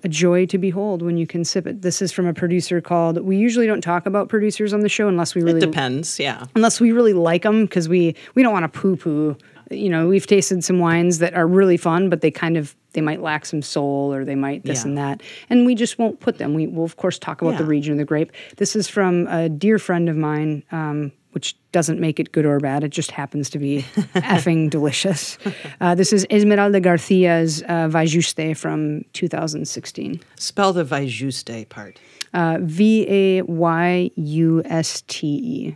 a 0.02 0.08
joy 0.08 0.46
to 0.46 0.58
behold 0.58 1.02
when 1.02 1.16
you 1.16 1.26
can 1.26 1.44
sip 1.44 1.66
it 1.66 1.82
this 1.82 2.02
is 2.02 2.10
from 2.10 2.26
a 2.26 2.34
producer 2.34 2.80
called 2.80 3.18
we 3.22 3.36
usually 3.36 3.66
don't 3.66 3.82
talk 3.82 4.04
about 4.04 4.28
producers 4.28 4.72
on 4.72 4.80
the 4.80 4.88
show 4.88 5.08
unless 5.08 5.34
we 5.34 5.42
really 5.42 5.60
Depends. 5.60 6.18
Yeah. 6.18 6.46
unless 6.54 6.80
we 6.80 6.92
really 6.92 7.12
like 7.12 7.42
them 7.42 7.64
because 7.64 7.88
we 7.88 8.16
we 8.34 8.42
don't 8.42 8.52
want 8.52 8.70
to 8.70 8.80
poo 8.80 8.96
poo. 8.96 9.36
You 9.70 9.88
know, 9.88 10.08
we've 10.08 10.26
tasted 10.26 10.64
some 10.64 10.80
wines 10.80 11.18
that 11.18 11.34
are 11.34 11.46
really 11.46 11.76
fun, 11.76 12.10
but 12.10 12.20
they 12.20 12.30
kind 12.30 12.56
of 12.56 12.74
they 12.92 13.00
might 13.00 13.22
lack 13.22 13.46
some 13.46 13.62
soul 13.62 14.12
or 14.12 14.24
they 14.24 14.34
might 14.34 14.64
this 14.64 14.82
Yeah. 14.82 14.88
and 14.88 14.98
that, 14.98 15.22
and 15.48 15.64
we 15.64 15.76
just 15.76 15.96
won't 15.98 16.18
put 16.18 16.38
them. 16.38 16.54
We 16.54 16.66
will 16.66 16.84
of 16.84 16.96
course 16.96 17.18
talk 17.18 17.40
about 17.40 17.56
the 17.56 17.64
region 17.64 17.92
of 17.92 17.98
the 17.98 18.04
grape. 18.04 18.32
This 18.56 18.74
is 18.74 18.88
from 18.88 19.28
a 19.28 19.48
dear 19.48 19.78
friend 19.78 20.08
of 20.08 20.16
mine, 20.16 20.64
um, 20.72 21.12
which 21.30 21.54
doesn't 21.70 22.00
make 22.00 22.18
it 22.18 22.32
good 22.32 22.44
or 22.44 22.58
bad. 22.58 22.82
It 22.82 22.88
just 22.88 23.12
happens 23.12 23.48
to 23.50 23.60
be 23.60 23.82
effing 24.16 24.70
delicious. 24.70 25.38
Uh, 25.80 25.94
this 25.94 26.12
is 26.12 26.26
Esmeralda 26.30 26.80
Garcia's 26.80 27.62
uh, 27.62 27.86
Vayuste 27.88 28.56
from 28.56 29.04
2016. 29.12 30.20
Spell 30.36 30.72
the 30.72 30.84
Vayuste 30.84 31.68
part. 31.68 32.00
Uh, 32.34 32.58
V 32.60 33.06
A 33.08 33.42
Y 33.42 34.10
U 34.16 34.62
S 34.64 35.02
T 35.06 35.26
E. 35.28 35.74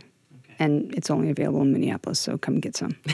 And 0.59 0.93
it's 0.95 1.09
only 1.09 1.29
available 1.29 1.61
in 1.61 1.73
Minneapolis, 1.73 2.19
so 2.19 2.37
come 2.37 2.59
get 2.59 2.75
some. 2.77 2.95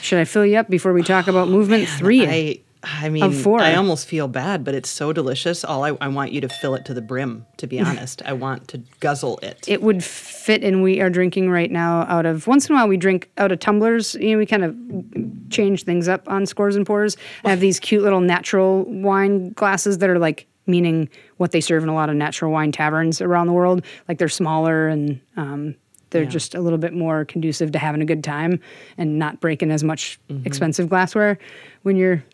Should 0.00 0.18
I 0.18 0.24
fill 0.24 0.44
you 0.44 0.58
up 0.58 0.68
before 0.68 0.92
we 0.92 1.02
talk 1.02 1.28
about 1.28 1.48
oh, 1.48 1.50
movement 1.50 1.88
three? 1.88 2.26
I 2.26 2.60
I 2.84 3.08
mean, 3.08 3.32
four. 3.32 3.60
I 3.60 3.74
almost 3.74 4.06
feel 4.06 4.28
bad, 4.28 4.64
but 4.64 4.74
it's 4.74 4.90
so 4.90 5.12
delicious. 5.12 5.64
All 5.64 5.84
I, 5.84 5.96
I 6.00 6.08
want 6.08 6.32
you 6.32 6.40
to 6.42 6.48
fill 6.48 6.74
it 6.74 6.84
to 6.86 6.94
the 6.94 7.00
brim. 7.00 7.46
To 7.58 7.66
be 7.66 7.80
honest, 7.80 8.22
I 8.24 8.32
want 8.32 8.68
to 8.68 8.78
guzzle 9.00 9.38
it. 9.42 9.64
it 9.66 9.82
would 9.82 10.04
fit, 10.04 10.62
and 10.62 10.82
we 10.82 11.00
are 11.00 11.10
drinking 11.10 11.50
right 11.50 11.70
now 11.70 12.02
out 12.02 12.26
of. 12.26 12.46
Once 12.46 12.68
in 12.68 12.74
a 12.74 12.78
while, 12.78 12.88
we 12.88 12.96
drink 12.96 13.30
out 13.38 13.52
of 13.52 13.58
tumblers. 13.60 14.14
You 14.16 14.32
know, 14.32 14.38
we 14.38 14.46
kind 14.46 14.64
of 14.64 15.50
change 15.50 15.84
things 15.84 16.08
up 16.08 16.28
on 16.28 16.46
scores 16.46 16.76
and 16.76 16.86
pours. 16.86 17.16
I 17.44 17.50
have 17.50 17.60
these 17.60 17.80
cute 17.80 18.02
little 18.02 18.20
natural 18.20 18.84
wine 18.84 19.50
glasses 19.50 19.98
that 19.98 20.10
are 20.10 20.18
like 20.18 20.46
meaning 20.66 21.08
what 21.36 21.52
they 21.52 21.60
serve 21.60 21.82
in 21.82 21.88
a 21.88 21.94
lot 21.94 22.08
of 22.08 22.16
natural 22.16 22.50
wine 22.52 22.72
taverns 22.72 23.20
around 23.20 23.46
the 23.46 23.52
world. 23.52 23.84
Like 24.08 24.18
they're 24.18 24.28
smaller 24.28 24.88
and 24.88 25.20
um, 25.36 25.74
they're 26.10 26.22
Yeah. 26.24 26.28
just 26.30 26.54
a 26.54 26.60
little 26.60 26.78
bit 26.78 26.92
more 26.94 27.24
conducive 27.24 27.72
to 27.72 27.78
having 27.78 28.00
a 28.02 28.04
good 28.06 28.22
time 28.24 28.60
and 28.98 29.18
not 29.18 29.40
breaking 29.40 29.70
as 29.70 29.82
much 29.84 30.18
expensive 30.44 30.88
glassware 30.88 31.38
when 31.82 31.96
you're 31.96 32.24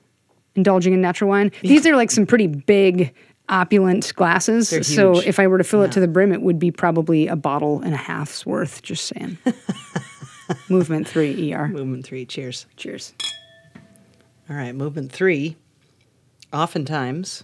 indulging 0.54 0.92
in 0.92 1.00
natural 1.00 1.30
wine. 1.30 1.50
These 1.62 1.86
are 1.86 1.96
like 1.96 2.10
some 2.10 2.26
pretty 2.26 2.46
big. 2.46 3.14
Opulent 3.52 4.14
glasses. 4.14 4.68
So 4.86 5.18
if 5.18 5.40
I 5.40 5.48
were 5.48 5.58
to 5.58 5.64
fill 5.64 5.82
it 5.82 5.90
to 5.90 5.98
the 5.98 6.06
brim, 6.06 6.32
it 6.32 6.40
would 6.40 6.60
be 6.60 6.70
probably 6.70 7.26
a 7.26 7.34
bottle 7.34 7.80
and 7.80 7.92
a 7.92 7.96
half's 7.96 8.46
worth. 8.46 8.80
Just 8.80 9.08
saying. 9.08 9.38
Movement 10.68 11.08
three, 11.08 11.52
ER. 11.52 11.66
movement 11.66 12.04
three. 12.06 12.24
Cheers. 12.24 12.66
Cheers. 12.76 13.12
All 14.48 14.54
right, 14.54 14.72
movement 14.72 15.10
three. 15.10 15.56
Oftentimes 16.52 17.42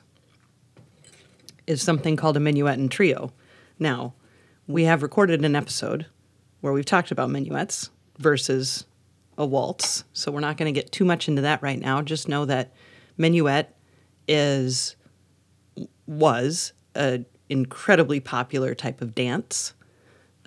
is 1.67 1.83
something 1.83 2.17
called 2.17 2.37
a 2.37 2.41
minuet 2.41 2.79
and 2.79 2.91
trio. 2.91 3.33
Now, 3.79 4.15
we 4.67 4.85
have 4.85 5.03
recorded 5.03 5.45
an 5.45 5.57
episode 5.57 6.07
where 6.61 6.73
we've 6.73 6.85
talked 6.85 7.11
about 7.11 7.31
minuets 7.31 7.91
versus 8.19 8.85
a 9.39 9.47
waltz, 9.47 10.05
so 10.13 10.33
we're 10.33 10.41
not 10.41 10.57
going 10.57 10.73
to 10.73 10.81
get 10.81 10.93
too 10.93 11.05
much 11.05 11.29
into 11.29 11.43
that 11.43 11.63
right 11.63 11.79
now. 11.79 12.03
Just 12.03 12.29
know 12.29 12.45
that 12.47 12.73
minuet 13.17 13.77
is 14.27 14.97
was 16.07 16.73
an 16.95 17.27
incredibly 17.49 18.21
popular 18.21 18.75
type 18.75 19.01
of 19.01 19.15
dance 19.15 19.75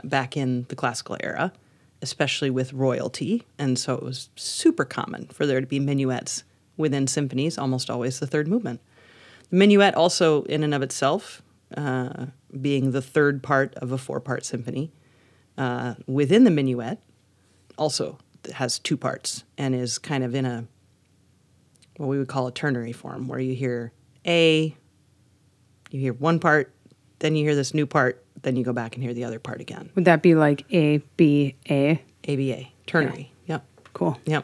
back 0.03 0.35
in 0.35 0.65
the 0.69 0.75
classical 0.75 1.17
era, 1.21 1.53
especially 2.01 2.49
with 2.49 2.73
royalty. 2.73 3.45
And 3.57 3.77
so 3.77 3.93
it 3.95 4.03
was 4.03 4.29
super 4.35 4.85
common 4.85 5.27
for 5.27 5.45
there 5.45 5.61
to 5.61 5.67
be 5.67 5.79
minuets 5.79 6.43
within 6.77 7.07
symphonies, 7.07 7.57
almost 7.57 7.89
always 7.89 8.19
the 8.19 8.27
third 8.27 8.47
movement. 8.47 8.81
The 9.49 9.57
minuet, 9.57 9.95
also 9.95 10.43
in 10.43 10.63
and 10.63 10.73
of 10.73 10.81
itself, 10.81 11.41
uh, 11.75 12.27
being 12.59 12.91
the 12.91 13.01
third 13.01 13.41
part 13.43 13.75
of 13.75 13.91
a 13.91 13.97
four 13.97 14.19
part 14.19 14.45
symphony, 14.45 14.91
uh, 15.57 15.95
within 16.07 16.43
the 16.43 16.51
minuet, 16.51 16.99
also 17.77 18.17
has 18.53 18.79
two 18.79 18.97
parts 18.97 19.43
and 19.57 19.75
is 19.75 19.97
kind 19.97 20.23
of 20.23 20.33
in 20.35 20.45
a 20.45 20.65
what 21.97 22.07
we 22.07 22.17
would 22.17 22.29
call 22.29 22.47
a 22.47 22.51
ternary 22.51 22.93
form, 22.93 23.27
where 23.27 23.39
you 23.39 23.53
hear 23.53 23.91
A, 24.25 24.75
you 25.91 25.99
hear 25.99 26.13
one 26.13 26.39
part, 26.39 26.73
then 27.19 27.35
you 27.35 27.43
hear 27.43 27.55
this 27.55 27.73
new 27.73 27.85
part, 27.85 28.23
then 28.41 28.55
you 28.55 28.63
go 28.63 28.71
back 28.71 28.95
and 28.95 29.03
hear 29.03 29.13
the 29.13 29.25
other 29.25 29.39
part 29.39 29.59
again. 29.59 29.89
Would 29.95 30.05
that 30.05 30.21
be 30.21 30.33
like 30.33 30.63
A 30.73 30.99
B 31.17 31.55
A? 31.69 32.01
A 32.23 32.35
B 32.35 32.53
A 32.53 32.71
ternary. 32.87 33.17
Yep. 33.17 33.38
Cool. 33.99 34.17
Yeah. 34.25 34.43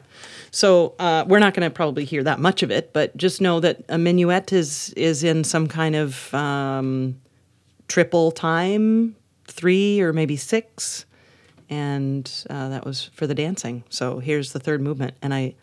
So 0.52 0.96
uh, 1.00 1.24
we're 1.26 1.39
not 1.39 1.54
going 1.54 1.63
to 1.70 1.74
probably 1.74 2.04
hear 2.04 2.22
that 2.24 2.41
much 2.41 2.62
of 2.62 2.72
it, 2.72 2.91
but 2.91 3.15
just 3.15 3.39
know 3.39 3.62
that 3.62 3.84
a 3.88 3.98
minuet 3.98 4.52
is 4.52 4.89
is 4.98 5.24
in 5.24 5.46
some 5.46 5.68
kind 5.68 5.96
of 5.96 6.34
um, 6.34 7.15
triple 7.88 8.32
time, 8.34 9.15
three 9.48 10.02
or 10.02 10.12
maybe 10.12 10.36
six, 10.36 11.06
and 11.70 12.30
uh, 12.50 12.68
that 12.68 12.84
was 12.86 13.06
for 13.13 13.28
the 13.28 13.34
dancing. 13.36 13.86
So 13.89 14.20
here's 14.20 14.52
the 14.52 14.60
third 14.60 14.82
movement, 14.82 15.13
and 15.22 15.34
I 15.34 15.56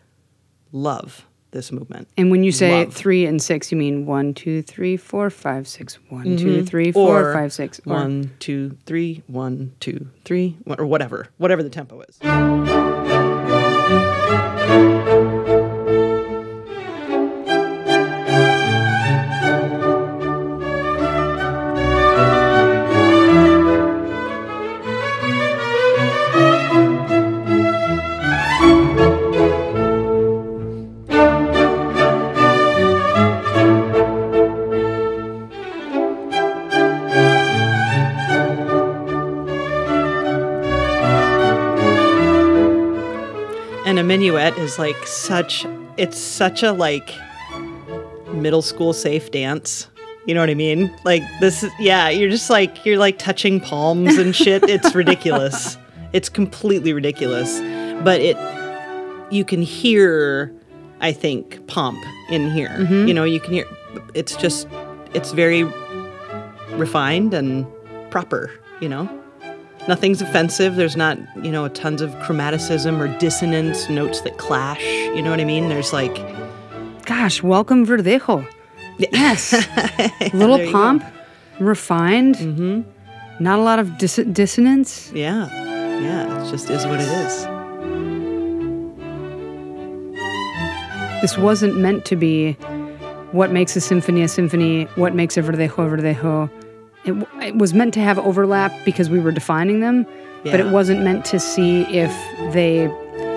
love 0.71 1.27
this 1.51 1.71
movement. 1.71 2.07
And 2.17 2.31
when 2.31 2.43
you 2.43 2.51
say 2.51 2.85
Love. 2.85 2.95
three 2.95 3.27
and 3.27 3.39
six, 3.39 3.71
you 3.71 3.77
mean 3.77 4.07
one, 4.07 4.33
two, 4.33 4.63
three, 4.63 4.97
four, 4.97 5.29
five, 5.29 5.67
six. 5.67 5.99
One, 6.09 6.35
two, 6.35 6.65
three, 6.65 6.91
four, 6.91 7.19
Mm-hmm. 7.19 7.27
Or 7.27 7.33
five, 7.35 7.53
six. 7.53 7.79
Or- 7.85 7.93
One, 7.93 8.31
two, 8.39 8.75
three, 8.87 9.21
one, 9.27 9.73
two, 9.79 10.09
three, 10.25 10.57
or 10.79 10.87
whatever, 10.87 11.27
whatever 11.37 11.61
the 11.61 11.69
tempo 11.69 12.01
is. 12.01 12.17
Minuet 44.23 44.57
is 44.57 44.79
like 44.79 44.95
such 45.05 45.65
it's 45.97 46.17
such 46.17 46.63
a 46.63 46.71
like 46.71 47.13
middle 48.31 48.61
school 48.61 48.93
safe 48.93 49.31
dance. 49.31 49.89
You 50.25 50.33
know 50.33 50.39
what 50.39 50.49
I 50.49 50.53
mean? 50.53 50.95
Like 51.03 51.23
this 51.41 51.61
is 51.61 51.71
yeah, 51.77 52.07
you're 52.07 52.29
just 52.29 52.49
like 52.49 52.85
you're 52.85 52.97
like 52.97 53.19
touching 53.19 53.59
palms 53.59 54.17
and 54.17 54.33
shit. 54.33 54.63
It's 54.69 54.95
ridiculous. 55.03 55.77
It's 56.13 56.29
completely 56.29 56.93
ridiculous. 56.93 57.59
But 58.01 58.21
it 58.21 58.37
you 59.29 59.43
can 59.43 59.61
hear 59.61 60.53
I 61.01 61.11
think 61.11 61.67
pomp 61.67 62.01
in 62.29 62.49
here. 62.49 62.69
Mm-hmm. 62.69 63.07
You 63.07 63.13
know, 63.13 63.25
you 63.25 63.41
can 63.41 63.51
hear 63.51 63.65
it's 64.13 64.37
just 64.37 64.69
it's 65.13 65.33
very 65.33 65.65
refined 66.77 67.33
and 67.33 67.67
proper, 68.09 68.49
you 68.79 68.87
know? 68.87 69.22
Nothing's 69.87 70.21
offensive. 70.21 70.75
There's 70.75 70.95
not, 70.95 71.17
you 71.43 71.51
know, 71.51 71.67
tons 71.67 72.01
of 72.01 72.11
chromaticism 72.15 72.99
or 72.99 73.07
dissonance, 73.19 73.89
notes 73.89 74.21
that 74.21 74.37
clash. 74.37 74.81
You 74.83 75.21
know 75.21 75.29
what 75.29 75.39
I 75.41 75.45
mean? 75.45 75.67
There's 75.69 75.91
like, 75.91 76.15
Gosh, 77.05 77.43
welcome 77.43 77.85
Verdejo. 77.85 78.47
Yes. 78.97 79.53
Little 80.33 80.71
pomp, 80.71 81.03
refined. 81.59 82.35
Mm-hmm. 82.35 83.43
Not 83.43 83.59
a 83.59 83.61
lot 83.61 83.79
of 83.79 83.97
dis- 83.97 84.21
dissonance. 84.31 85.11
yeah, 85.13 85.47
yeah, 85.99 86.45
it 86.45 86.49
just 86.49 86.69
is 86.69 86.85
what 86.85 87.01
it 87.01 87.07
is. 87.09 87.45
This 91.21 91.37
wasn't 91.37 91.77
meant 91.77 92.05
to 92.05 92.15
be 92.15 92.53
what 93.31 93.51
makes 93.51 93.75
a 93.75 93.81
symphony 93.81 94.21
a 94.21 94.27
symphony, 94.27 94.83
what 94.95 95.15
makes 95.15 95.35
a 95.37 95.41
Verdejo 95.41 95.93
a 95.93 95.97
Verdejo. 95.97 96.49
It, 97.05 97.27
it 97.41 97.55
was 97.55 97.73
meant 97.73 97.93
to 97.95 97.99
have 97.99 98.17
overlap 98.19 98.71
because 98.85 99.09
we 99.09 99.19
were 99.19 99.31
defining 99.31 99.81
them, 99.81 100.05
but 100.43 100.59
it 100.59 100.67
wasn't 100.67 101.01
meant 101.01 101.25
to 101.25 101.39
see 101.39 101.81
if 101.83 102.11
they 102.53 102.87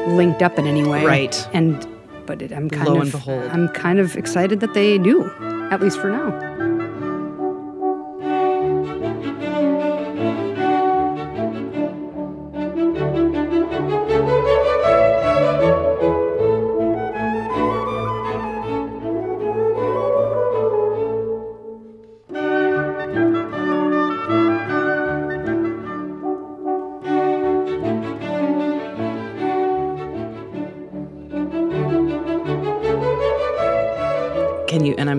linked 0.09 0.42
up 0.42 0.59
in 0.59 0.66
any 0.66 0.85
way. 0.85 1.05
Right. 1.05 1.48
And 1.52 1.87
but 2.26 2.42
it, 2.42 2.52
I'm 2.52 2.68
kind 2.68 2.88
Lo 2.88 3.00
of. 3.00 3.29
I'm 3.29 3.68
kind 3.70 3.98
of 3.98 4.16
excited 4.16 4.61
that 4.61 4.74
they 4.74 4.98
do, 4.98 5.24
at 5.70 5.81
least 5.81 5.98
for 5.98 6.11
now. 6.11 6.76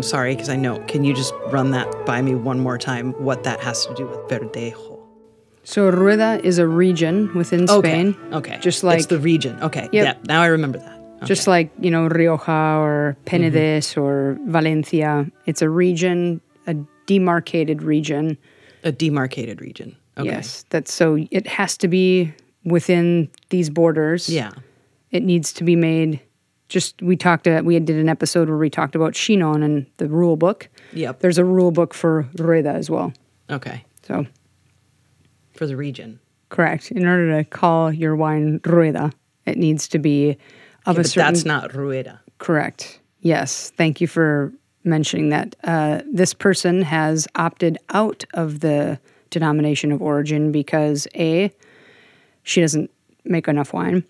Sorry 0.07 0.33
because 0.33 0.49
I 0.49 0.55
know, 0.55 0.79
can 0.87 1.03
you 1.03 1.13
just 1.13 1.33
run 1.47 1.71
that 1.71 2.05
by 2.05 2.21
me 2.21 2.35
one 2.35 2.59
more 2.59 2.77
time? 2.77 3.11
What 3.23 3.43
that 3.43 3.59
has 3.61 3.85
to 3.85 3.93
do 3.93 4.07
with 4.07 4.19
Verdejo? 4.29 4.99
So 5.63 5.89
Rueda 5.89 6.39
is 6.43 6.59
a 6.59 6.67
region 6.67 7.33
within 7.35 7.67
Spain. 7.67 8.15
Okay. 8.31 8.55
Okay. 8.55 8.59
Just 8.61 8.83
like 8.83 8.99
it's 8.99 9.07
the 9.07 9.19
region. 9.19 9.61
Okay. 9.61 9.89
Yep. 9.91 9.91
Yeah. 9.91 10.13
Now 10.23 10.41
I 10.41 10.47
remember 10.47 10.79
that. 10.79 10.97
Okay. 11.17 11.25
just 11.25 11.47
like 11.47 11.71
you 11.79 11.89
know 11.89 12.07
Rioja 12.07 12.79
or 12.79 13.17
mm-hmm. 13.25 13.43
Penedès 13.43 13.97
or 13.97 14.37
Valencia. 14.45 15.29
It's 15.45 15.61
a 15.61 15.69
region, 15.69 16.41
a 16.67 16.75
demarcated 17.05 17.81
region. 17.81 18.37
a 18.83 18.91
demarcated 18.91 19.59
region. 19.61 19.95
Okay. 20.17 20.29
Yes, 20.29 20.63
that's 20.69 20.93
so 20.93 21.17
it 21.31 21.47
has 21.47 21.77
to 21.77 21.87
be 21.87 22.33
within 22.63 23.29
these 23.49 23.69
borders. 23.69 24.29
Yeah. 24.29 24.51
it 25.11 25.23
needs 25.23 25.53
to 25.53 25.63
be 25.63 25.75
made. 25.75 26.19
Just 26.69 27.01
we 27.01 27.15
talked. 27.15 27.47
Uh, 27.47 27.61
we 27.63 27.79
did 27.79 27.95
an 27.97 28.09
episode 28.09 28.49
where 28.49 28.57
we 28.57 28.69
talked 28.69 28.95
about 28.95 29.13
Chinon 29.13 29.63
and 29.63 29.85
the 29.97 30.07
rule 30.07 30.35
book. 30.35 30.67
Yep. 30.93 31.19
There's 31.19 31.37
a 31.37 31.45
rule 31.45 31.71
book 31.71 31.93
for 31.93 32.27
Rueda 32.37 32.71
as 32.71 32.89
well. 32.89 33.13
Okay. 33.49 33.85
So 34.03 34.25
For 35.55 35.65
the 35.65 35.77
region. 35.77 36.19
correct. 36.49 36.91
In 36.91 37.05
order 37.05 37.37
to 37.37 37.43
call 37.49 37.91
your 37.91 38.15
wine 38.15 38.59
Rueda, 38.65 39.11
it 39.45 39.57
needs 39.57 39.87
to 39.89 39.99
be 39.99 40.31
of 40.85 40.95
Okay, 40.95 40.99
a 40.99 41.03
but 41.03 41.05
certain. 41.07 41.33
that's 41.33 41.45
not 41.45 41.73
Rueda. 41.73 42.19
Correct. 42.37 42.99
Yes. 43.21 43.71
Thank 43.77 43.99
you 44.01 44.07
for 44.07 44.51
mentioning 44.83 45.29
that. 45.29 45.55
Uh, 45.63 46.01
this 46.11 46.33
person 46.33 46.81
has 46.81 47.27
opted 47.35 47.77
out 47.89 48.23
of 48.33 48.59
the 48.59 48.99
denomination 49.29 49.91
of 49.91 50.01
origin 50.01 50.51
because 50.51 51.07
A, 51.15 51.51
she 52.43 52.61
doesn't 52.61 52.89
make 53.25 53.47
enough 53.47 53.73
wine. 53.73 54.03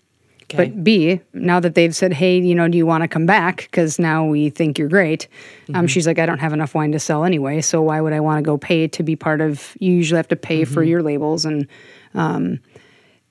Okay. 0.50 0.56
But 0.68 0.82
B, 0.82 1.20
now 1.34 1.60
that 1.60 1.74
they've 1.74 1.94
said, 1.94 2.12
hey, 2.14 2.38
you 2.40 2.54
know, 2.54 2.68
do 2.68 2.78
you 2.78 2.86
want 2.86 3.02
to 3.02 3.08
come 3.08 3.26
back? 3.26 3.56
Because 3.70 3.98
now 3.98 4.24
we 4.24 4.48
think 4.48 4.78
you're 4.78 4.88
great. 4.88 5.28
Mm-hmm. 5.64 5.76
Um, 5.76 5.86
she's 5.86 6.06
like, 6.06 6.18
I 6.18 6.24
don't 6.24 6.38
have 6.38 6.54
enough 6.54 6.74
wine 6.74 6.90
to 6.92 6.98
sell 6.98 7.24
anyway. 7.24 7.60
So 7.60 7.82
why 7.82 8.00
would 8.00 8.14
I 8.14 8.20
want 8.20 8.38
to 8.38 8.42
go 8.42 8.56
pay 8.56 8.88
to 8.88 9.02
be 9.02 9.14
part 9.14 9.42
of? 9.42 9.76
You 9.78 9.92
usually 9.92 10.16
have 10.16 10.28
to 10.28 10.36
pay 10.36 10.64
for 10.64 10.80
Mm-hmm. 10.80 10.88
your 10.88 11.02
labels 11.02 11.44
and 11.44 11.66
um, 12.14 12.60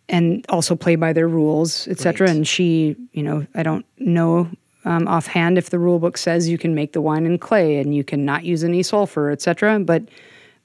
and 0.10 0.46
also 0.50 0.76
play 0.76 0.96
by 0.96 1.12
their 1.12 1.28
rules, 1.28 1.88
etc. 1.88 2.28
Right. 2.28 2.36
And 2.36 2.48
she, 2.48 2.96
you 3.14 3.24
know, 3.24 3.46
I 3.56 3.64
don't 3.64 3.86
know 3.98 4.50
um, 4.86 5.08
offhand 5.08 5.58
if 5.58 5.70
the 5.72 5.80
rule 5.80 6.00
book 6.00 6.18
says 6.18 6.48
you 6.48 6.58
can 6.58 6.76
make 6.76 6.94
the 6.94 7.02
wine 7.02 7.26
in 7.26 7.40
clay 7.40 7.78
and 7.78 7.94
you 7.96 8.04
can 8.04 8.24
not 8.26 8.46
use 8.46 8.64
any 8.64 8.84
sulfur, 8.84 9.32
etc. 9.32 9.80
But 9.80 10.04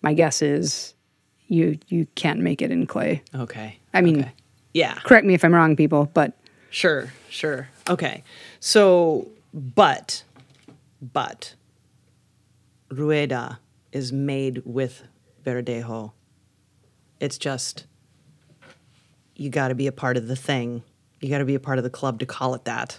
my 0.03 0.13
guess 0.13 0.43
is 0.43 0.95
you 1.49 1.79
you 1.89 2.07
can't 2.15 2.41
make 2.41 2.61
it 2.63 2.71
in 2.71 2.87
clay. 2.87 3.23
Okay. 3.35 3.79
I 3.95 4.01
mean, 4.03 4.21
Okay. 4.21 4.33
Yeah. 4.75 4.95
correct 5.05 5.27
me 5.27 5.35
if 5.35 5.45
I'm 5.45 5.55
wrong, 5.55 5.77
people, 5.77 6.11
but 6.15 6.35
Sure, 6.73 7.13
sure. 7.29 7.69
Okay. 7.89 8.25
So, 8.59 9.29
but, 9.53 10.25
but, 11.01 11.55
Rueda 12.91 13.59
is 13.93 14.11
made 14.11 14.63
with 14.65 15.03
Verdejo. 15.45 16.13
It's 17.21 17.37
just, 17.37 17.85
you 19.37 19.51
got 19.51 19.69
to 19.69 19.75
be 19.75 19.87
a 19.87 19.93
part 19.93 20.17
of 20.17 20.29
the 20.29 20.35
thing. 20.35 20.83
You 21.21 21.29
got 21.29 21.39
to 21.39 21.45
be 21.45 21.55
a 21.55 21.61
part 21.61 21.77
of 21.77 21.85
the 21.85 21.91
club 21.91 22.19
to 22.21 22.27
call 22.27 22.55
it 22.55 22.65
that. 22.65 22.99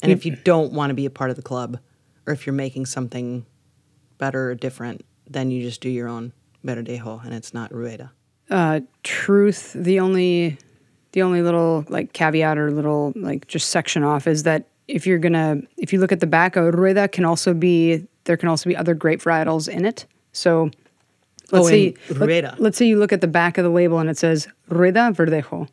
And 0.00 0.12
if 0.12 0.24
you 0.24 0.36
don't 0.36 0.72
want 0.72 0.90
to 0.90 0.94
be 0.94 1.04
a 1.04 1.10
part 1.10 1.30
of 1.30 1.36
the 1.36 1.42
club, 1.42 1.80
or 2.24 2.32
if 2.32 2.46
you're 2.46 2.54
making 2.54 2.86
something 2.86 3.44
better 4.18 4.50
or 4.50 4.54
different, 4.54 5.04
then 5.28 5.50
you 5.50 5.60
just 5.62 5.80
do 5.80 5.90
your 5.90 6.06
own 6.08 6.32
Verdejo, 6.64 7.24
and 7.24 7.34
it's 7.34 7.52
not 7.52 7.74
Rueda. 7.74 8.12
uh, 8.48 8.80
truth 9.02 9.72
the 9.72 9.98
only 10.00 10.56
the 11.12 11.22
only 11.22 11.42
little 11.42 11.84
like 11.88 12.12
caveat 12.12 12.58
or 12.58 12.70
little 12.70 13.12
like 13.16 13.46
just 13.46 13.70
section 13.70 14.02
off 14.02 14.26
is 14.26 14.42
that 14.44 14.66
if 14.86 15.06
you're 15.06 15.18
gonna 15.18 15.60
if 15.76 15.92
you 15.92 16.00
look 16.00 16.12
at 16.12 16.20
the 16.20 16.26
back 16.26 16.56
a 16.56 16.70
rueda 16.70 17.08
can 17.08 17.24
also 17.24 17.54
be 17.54 18.06
there 18.24 18.36
can 18.36 18.48
also 18.48 18.68
be 18.68 18.76
other 18.76 18.94
grape 18.94 19.20
varietals 19.20 19.68
in 19.68 19.84
it 19.84 20.06
so 20.32 20.70
let's 21.50 21.66
Oh, 21.66 21.68
say 21.68 21.94
Rueda. 22.10 22.56
Let, 22.58 22.70
us 22.72 22.76
say 22.76 22.86
you 22.86 22.98
look 22.98 23.12
at 23.12 23.20
the 23.20 23.26
back 23.26 23.58
of 23.58 23.64
the 23.64 23.70
label 23.70 23.98
and 23.98 24.10
it 24.10 24.18
says 24.18 24.48
rueda 24.68 25.12
verdejo 25.12 25.68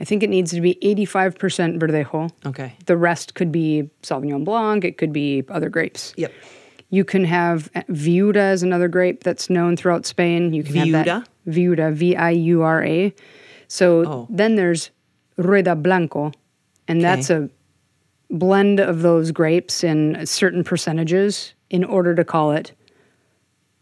I 0.00 0.04
think 0.04 0.22
it 0.22 0.30
needs 0.30 0.50
to 0.52 0.62
be 0.62 0.76
85% 0.82 1.78
Verdejo. 1.78 2.30
Okay. 2.46 2.74
The 2.86 2.96
rest 2.96 3.34
could 3.34 3.52
be 3.52 3.90
Sauvignon 4.02 4.46
Blanc, 4.46 4.82
it 4.82 4.96
could 4.96 5.12
be 5.12 5.44
other 5.50 5.68
grapes. 5.68 6.14
Yep. 6.16 6.32
You 6.88 7.04
can 7.04 7.24
have 7.24 7.70
uh, 7.74 7.82
Viura 7.90 8.36
as 8.36 8.62
another 8.62 8.88
grape 8.88 9.22
that's 9.22 9.50
known 9.50 9.76
throughout 9.76 10.06
Spain. 10.06 10.54
You 10.54 10.64
can 10.64 10.74
have 10.76 10.88
Viura? 10.88 11.04
that 11.04 11.28
Viura, 11.46 11.92
V 11.92 12.16
I 12.16 12.30
U 12.30 12.62
R 12.62 12.82
A. 12.82 13.14
So 13.70 14.04
Oh. 14.04 14.26
then 14.28 14.56
there's 14.56 14.90
Rueda 15.36 15.76
Blanco, 15.76 16.32
and 16.88 17.00
that's 17.00 17.30
a 17.30 17.48
blend 18.28 18.80
of 18.80 19.02
those 19.02 19.30
grapes 19.30 19.84
in 19.84 20.26
certain 20.26 20.64
percentages 20.64 21.54
in 21.70 21.84
order 21.84 22.14
to 22.16 22.24
call 22.24 22.50
it 22.50 22.72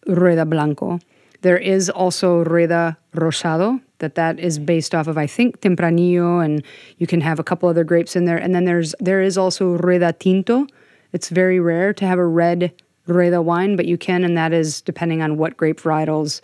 Rueda 0.06 0.44
Blanco. 0.44 1.00
There 1.40 1.56
is 1.56 1.88
also 1.88 2.44
Rueda 2.44 2.98
Rosado, 3.14 3.80
that 4.00 4.14
that 4.14 4.38
is 4.38 4.58
based 4.58 4.94
off 4.94 5.06
of 5.08 5.16
I 5.16 5.26
think 5.26 5.60
Tempranillo, 5.62 6.44
and 6.44 6.62
you 6.98 7.06
can 7.06 7.22
have 7.22 7.38
a 7.38 7.44
couple 7.44 7.68
other 7.68 7.84
grapes 7.84 8.14
in 8.14 8.26
there. 8.26 8.36
And 8.36 8.54
then 8.54 8.66
there's 8.66 8.94
there 9.00 9.22
is 9.22 9.38
also 9.38 9.78
Rueda 9.78 10.12
Tinto. 10.12 10.66
It's 11.14 11.30
very 11.30 11.58
rare 11.60 11.94
to 11.94 12.04
have 12.06 12.18
a 12.18 12.26
red 12.26 12.72
Rueda 13.06 13.40
wine, 13.40 13.74
but 13.74 13.86
you 13.86 13.96
can, 13.96 14.22
and 14.22 14.36
that 14.36 14.52
is 14.52 14.82
depending 14.82 15.22
on 15.22 15.38
what 15.38 15.56
grape 15.56 15.80
varietals 15.80 16.42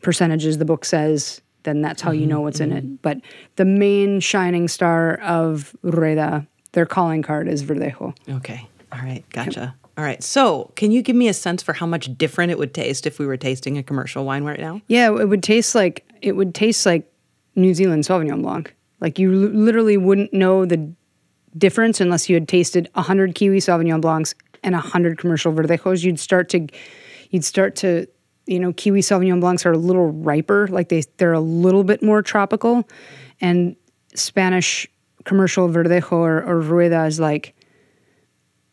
percentages 0.00 0.58
the 0.58 0.64
book 0.64 0.84
says. 0.84 1.40
Then 1.64 1.82
that's 1.82 2.00
how 2.00 2.10
you 2.10 2.22
mm-hmm. 2.22 2.30
know 2.30 2.40
what's 2.42 2.60
in 2.60 2.72
it. 2.72 2.84
Mm-hmm. 2.84 2.96
But 3.02 3.20
the 3.56 3.64
main 3.64 4.20
shining 4.20 4.68
star 4.68 5.16
of 5.20 5.74
Rueda, 5.82 6.46
their 6.72 6.86
calling 6.86 7.22
card 7.22 7.48
is 7.48 7.62
Verdejo. 7.62 8.16
Okay. 8.28 8.66
All 8.92 9.00
right. 9.00 9.24
Gotcha. 9.30 9.74
All 9.96 10.04
right. 10.04 10.22
So, 10.22 10.72
can 10.76 10.90
you 10.90 11.02
give 11.02 11.14
me 11.14 11.28
a 11.28 11.34
sense 11.34 11.62
for 11.62 11.72
how 11.72 11.86
much 11.86 12.16
different 12.18 12.50
it 12.50 12.58
would 12.58 12.74
taste 12.74 13.06
if 13.06 13.18
we 13.18 13.26
were 13.26 13.36
tasting 13.36 13.78
a 13.78 13.82
commercial 13.82 14.24
wine 14.24 14.44
right 14.44 14.58
now? 14.58 14.80
Yeah, 14.88 15.08
it 15.08 15.28
would 15.28 15.42
taste 15.42 15.74
like 15.74 16.04
it 16.20 16.32
would 16.32 16.54
taste 16.54 16.84
like 16.84 17.10
New 17.54 17.74
Zealand 17.74 18.04
Sauvignon 18.04 18.42
Blanc. 18.42 18.74
Like 19.00 19.18
you 19.18 19.32
l- 19.32 19.50
literally 19.50 19.96
wouldn't 19.96 20.32
know 20.32 20.64
the 20.64 20.92
difference 21.56 22.00
unless 22.00 22.28
you 22.28 22.34
had 22.34 22.48
tasted 22.48 22.88
100 22.94 23.34
Kiwi 23.34 23.58
Sauvignon 23.58 24.00
Blancs 24.00 24.34
and 24.64 24.74
100 24.74 25.18
commercial 25.18 25.52
Verdejos. 25.52 26.02
You'd 26.02 26.18
start 26.18 26.48
to 26.50 26.66
you'd 27.30 27.44
start 27.44 27.76
to 27.76 28.06
you 28.46 28.58
know 28.60 28.72
Kiwi 28.72 29.00
Sauvignon 29.00 29.40
Blancs 29.40 29.64
are 29.66 29.72
a 29.72 29.78
little 29.78 30.10
riper, 30.10 30.68
like 30.68 30.88
they 30.88 31.02
they're 31.16 31.32
a 31.32 31.40
little 31.40 31.84
bit 31.84 32.02
more 32.02 32.22
tropical 32.22 32.88
and 33.40 33.76
Spanish 34.14 34.86
commercial 35.24 35.68
Verdejo 35.68 36.12
or, 36.12 36.42
or 36.44 36.60
Rueda 36.60 37.04
is 37.06 37.18
like 37.18 37.54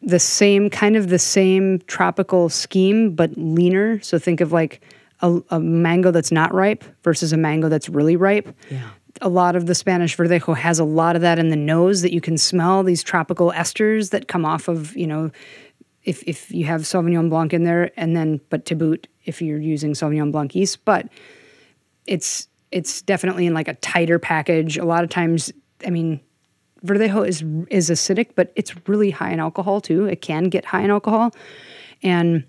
the 0.01 0.19
same 0.19 0.69
kind 0.69 0.95
of 0.95 1.09
the 1.09 1.19
same 1.19 1.79
tropical 1.87 2.49
scheme 2.49 3.11
but 3.15 3.31
leaner 3.37 3.99
so 4.01 4.17
think 4.17 4.41
of 4.41 4.51
like 4.51 4.81
a, 5.21 5.39
a 5.51 5.59
mango 5.59 6.09
that's 6.11 6.31
not 6.31 6.53
ripe 6.53 6.83
versus 7.03 7.31
a 7.31 7.37
mango 7.37 7.69
that's 7.69 7.87
really 7.87 8.15
ripe 8.15 8.53
Yeah. 8.71 8.89
a 9.21 9.29
lot 9.29 9.55
of 9.55 9.67
the 9.67 9.75
spanish 9.75 10.17
verdejo 10.17 10.57
has 10.57 10.79
a 10.79 10.83
lot 10.83 11.15
of 11.15 11.21
that 11.21 11.37
in 11.37 11.49
the 11.49 11.55
nose 11.55 12.01
that 12.01 12.11
you 12.11 12.19
can 12.19 12.37
smell 12.37 12.81
these 12.81 13.03
tropical 13.03 13.51
esters 13.51 14.09
that 14.09 14.27
come 14.27 14.43
off 14.43 14.67
of 14.67 14.97
you 14.97 15.05
know 15.05 15.29
if, 16.03 16.23
if 16.23 16.51
you 16.51 16.65
have 16.65 16.81
sauvignon 16.81 17.29
blanc 17.29 17.53
in 17.53 17.63
there 17.63 17.91
and 17.97 18.15
then 18.15 18.41
but 18.49 18.65
to 18.65 18.75
boot 18.75 19.07
if 19.25 19.41
you're 19.41 19.59
using 19.59 19.93
sauvignon 19.93 20.31
blanc 20.31 20.55
yeast 20.55 20.83
but 20.85 21.07
it's 22.05 22.47
it's 22.71 23.01
definitely 23.01 23.45
in 23.45 23.53
like 23.53 23.67
a 23.67 23.75
tighter 23.75 24.17
package 24.17 24.77
a 24.77 24.85
lot 24.85 25.03
of 25.03 25.09
times 25.09 25.51
i 25.85 25.89
mean 25.89 26.19
Verdejo 26.85 27.27
is 27.27 27.43
is 27.69 27.89
acidic, 27.89 28.29
but 28.35 28.51
it's 28.55 28.73
really 28.87 29.11
high 29.11 29.31
in 29.31 29.39
alcohol 29.39 29.81
too. 29.81 30.05
It 30.05 30.21
can 30.21 30.45
get 30.45 30.65
high 30.65 30.81
in 30.81 30.89
alcohol, 30.89 31.31
and 32.01 32.43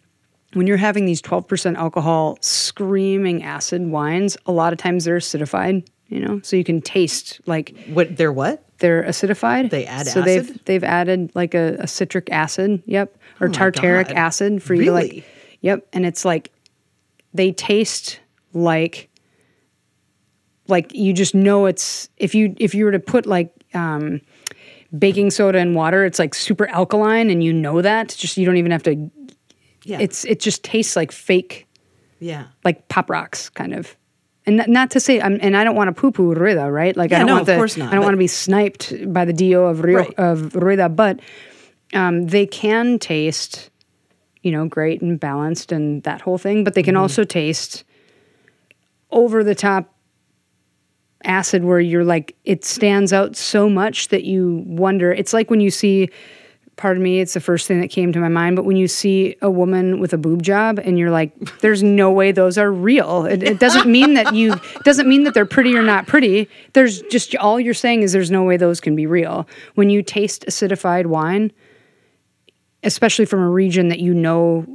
when 0.55 0.67
you're 0.67 0.77
having 0.77 1.07
these 1.07 1.23
12% 1.23 1.77
alcohol 1.77 2.37
screaming 2.41 3.43
acid 3.43 3.87
wines, 3.87 4.37
a 4.45 4.53
lot 4.53 4.73
of 4.73 4.79
times 4.79 5.05
they're 5.05 5.19
acidified. 5.19 5.87
You 6.09 6.21
know, 6.21 6.41
so 6.43 6.57
you 6.57 6.65
can 6.65 6.83
taste 6.83 7.41
like 7.47 7.75
What? 7.89 8.17
They're 8.17 8.33
what? 8.33 8.65
they're 8.79 9.05
acidified. 9.05 9.71
They 9.71 9.87
add 9.87 10.07
so 10.07 10.21
acid? 10.21 10.25
they've 10.25 10.65
they've 10.65 10.85
added 10.85 11.31
like 11.35 11.55
a, 11.55 11.77
a 11.81 11.87
citric 11.87 12.31
acid. 12.31 12.83
Yep, 12.87 13.17
or 13.43 13.49
tartaric 13.49 14.09
God. 14.09 14.17
acid 14.17 14.63
for 14.63 14.75
you 14.75 14.87
to 14.87 14.93
like. 14.93 15.25
Yep, 15.61 15.87
and 15.93 16.05
it's 16.05 16.25
like 16.25 16.51
they 17.35 17.53
taste 17.53 18.21
like 18.53 19.09
like 20.67 20.93
you 20.93 21.13
just 21.13 21.35
know 21.35 21.67
it's 21.67 22.09
if 22.17 22.35
you 22.35 22.55
if 22.59 22.75
you 22.75 22.85
were 22.85 22.93
to 22.93 23.01
put 23.01 23.27
like 23.27 23.53
um, 23.75 24.21
baking 24.99 25.31
soda 25.31 25.59
and 25.59 25.75
water, 25.75 26.05
it's 26.05 26.19
like 26.19 26.35
super 26.35 26.67
alkaline, 26.69 27.31
and 27.31 27.45
you 27.45 27.53
know 27.53 27.83
that. 27.83 28.07
It's 28.07 28.17
just 28.17 28.37
you 28.37 28.47
don't 28.47 28.57
even 28.57 28.73
have 28.73 28.83
to. 28.85 29.11
Yeah. 29.85 29.99
It's 30.01 30.25
it 30.25 30.41
just 30.41 30.63
tastes 30.63 30.97
like 30.97 31.11
fake 31.13 31.67
yeah. 32.21 32.47
like 32.65 32.89
pop 32.89 33.11
rocks 33.11 33.49
kind 33.49 33.75
of 33.75 33.97
and 34.45 34.65
not, 34.67 34.91
to 34.91 35.01
say 35.01 35.21
I'm, 35.21 35.39
and 35.41 35.57
I 35.57 35.63
don't 35.63 35.77
want 35.77 35.95
to 35.95 36.01
poo 36.01 36.11
poo 36.11 36.35
Rueda, 36.35 36.71
right? 36.71 36.97
Like 36.97 37.13
I 37.13 37.19
don't 37.19 37.27
no, 37.27 37.35
want 37.35 37.43
of 37.43 37.47
the, 37.47 37.57
course 37.57 37.77
not, 37.77 37.93
I 37.93 37.95
don't 37.95 38.05
want 38.05 38.15
to 38.15 38.19
be 38.19 38.27
sniped 38.27 39.13
by 39.13 39.25
the 39.25 39.33
DO 39.33 39.61
of 39.61 39.83
Rio, 39.85 39.99
Right. 39.99 40.15
of 40.19 40.55
Rueda, 40.57 40.89
but 40.89 41.21
um, 41.93 42.27
they 42.27 42.47
can 42.47 42.99
taste, 42.99 43.71
you 44.43 44.51
know, 44.51 44.67
great 44.67 45.03
and 45.03 45.19
balanced 45.19 45.73
and 45.73 46.03
that 46.05 46.21
whole 46.21 46.39
thing, 46.39 46.65
but 46.65 46.75
they 46.75 46.83
can 46.83 46.95
Mm-hmm. 46.95 47.03
also 47.03 47.25
taste 47.25 47.85
over 49.11 49.45
the 49.45 49.55
top 49.55 49.95
acid 51.25 51.63
where 51.65 51.79
you're 51.79 52.05
like 52.05 52.35
it 52.45 52.65
stands 52.65 53.13
out 53.13 53.37
so 53.37 53.69
much 53.69 54.09
that 54.09 54.25
you 54.25 54.65
wonder. 54.67 55.13
It's 55.13 55.33
like 55.33 55.51
when 55.51 55.61
you 55.61 55.71
see 55.71 56.09
pardon 56.77 57.03
me, 57.03 57.21
it's 57.21 57.35
the 57.35 57.41
first 57.41 57.69
thing 57.69 57.81
that 57.81 57.89
came 57.91 58.13
to 58.13 58.19
my 58.19 58.29
mind. 58.29 58.57
But 58.57 58.65
when 58.65 58.77
you 58.77 58.89
see 58.89 59.37
a 59.43 59.51
woman 59.51 60.01
with 60.01 60.13
a 60.13 60.19
boob 60.19 60.43
job 60.43 60.79
and 60.79 60.99
you're 60.99 61.11
like, 61.11 61.33
there's 61.61 61.83
no 61.83 62.11
way 62.11 62.33
those 62.33 62.59
are 62.59 62.73
real. 62.73 63.27
It, 63.27 63.43
it 63.43 63.61
doesn't 63.61 63.87
mean 63.87 64.15
that 64.15 64.35
you, 64.35 64.55
doesn't 64.85 65.09
mean 65.09 65.25
that 65.25 65.35
they're 65.35 65.47
pretty 65.47 65.77
or 65.77 65.83
not 65.83 66.07
pretty. 66.07 66.49
There's 66.73 67.03
just, 67.03 67.37
all 67.37 67.61
you're 67.61 67.75
saying 67.75 68.03
is 68.03 68.13
there's 68.13 68.31
no 68.31 68.43
way 68.43 68.57
those 68.57 68.81
can 68.81 68.97
be 68.97 69.07
real. 69.07 69.47
When 69.75 69.91
you 69.91 70.03
taste 70.03 70.45
acidified 70.49 71.07
wine, 71.07 71.53
especially 72.83 73.25
from 73.25 73.41
a 73.41 73.49
region 73.49 73.89
that 73.89 74.01
you 74.01 74.15
know 74.15 74.67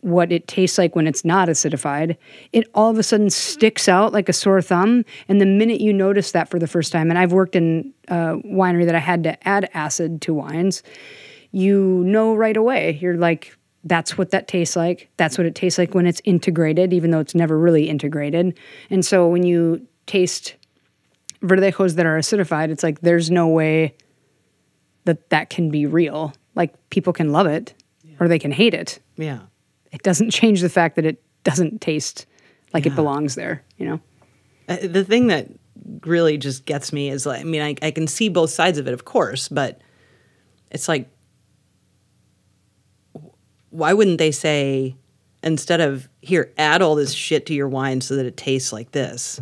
what 0.00 0.30
it 0.30 0.46
tastes 0.46 0.76
like 0.76 0.94
when 0.94 1.06
it's 1.06 1.24
not 1.24 1.48
acidified, 1.48 2.16
it 2.52 2.68
all 2.74 2.90
of 2.90 2.98
a 2.98 3.02
sudden 3.02 3.30
sticks 3.30 3.88
out 3.88 4.12
like 4.12 4.28
a 4.28 4.34
sore 4.34 4.60
thumb. 4.60 5.02
And 5.28 5.40
the 5.40 5.46
minute 5.46 5.80
you 5.80 5.94
notice 5.94 6.32
that 6.32 6.50
for 6.50 6.58
the 6.58 6.66
first 6.66 6.92
time, 6.92 7.08
and 7.08 7.18
I've 7.18 7.32
worked 7.32 7.56
in 7.56 7.94
a 8.08 8.36
winery 8.44 8.84
that 8.84 8.94
I 8.94 8.98
had 8.98 9.22
to 9.24 9.48
add 9.48 9.70
acid 9.72 10.20
to 10.22 10.34
wines, 10.34 10.82
you 11.52 12.02
know 12.04 12.34
right 12.34 12.56
away. 12.56 12.98
You're 13.00 13.16
like, 13.16 13.56
that's 13.84 14.18
what 14.18 14.30
that 14.30 14.46
tastes 14.46 14.76
like. 14.76 15.08
That's 15.16 15.38
what 15.38 15.46
it 15.46 15.54
tastes 15.54 15.78
like 15.78 15.94
when 15.94 16.06
it's 16.06 16.20
integrated, 16.24 16.92
even 16.92 17.10
though 17.10 17.20
it's 17.20 17.34
never 17.34 17.58
really 17.58 17.88
integrated. 17.88 18.58
And 18.90 19.04
so 19.04 19.26
when 19.26 19.42
you 19.42 19.86
taste 20.06 20.54
verdejos 21.42 21.94
that 21.94 22.04
are 22.04 22.18
acidified, 22.18 22.70
it's 22.70 22.82
like 22.82 23.00
there's 23.00 23.30
no 23.30 23.48
way 23.48 23.94
that 25.04 25.30
that 25.30 25.48
can 25.48 25.70
be 25.70 25.86
real. 25.86 26.34
Like 26.54 26.90
people 26.90 27.12
can 27.12 27.32
love 27.32 27.46
it 27.46 27.74
or 28.20 28.28
they 28.28 28.38
can 28.38 28.52
hate 28.52 28.74
it. 28.74 29.00
Yeah. 29.16 29.40
It 29.92 30.02
doesn't 30.02 30.30
change 30.30 30.60
the 30.60 30.68
fact 30.68 30.96
that 30.96 31.04
it 31.04 31.22
doesn't 31.44 31.80
taste 31.80 32.26
like 32.72 32.86
it 32.86 32.96
belongs 32.96 33.36
there, 33.36 33.62
you 33.78 33.86
know? 33.86 34.00
Uh, 34.68 34.78
the 34.82 35.04
thing 35.04 35.28
that 35.28 35.48
really 36.04 36.36
just 36.36 36.64
gets 36.64 36.92
me 36.92 37.08
is 37.08 37.24
like, 37.24 37.40
I 37.40 37.44
mean, 37.44 37.62
I, 37.62 37.76
I 37.82 37.90
can 37.92 38.06
see 38.06 38.28
both 38.28 38.50
sides 38.50 38.78
of 38.78 38.88
it, 38.88 38.94
of 38.94 39.04
course, 39.04 39.48
but 39.48 39.80
it's 40.70 40.88
like, 40.88 41.08
why 43.70 43.92
wouldn't 43.92 44.18
they 44.18 44.32
say, 44.32 44.96
instead 45.42 45.80
of 45.80 46.08
here, 46.20 46.52
add 46.58 46.82
all 46.82 46.94
this 46.94 47.12
shit 47.12 47.46
to 47.46 47.54
your 47.54 47.68
wine 47.68 48.00
so 48.00 48.16
that 48.16 48.26
it 48.26 48.36
tastes 48.36 48.72
like 48.72 48.92
this, 48.92 49.40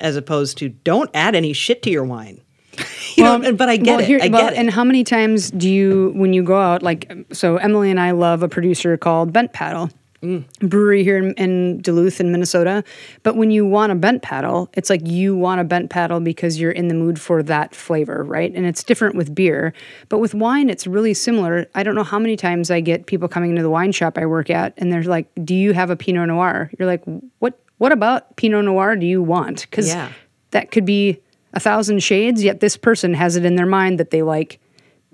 as 0.00 0.16
opposed 0.16 0.58
to 0.58 0.68
don't 0.68 1.10
add 1.14 1.34
any 1.34 1.52
shit 1.52 1.82
to 1.82 1.90
your 1.90 2.04
wine? 2.04 2.40
you 3.16 3.24
know, 3.24 3.52
but 3.52 3.68
I 3.68 3.76
get 3.76 3.96
well, 3.98 4.10
it. 4.10 4.22
I 4.22 4.28
well, 4.28 4.42
get 4.42 4.52
it. 4.54 4.58
And 4.58 4.70
how 4.70 4.84
many 4.84 5.04
times 5.04 5.50
do 5.50 5.70
you, 5.70 6.12
when 6.14 6.32
you 6.32 6.42
go 6.42 6.60
out, 6.60 6.82
like, 6.82 7.10
so 7.32 7.56
Emily 7.56 7.90
and 7.90 8.00
I 8.00 8.12
love 8.12 8.42
a 8.42 8.48
producer 8.48 8.96
called 8.96 9.32
Bent 9.32 9.52
Paddle. 9.52 9.90
Mm. 10.22 10.46
Brewery 10.68 11.04
here 11.04 11.16
in, 11.16 11.32
in 11.34 11.80
Duluth 11.80 12.18
in 12.18 12.32
Minnesota. 12.32 12.82
But 13.22 13.36
when 13.36 13.52
you 13.52 13.64
want 13.64 13.92
a 13.92 13.94
bent 13.94 14.20
paddle, 14.22 14.68
it's 14.74 14.90
like 14.90 15.06
you 15.06 15.36
want 15.36 15.60
a 15.60 15.64
bent 15.64 15.90
paddle 15.90 16.18
because 16.18 16.58
you're 16.58 16.72
in 16.72 16.88
the 16.88 16.94
mood 16.94 17.20
for 17.20 17.40
that 17.44 17.72
flavor, 17.72 18.24
right? 18.24 18.52
And 18.52 18.66
it's 18.66 18.82
different 18.82 19.14
with 19.14 19.32
beer. 19.32 19.72
But 20.08 20.18
with 20.18 20.34
wine, 20.34 20.70
it's 20.70 20.88
really 20.88 21.14
similar. 21.14 21.66
I 21.76 21.84
don't 21.84 21.94
know 21.94 22.02
how 22.02 22.18
many 22.18 22.34
times 22.34 22.68
I 22.68 22.80
get 22.80 23.06
people 23.06 23.28
coming 23.28 23.50
into 23.50 23.62
the 23.62 23.70
wine 23.70 23.92
shop 23.92 24.18
I 24.18 24.26
work 24.26 24.50
at 24.50 24.74
and 24.76 24.92
they're 24.92 25.04
like, 25.04 25.28
Do 25.44 25.54
you 25.54 25.72
have 25.72 25.88
a 25.88 25.96
Pinot 25.96 26.26
Noir? 26.26 26.70
You're 26.78 26.88
like, 26.88 27.04
What 27.38 27.60
what 27.78 27.92
about 27.92 28.34
Pinot 28.36 28.64
Noir 28.64 28.96
do 28.96 29.06
you 29.06 29.22
want? 29.22 29.70
Because 29.70 29.86
Yeah. 29.86 30.10
that 30.50 30.72
could 30.72 30.84
be 30.84 31.20
a 31.52 31.60
thousand 31.60 32.02
shades, 32.02 32.42
yet 32.42 32.60
this 32.60 32.76
person 32.76 33.14
has 33.14 33.36
it 33.36 33.44
in 33.44 33.56
their 33.56 33.66
mind 33.66 33.98
that 34.00 34.10
they 34.10 34.22
like 34.22 34.60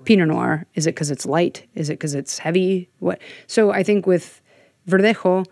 Pinot 0.03 0.27
Noir. 0.27 0.65
Is 0.75 0.87
it 0.87 0.95
because 0.95 1.11
it's 1.11 1.25
light? 1.25 1.65
Is 1.75 1.89
it 1.89 1.93
because 1.93 2.13
it's 2.13 2.37
heavy? 2.37 2.89
What? 2.99 3.19
So 3.47 3.71
I 3.71 3.83
think 3.83 4.05
with 4.05 4.41
Verdejo, 4.87 5.45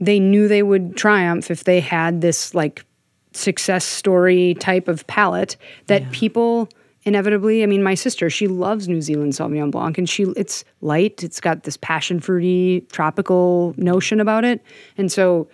they 0.00 0.18
knew 0.18 0.48
they 0.48 0.62
would 0.62 0.96
triumph 0.96 1.50
if 1.50 1.64
they 1.64 1.80
had 1.80 2.20
this 2.20 2.54
like 2.54 2.84
success 3.32 3.84
story 3.84 4.54
type 4.54 4.86
of 4.86 5.06
palette 5.06 5.56
that 5.86 6.08
people 6.12 6.68
inevitably 7.02 7.64
i 7.64 7.66
mean 7.66 7.82
my 7.82 7.94
sister 7.94 8.30
she 8.30 8.46
loves 8.46 8.86
new 8.86 9.02
zealand 9.02 9.32
sauvignon 9.32 9.72
blanc 9.72 9.98
and 9.98 10.08
she 10.08 10.22
it's 10.36 10.64
light 10.82 11.24
it's 11.24 11.40
got 11.40 11.64
this 11.64 11.76
passion 11.76 12.20
fruity 12.20 12.86
tropical 12.92 13.74
notion 13.76 14.20
about 14.20 14.44
it 14.44 14.62
and 14.96 15.10
so 15.10 15.48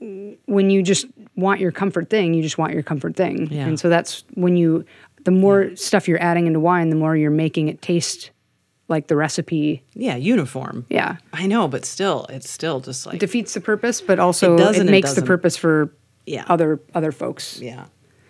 when 0.00 0.70
you 0.70 0.82
just 0.82 1.06
want 1.36 1.60
your 1.60 1.72
comfort 1.72 2.10
thing, 2.10 2.34
you 2.34 2.42
just 2.42 2.58
want 2.58 2.72
your 2.74 2.82
comfort 2.82 3.16
thing. 3.16 3.48
Yeah. 3.50 3.66
And 3.66 3.78
so 3.80 3.88
that's 3.88 4.24
when 4.34 4.56
you, 4.56 4.84
the 5.24 5.30
more 5.30 5.74
stuff 5.76 6.06
you're 6.08 6.22
adding 6.22 6.46
into 6.46 6.60
wine, 6.60 6.90
the 6.90 6.96
more 6.96 7.16
you're 7.16 7.30
making 7.30 7.68
it 7.68 7.80
taste 7.82 8.30
like 8.88 9.08
the 9.08 9.16
recipe. 9.16 9.82
Yeah, 9.94 10.16
uniform. 10.16 10.86
Yeah. 10.88 11.16
I 11.32 11.46
know, 11.46 11.66
but 11.66 11.84
still, 11.84 12.26
it's 12.28 12.48
still 12.50 12.80
just 12.80 13.06
like 13.06 13.16
It 13.16 13.18
Defeats 13.20 13.54
the 13.54 13.60
purpose, 13.60 14.00
but 14.00 14.18
also 14.18 14.54
It 14.56 14.60
it, 14.60 14.80
and 14.80 14.88
it 14.88 14.92
makes 14.92 15.14
the 15.14 15.22
purpose 15.22 15.56
for 15.56 15.92
Yeah. 16.26 16.44
other 16.48 16.80
other 16.94 17.10
folks. 17.12 17.58
yeah. 17.60 17.86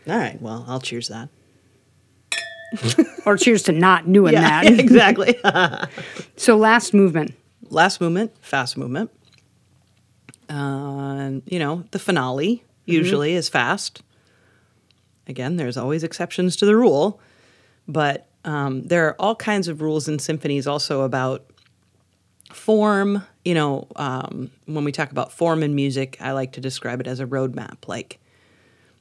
All 0.08 0.16
right, 0.16 0.40
well, 0.40 0.64
I'll 0.68 0.80
cheers 0.80 1.08
that. 1.08 1.28
Or 3.24 3.36
cheers 3.36 3.62
to 3.64 3.72
not 3.72 4.10
doing 4.12 4.34
Yeah, 4.34 4.62
that. 4.62 4.78
exactly. 4.80 5.36
so 6.36 6.56
last 6.56 6.94
movement. 6.94 7.34
Last 7.70 8.00
movement, 8.00 8.32
fast 8.40 8.76
movement. 8.76 9.10
Uh, 10.48 11.32
you 11.46 11.58
know, 11.58 11.84
the 11.90 11.98
finale 11.98 12.64
usually 12.84 13.34
is 13.34 13.48
fast. 13.48 14.02
Again, 15.26 15.56
there's 15.56 15.76
always 15.76 16.04
exceptions 16.04 16.56
to 16.56 16.66
the 16.66 16.76
rule, 16.76 17.20
but 17.88 18.28
um, 18.44 18.84
there 18.84 19.08
are 19.08 19.16
all 19.18 19.34
kinds 19.34 19.66
of 19.66 19.80
rules 19.80 20.06
in 20.08 20.18
symphonies 20.18 20.66
also 20.66 21.02
about 21.02 21.44
form. 22.52 23.24
You 23.44 23.54
know, 23.54 23.88
um, 23.96 24.50
when 24.66 24.84
we 24.84 24.92
talk 24.92 25.10
about 25.10 25.32
form 25.32 25.62
in 25.62 25.74
music, 25.74 26.16
I 26.20 26.32
like 26.32 26.52
to 26.52 26.60
describe 26.60 27.00
it 27.00 27.06
as 27.06 27.18
a 27.18 27.26
roadmap. 27.26 27.88
Like 27.88 28.20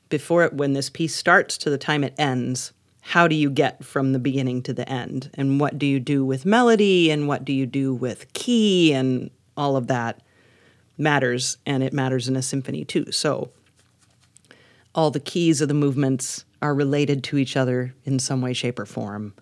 before 0.09 0.43
it, 0.43 0.53
when 0.53 0.73
this 0.73 0.89
piece 0.89 1.15
starts 1.15 1.57
to 1.59 1.69
the 1.69 1.77
time 1.77 2.03
it 2.03 2.15
ends, 2.17 2.73
how 3.01 3.27
do 3.27 3.35
you 3.35 3.51
get 3.51 3.85
from 3.85 4.13
the 4.13 4.19
beginning 4.19 4.63
to 4.63 4.73
the 4.73 4.89
end? 4.89 5.29
And 5.35 5.59
what 5.59 5.77
do 5.77 5.85
you 5.85 5.99
do 5.99 6.25
with 6.25 6.43
melody? 6.43 7.11
And 7.11 7.27
what 7.27 7.45
do 7.45 7.53
you 7.53 7.67
do 7.67 7.93
with 7.93 8.33
key? 8.33 8.93
And 8.93 9.29
all 9.55 9.77
of 9.77 9.87
that 9.87 10.21
matters. 10.97 11.57
And 11.65 11.83
it 11.83 11.93
matters 11.93 12.27
in 12.27 12.35
a 12.35 12.41
symphony 12.41 12.85
too. 12.85 13.11
So 13.11 13.51
all 14.93 15.11
the 15.11 15.19
keys 15.19 15.61
of 15.61 15.67
the 15.67 15.73
movements 15.73 16.45
are 16.61 16.73
related 16.73 17.23
to 17.25 17.37
each 17.37 17.57
other 17.57 17.93
in 18.05 18.17
some 18.17 18.41
way, 18.41 18.53
shape, 18.53 18.79
or 18.79 18.85
form. 18.85 19.33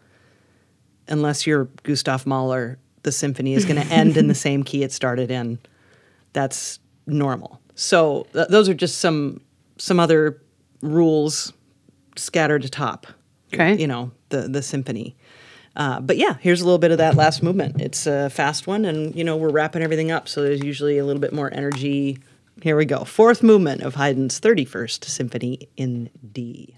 Unless 1.08 1.46
you're 1.46 1.66
Gustav 1.84 2.26
Mahler, 2.26 2.80
the 3.04 3.12
symphony 3.12 3.54
is 3.54 3.66
going 3.66 3.82
to 3.88 3.94
end 3.94 4.18
in 4.18 4.28
the 4.28 4.36
same 4.36 4.64
key 4.64 4.84
it 4.84 4.92
started 4.92 5.30
in. 5.32 5.60
That's 6.34 6.80
normal. 7.06 7.62
So 7.76 8.28
th- 8.34 8.48
those 8.50 8.68
are 8.68 8.74
just 8.74 8.98
some 9.00 9.42
some 9.78 10.00
other 10.00 10.42
rules 10.82 11.54
scattered 12.16 12.66
atop. 12.66 13.08
Okay. 13.54 13.76
You 13.76 13.88
know 13.88 14.12
the 14.30 14.48
the 14.48 14.62
symphony. 14.62 15.16
Uh, 15.76 16.00
but 16.00 16.18
yeah, 16.18 16.36
here's 16.40 16.62
a 16.62 16.66
little 16.66 16.80
bit 16.80 16.92
of 16.92 17.00
that 17.00 17.16
last 17.16 17.42
movement. 17.42 17.82
It's 17.82 18.06
a 18.06 18.30
fast 18.30 18.68
one, 18.68 18.86
and 18.86 19.16
you 19.16 19.24
know 19.24 19.36
we're 19.36 19.50
wrapping 19.50 19.82
everything 19.82 20.12
up, 20.12 20.28
so 20.28 20.44
there's 20.44 20.64
usually 20.64 20.98
a 20.98 21.06
little 21.06 21.22
bit 21.22 21.34
more 21.34 21.52
energy. 21.54 22.20
Here 22.62 22.78
we 22.78 22.86
go. 22.86 23.04
Fourth 23.04 23.42
movement 23.42 23.82
of 23.82 23.96
Haydn's 23.96 24.40
31st 24.40 25.06
Symphony 25.06 25.68
in 25.76 26.10
D. 26.32 26.78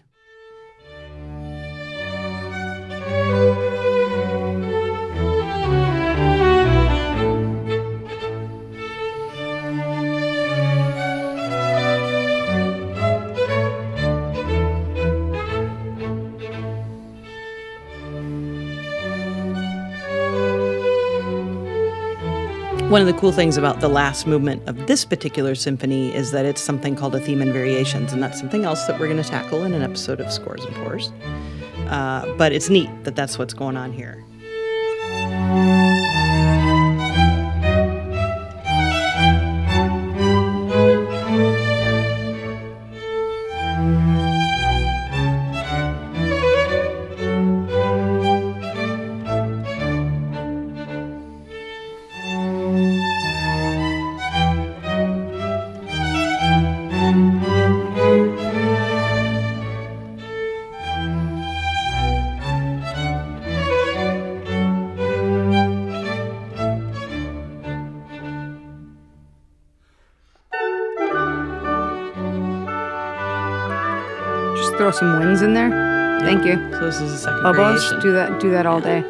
One 22.96 23.02
of 23.02 23.14
the 23.14 23.20
cool 23.20 23.34
things 23.34 23.58
about 23.58 23.82
the 23.82 23.90
last 23.90 24.26
movement 24.26 24.66
of 24.70 24.88
this 24.88 25.04
particular 25.04 25.54
symphony 25.54 26.16
is 26.16 26.32
that 26.32 26.46
it's 26.46 26.62
something 26.62 26.96
called 26.96 27.14
a 27.14 27.20
theme 27.20 27.42
and 27.42 27.52
variations, 27.52 28.14
and 28.14 28.24
that's 28.24 28.40
something 28.40 28.64
else 28.64 28.86
that 28.86 28.98
we're 28.98 29.08
going 29.08 29.22
to 29.22 29.30
tackle 29.30 29.66
in 29.66 29.74
an 29.74 29.82
episode 29.82 30.22
of 30.22 30.32
Scores 30.32 30.64
and 30.64 30.74
Pours. 30.78 31.12
Uh, 31.90 32.26
but 32.38 32.54
it's 32.54 32.70
neat 32.70 32.90
that 33.04 33.18
that's 33.18 33.38
what's 33.38 33.54
going 33.54 33.76
on 33.76 33.92
here. 33.92 34.24
In 75.46 75.54
there. 75.54 75.70
Thank 76.22 76.44
you. 76.44 76.56
So 76.72 76.86
this 76.86 77.00
is 77.00 77.12
a 77.14 77.18
second 77.18 77.46
Elbows. 77.46 77.84
variation. 77.84 78.00
Do 78.02 78.12
that. 78.14 78.40
Do 78.42 78.52
that 78.52 78.66
all 78.66 78.82
day. 78.82 79.04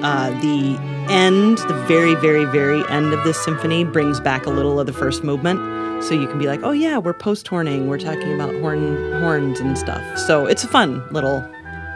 Uh, 0.00 0.30
the 0.40 0.78
end, 1.10 1.58
the 1.58 1.74
very, 1.88 2.14
very, 2.14 2.44
very 2.44 2.86
end 2.88 3.12
of 3.12 3.24
this 3.24 3.42
symphony 3.44 3.82
brings 3.82 4.20
back 4.20 4.46
a 4.46 4.50
little 4.50 4.78
of 4.78 4.86
the 4.86 4.92
first 4.92 5.24
movement. 5.24 5.77
So 6.08 6.14
you 6.14 6.26
can 6.26 6.38
be 6.38 6.46
like, 6.46 6.60
oh 6.62 6.70
yeah, 6.70 6.96
we're 6.98 7.12
post 7.12 7.46
horning. 7.46 7.86
We're 7.86 7.98
talking 7.98 8.32
about 8.34 8.54
horn 8.60 9.12
horns 9.20 9.60
and 9.60 9.76
stuff. 9.76 10.02
So 10.18 10.46
it's 10.46 10.64
a 10.64 10.68
fun 10.68 11.02
little 11.12 11.44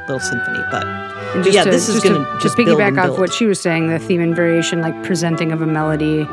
little 0.07 0.21
symphony. 0.21 0.59
But, 0.71 0.85
yeah, 1.51 1.65
to- 1.65 1.71
this 1.71 1.89
is 1.89 1.95
just 1.95 2.07
to- 2.07 2.13
going 2.13 2.25
to 2.25 2.39
just 2.43 2.57
piggyback 2.59 2.99
off 3.03 3.19
what 3.19 3.33
she 3.33 3.47
was 3.47 3.59
saying, 3.61 3.89
the 3.89 3.99
theme 3.99 4.21
and 4.21 4.35
variation, 4.37 4.81
like 4.83 5.01
presenting 5.03 5.51
of 5.53 5.63
a 5.63 5.67
melody, 5.67 6.27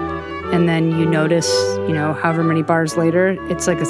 and 0.51 0.67
then 0.67 0.91
you 0.99 1.05
notice, 1.05 1.49
you 1.87 1.93
know, 1.93 2.13
however 2.13 2.43
many 2.43 2.63
bars 2.63 2.97
later, 2.97 3.37
it's 3.49 3.67
like 3.67 3.79
a 3.79 3.85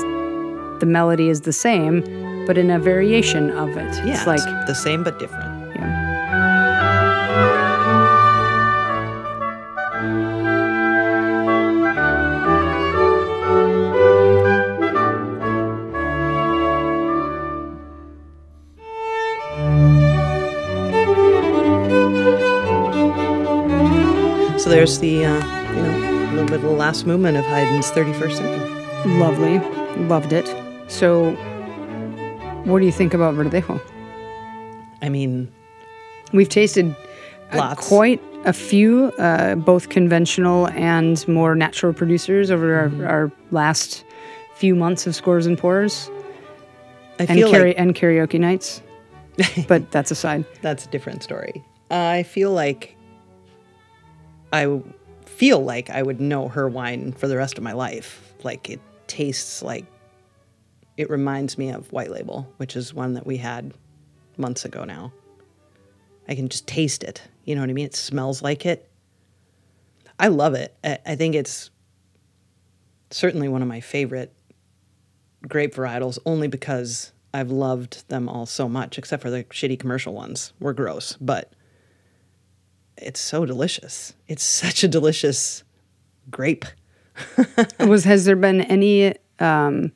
the 0.80 0.86
melody 0.86 1.28
is 1.30 1.42
the 1.42 1.52
same, 1.54 2.02
but 2.46 2.58
in 2.58 2.70
a 2.70 2.78
variation 2.80 3.50
of 3.52 3.70
it. 3.70 4.06
yeah, 4.06 4.14
it's 4.18 4.28
like 4.28 4.40
the 4.68 4.74
same 4.76 5.04
but 5.04 5.18
different. 5.20 5.49
There's 24.80 25.00
the 25.00 25.26
uh, 25.26 25.74
you 25.76 25.82
know 25.82 26.30
a 26.30 26.32
little 26.32 26.46
bit 26.46 26.54
of 26.56 26.62
the 26.62 26.70
last 26.70 27.06
movement 27.06 27.36
of 27.36 27.44
Haydn's 27.44 27.92
31st 27.92 28.32
symphony. 28.38 29.20
lovely, 29.20 29.60
loved 30.06 30.32
it. 30.32 30.48
So, 30.90 31.32
what 32.64 32.80
do 32.80 32.86
you 32.86 32.92
think 32.94 33.14
about 33.14 33.36
Verdejo? 33.36 33.82
I 35.02 35.10
mean, 35.10 35.52
We've 36.32 36.48
tasted 36.48 36.96
Lots. 37.54 37.90
quite 37.90 38.22
a 38.46 38.54
few, 38.54 39.08
uh, 39.18 39.56
both 39.56 39.90
conventional 39.90 40.70
and 40.70 41.28
more 41.28 41.56
natural 41.56 41.92
producers 41.92 42.50
over 42.50 42.88
Mm-hmm. 42.88 43.02
our, 43.02 43.08
our 43.10 43.32
last 43.52 44.06
few 44.56 44.76
months 44.76 45.06
of 45.08 45.14
scores 45.14 45.46
and 45.46 45.58
pours 45.58 46.10
I 47.20 47.24
and, 47.24 47.32
feel 47.32 47.52
kara- 47.52 47.68
like 47.68 47.76
and 47.80 47.94
karaoke 47.94 48.40
nights. 48.40 48.82
but 49.68 49.92
that's 49.92 50.10
aside. 50.10 50.46
that's 50.62 50.86
a 50.86 50.90
different 50.90 51.22
story. 51.22 51.66
I 51.92 52.24
feel 52.24 52.52
like 52.54 52.96
I 54.52 54.82
feel 55.26 55.64
like 55.64 55.90
I 55.90 56.02
would 56.02 56.20
know 56.20 56.48
her 56.48 56.68
wine 56.68 57.14
for 57.14 57.28
the 57.28 57.38
rest 57.38 57.58
of 57.58 57.64
my 57.64 57.74
life. 57.74 58.34
Like 58.44 58.70
it 58.70 58.80
tastes 59.08 59.62
like 59.62 59.86
it 60.98 61.10
reminds 61.10 61.58
me 61.58 61.70
of 61.70 61.92
White 61.92 62.12
Label, 62.12 62.52
which 62.58 62.76
is 62.76 62.94
one 62.94 63.14
that 63.14 63.26
we 63.26 63.38
had 63.38 63.74
months 64.38 64.66
ago 64.66 64.84
now. 64.84 65.14
I 66.28 66.36
can 66.36 66.50
just 66.50 66.68
taste 66.68 67.04
it. 67.04 67.22
You 67.46 67.56
know 67.56 67.62
what 67.62 67.70
I 67.70 67.74
mean? 67.74 67.86
It 67.86 67.96
smells 67.96 68.42
like 68.42 68.66
it. 68.66 68.90
I 70.20 70.28
love 70.28 70.54
it. 70.54 70.76
I 70.84 71.16
think 71.16 71.36
it's 71.36 71.70
certainly 73.12 73.48
one 73.48 73.62
of 73.62 73.68
my 73.68 73.80
favorite 73.80 74.34
grape 75.48 75.74
varietals 75.74 76.20
only 76.26 76.48
because 76.48 77.14
I've 77.34 77.52
loved 77.52 78.08
them 78.10 78.28
all 78.28 78.46
so 78.46 78.68
much, 78.68 78.98
except 78.98 79.24
for 79.24 79.30
the 79.30 79.46
shitty 79.46 79.80
commercial 79.80 80.14
ones. 80.14 80.54
Were 80.60 80.74
gross, 80.74 81.16
but 81.22 81.54
it's 83.02 83.20
so 83.20 83.46
delicious. 83.46 84.14
It's 84.28 84.44
such 84.44 84.84
a 84.84 84.88
delicious 84.88 85.64
grape. 86.30 86.66
Was 87.80 88.04
has 88.06 88.26
there 88.26 88.36
been 88.36 88.62
any 88.62 89.14
um, 89.40 89.92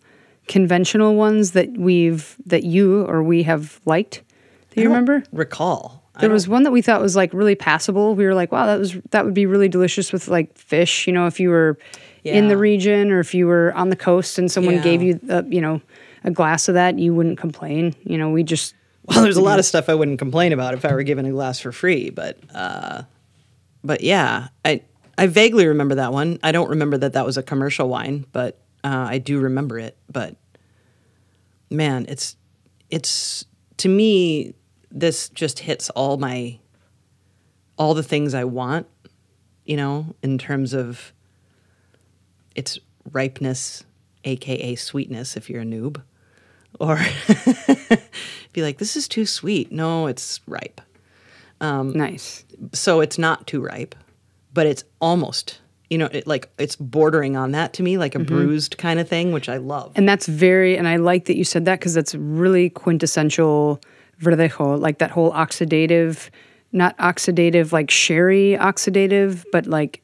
conventional 0.48 1.16
ones 1.16 1.52
that 1.52 1.70
we've 1.78 2.36
that 2.46 2.64
you 2.64 3.04
or 3.06 3.24
we 3.24 3.44
have 3.44 3.80
liked? 3.86 4.24
Do 4.72 4.82
you 4.82 4.88
remember? 4.88 5.24
Recall. 5.32 6.02
There 6.20 6.30
was 6.30 6.48
one 6.48 6.62
that 6.64 6.72
we 6.72 6.84
thought 6.84 7.02
was 7.02 7.16
like 7.16 7.34
really 7.34 7.56
passable. 7.56 8.14
We 8.14 8.26
were 8.26 8.36
like, 8.36 8.52
wow, 8.52 8.68
that 8.68 8.78
was 8.80 8.94
that 9.12 9.26
would 9.26 9.34
be 9.34 9.48
really 9.48 9.68
delicious 9.68 10.14
with 10.14 10.28
like 10.28 10.56
fish. 10.58 11.08
You 11.08 11.14
know, 11.14 11.26
if 11.26 11.40
you 11.40 11.50
were 11.50 11.78
in 12.24 12.50
the 12.50 12.58
region 12.58 13.12
or 13.12 13.20
if 13.20 13.34
you 13.34 13.48
were 13.48 13.74
on 13.74 13.90
the 13.90 13.96
coast 13.96 14.38
and 14.38 14.52
someone 14.52 14.76
Yeah. 14.76 14.84
gave 14.84 15.02
you, 15.02 15.20
a, 15.28 15.44
you 15.46 15.60
know, 15.60 15.82
a 16.24 16.30
glass 16.32 16.68
of 16.68 16.76
that, 16.76 17.00
you 17.00 17.16
wouldn't 17.16 17.40
complain. 17.40 17.96
You 18.04 18.18
know, 18.20 18.30
we 18.30 18.44
just 18.44 18.76
Well, 19.06 19.22
there's 19.22 19.38
a 19.38 19.42
lot 19.42 19.60
of 19.60 19.66
stuff 19.66 19.90
I 19.90 19.96
wouldn't 19.96 20.20
complain 20.20 20.54
about 20.54 20.74
if 20.74 20.86
I 20.86 20.94
were 20.94 21.04
given 21.04 21.26
a 21.26 21.32
glass 21.32 21.60
for 21.60 21.72
free, 21.72 22.10
but 22.10 22.38
uh, 22.54 23.04
but 23.84 24.02
yeah, 24.02 24.48
I 24.64 24.82
I 25.18 25.28
vaguely 25.28 25.68
remember 25.68 25.96
that 25.96 26.14
one. 26.14 26.40
I 26.42 26.52
don't 26.52 26.70
remember 26.70 26.98
that 26.98 27.14
that 27.14 27.26
was 27.26 27.38
a 27.38 27.44
commercial 27.44 27.90
wine, 27.90 28.26
but 28.32 28.60
uh, 28.84 29.08
I 29.10 29.18
do 29.18 29.40
remember 29.40 29.78
it. 29.78 29.98
But 30.10 30.36
man, 31.70 32.06
it's 32.08 32.38
it's 32.90 33.46
to 33.78 33.90
me 33.90 34.54
this 34.90 35.30
just 35.30 35.60
hits 35.60 35.90
all 35.90 36.18
my 36.18 36.60
all 37.78 37.94
the 37.94 38.04
things 38.04 38.34
I 38.34 38.44
want, 38.44 38.88
you 39.66 39.76
know, 39.76 40.16
in 40.22 40.38
terms 40.38 40.74
of 40.74 41.12
its 42.56 42.80
ripeness, 43.12 43.84
aka 44.24 44.76
sweetness 44.76 45.36
if 45.36 45.50
you're 45.50 45.62
a 45.62 45.66
noob. 45.66 46.02
Or 46.80 46.98
be 48.54 48.62
like, 48.62 48.78
this 48.78 48.96
is 48.96 49.08
too 49.08 49.26
sweet. 49.26 49.72
No, 49.72 50.08
it's 50.08 50.42
ripe. 50.48 50.82
Um, 51.62 51.94
nice. 51.94 52.44
So 52.74 53.00
it's 53.02 53.18
not 53.18 53.48
too 53.48 53.62
ripe, 53.62 53.96
but 54.54 54.66
it's 54.68 54.84
almost, 55.00 55.60
you 55.90 55.98
know, 55.98 56.08
it, 56.12 56.28
like 56.28 56.50
it's 56.58 56.76
bordering 56.76 57.38
on 57.38 57.52
that 57.52 57.74
to 57.74 57.84
me, 57.84 57.98
like 57.98 58.16
a 58.16 58.20
bruised 58.20 58.78
kind 58.78 59.00
of 59.00 59.08
thing, 59.08 59.32
which 59.32 59.50
I 59.50 59.58
love. 59.58 59.92
And 59.96 60.08
that's 60.08 60.26
very, 60.28 60.78
and 60.78 60.88
I 60.88 60.98
like 60.98 61.26
that 61.26 61.38
you 61.38 61.44
said 61.44 61.66
that 61.66 61.80
because 61.80 61.94
that's 61.94 62.16
really 62.16 62.70
quintessential 62.70 63.80
verdejo, 64.22 64.80
like 64.80 64.98
that 65.00 65.12
whole 65.12 65.32
oxidative, 65.32 66.30
not 66.72 66.98
oxidative 66.98 67.72
like 67.72 67.90
sherry 67.92 68.58
oxidative, 68.60 69.46
but 69.52 69.66
like 69.68 70.04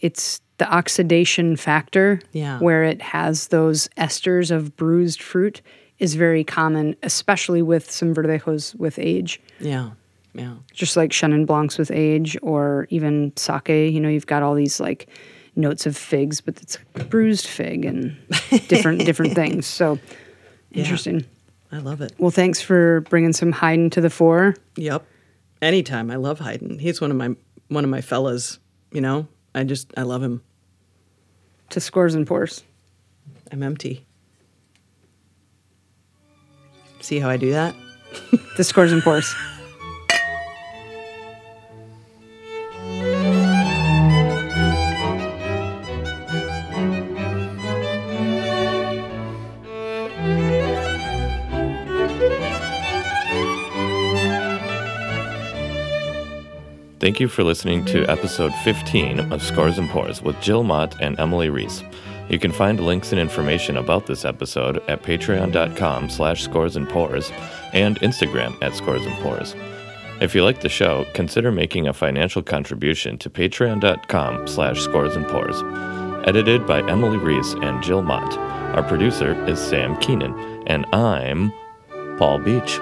it's 0.00 0.40
the 0.58 0.72
oxidation 0.72 1.56
factor 1.56 2.20
Yeah. 2.32 2.58
where 2.60 2.84
it 2.84 3.02
has 3.02 3.48
those 3.48 3.88
esters 3.96 4.50
of 4.50 4.76
bruised 4.76 5.20
fruit 5.22 5.62
is 6.02 6.14
very 6.14 6.42
common, 6.44 6.96
especially 7.02 7.62
with 7.62 7.90
some 7.90 8.12
verdejos 8.14 8.74
with 8.74 8.98
age. 8.98 9.40
yeah. 9.60 9.90
Yeah. 10.34 10.54
Just 10.72 10.96
like 10.96 11.10
Chenin 11.10 11.44
Blancs 11.44 11.76
with 11.76 11.90
age 11.90 12.38
or 12.40 12.86
even 12.88 13.32
sake, 13.36 13.68
you 13.68 14.00
know, 14.00 14.08
you've 14.08 14.26
got 14.26 14.42
all 14.42 14.54
these 14.54 14.80
like 14.80 15.06
notes 15.56 15.84
of 15.84 15.94
figs, 15.94 16.40
but 16.40 16.58
it's 16.62 16.78
bruised 17.10 17.46
fig 17.46 17.84
and 17.84 18.16
different 18.68 19.04
different 19.04 19.34
things. 19.34 19.66
So 19.66 19.98
interesting. 20.72 21.26
I 21.70 21.78
love 21.80 22.00
it. 22.00 22.14
Well, 22.16 22.30
thanks 22.30 22.62
for 22.62 23.02
bringing 23.10 23.34
some 23.34 23.52
Haydn 23.52 23.90
to 23.90 24.00
the 24.00 24.08
fore. 24.08 24.54
Yep. 24.76 25.04
Anytime. 25.60 26.10
I 26.10 26.16
love 26.16 26.38
Haydn. 26.40 26.78
He's 26.78 26.98
one 26.98 27.10
of 27.10 27.16
my 27.18 27.36
one 27.68 27.84
of 27.84 27.90
my 27.90 28.00
fellas, 28.00 28.58
you 28.90 29.02
know. 29.02 29.28
I 29.54 29.64
just 29.64 29.92
I 29.98 30.02
love 30.02 30.22
him. 30.22 30.40
to 31.70 31.78
scores 31.80 32.14
and 32.14 32.26
pours. 32.26 32.64
I'm 33.52 33.62
empty. 33.62 34.06
See 37.02 37.18
how 37.18 37.28
I 37.28 37.36
do 37.36 37.50
that? 37.50 37.74
The 38.56 38.64
scores 38.64 38.92
and 38.92 39.02
pours. 39.02 39.34
Thank 57.00 57.18
you 57.18 57.26
for 57.26 57.42
listening 57.42 57.84
to 57.86 58.06
episode 58.06 58.52
15 58.62 59.32
of 59.32 59.42
Scores 59.42 59.76
and 59.76 59.88
Pours 59.88 60.22
with 60.22 60.40
Jill 60.40 60.62
Mott 60.62 60.94
and 61.00 61.18
Emily 61.18 61.48
Reese. 61.50 61.82
You 62.32 62.38
can 62.38 62.50
find 62.50 62.80
links 62.80 63.12
and 63.12 63.20
information 63.20 63.76
about 63.76 64.06
this 64.06 64.24
episode 64.24 64.78
at 64.88 65.02
patreon.com 65.02 66.08
slash 66.08 66.42
scores 66.42 66.76
and 66.76 66.88
pours 66.88 67.30
and 67.74 68.00
Instagram 68.00 68.56
at 68.62 68.74
scores 68.74 69.04
and 69.04 69.14
pours. 69.16 69.54
If 70.18 70.34
you 70.34 70.42
like 70.42 70.62
the 70.62 70.70
show, 70.70 71.04
consider 71.12 71.52
making 71.52 71.88
a 71.88 71.92
financial 71.92 72.42
contribution 72.42 73.18
to 73.18 73.28
patreon.com 73.28 74.48
slash 74.48 74.80
scores 74.80 75.14
and 75.14 75.28
pours. 75.28 75.62
Edited 76.26 76.66
by 76.66 76.80
Emily 76.88 77.18
Reese 77.18 77.52
and 77.60 77.82
Jill 77.82 78.00
Mott. 78.00 78.38
Our 78.38 78.82
producer 78.82 79.34
is 79.46 79.60
Sam 79.60 79.94
Keenan, 79.98 80.32
and 80.66 80.86
I'm 80.94 81.52
Paul 82.16 82.38
Beach. 82.38 82.76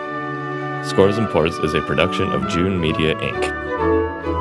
Scores 0.88 1.18
and 1.18 1.28
Pours 1.28 1.58
is 1.58 1.74
a 1.74 1.80
production 1.80 2.30
of 2.30 2.48
June 2.48 2.80
Media 2.80 3.16
Inc. 3.16 4.39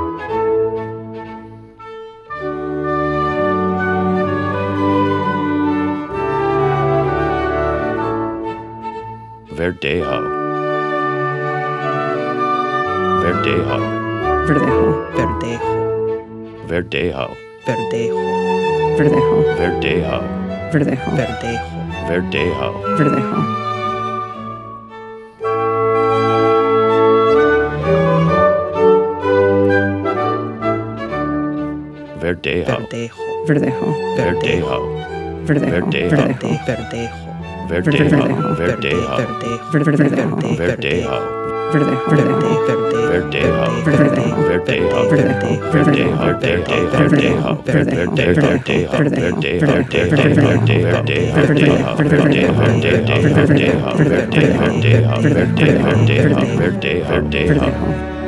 Verdejo. 9.59 10.23
Verdejo. 13.19 13.79
Verdejo. 14.47 14.87
Verdejo. 15.19 15.73
Verdejo. 16.69 17.25
Verdejo. 17.67 18.15
Verdejo. 18.95 19.35
Verdejo. 19.75 20.23
Verdejo. 20.71 21.11
Verdejo. 22.07 22.71
Verdejo. 22.87 23.39
Verdejo. 32.21 32.47
Verdejo. 32.47 32.79
Verdejo. 32.79 33.15
Verdejo. 33.45 33.87
Verdejo. 34.15 34.79
Verdejo. 35.45 35.83
Verdejo. 35.91 36.59
Verdejo. 36.65 37.28
Verdejo. 37.69 38.25
Verdejo. 38.57 39.17
Verdejo. 40.57 41.17
Verdejo. 41.71 42.09
Verdejo. 57.07 58.18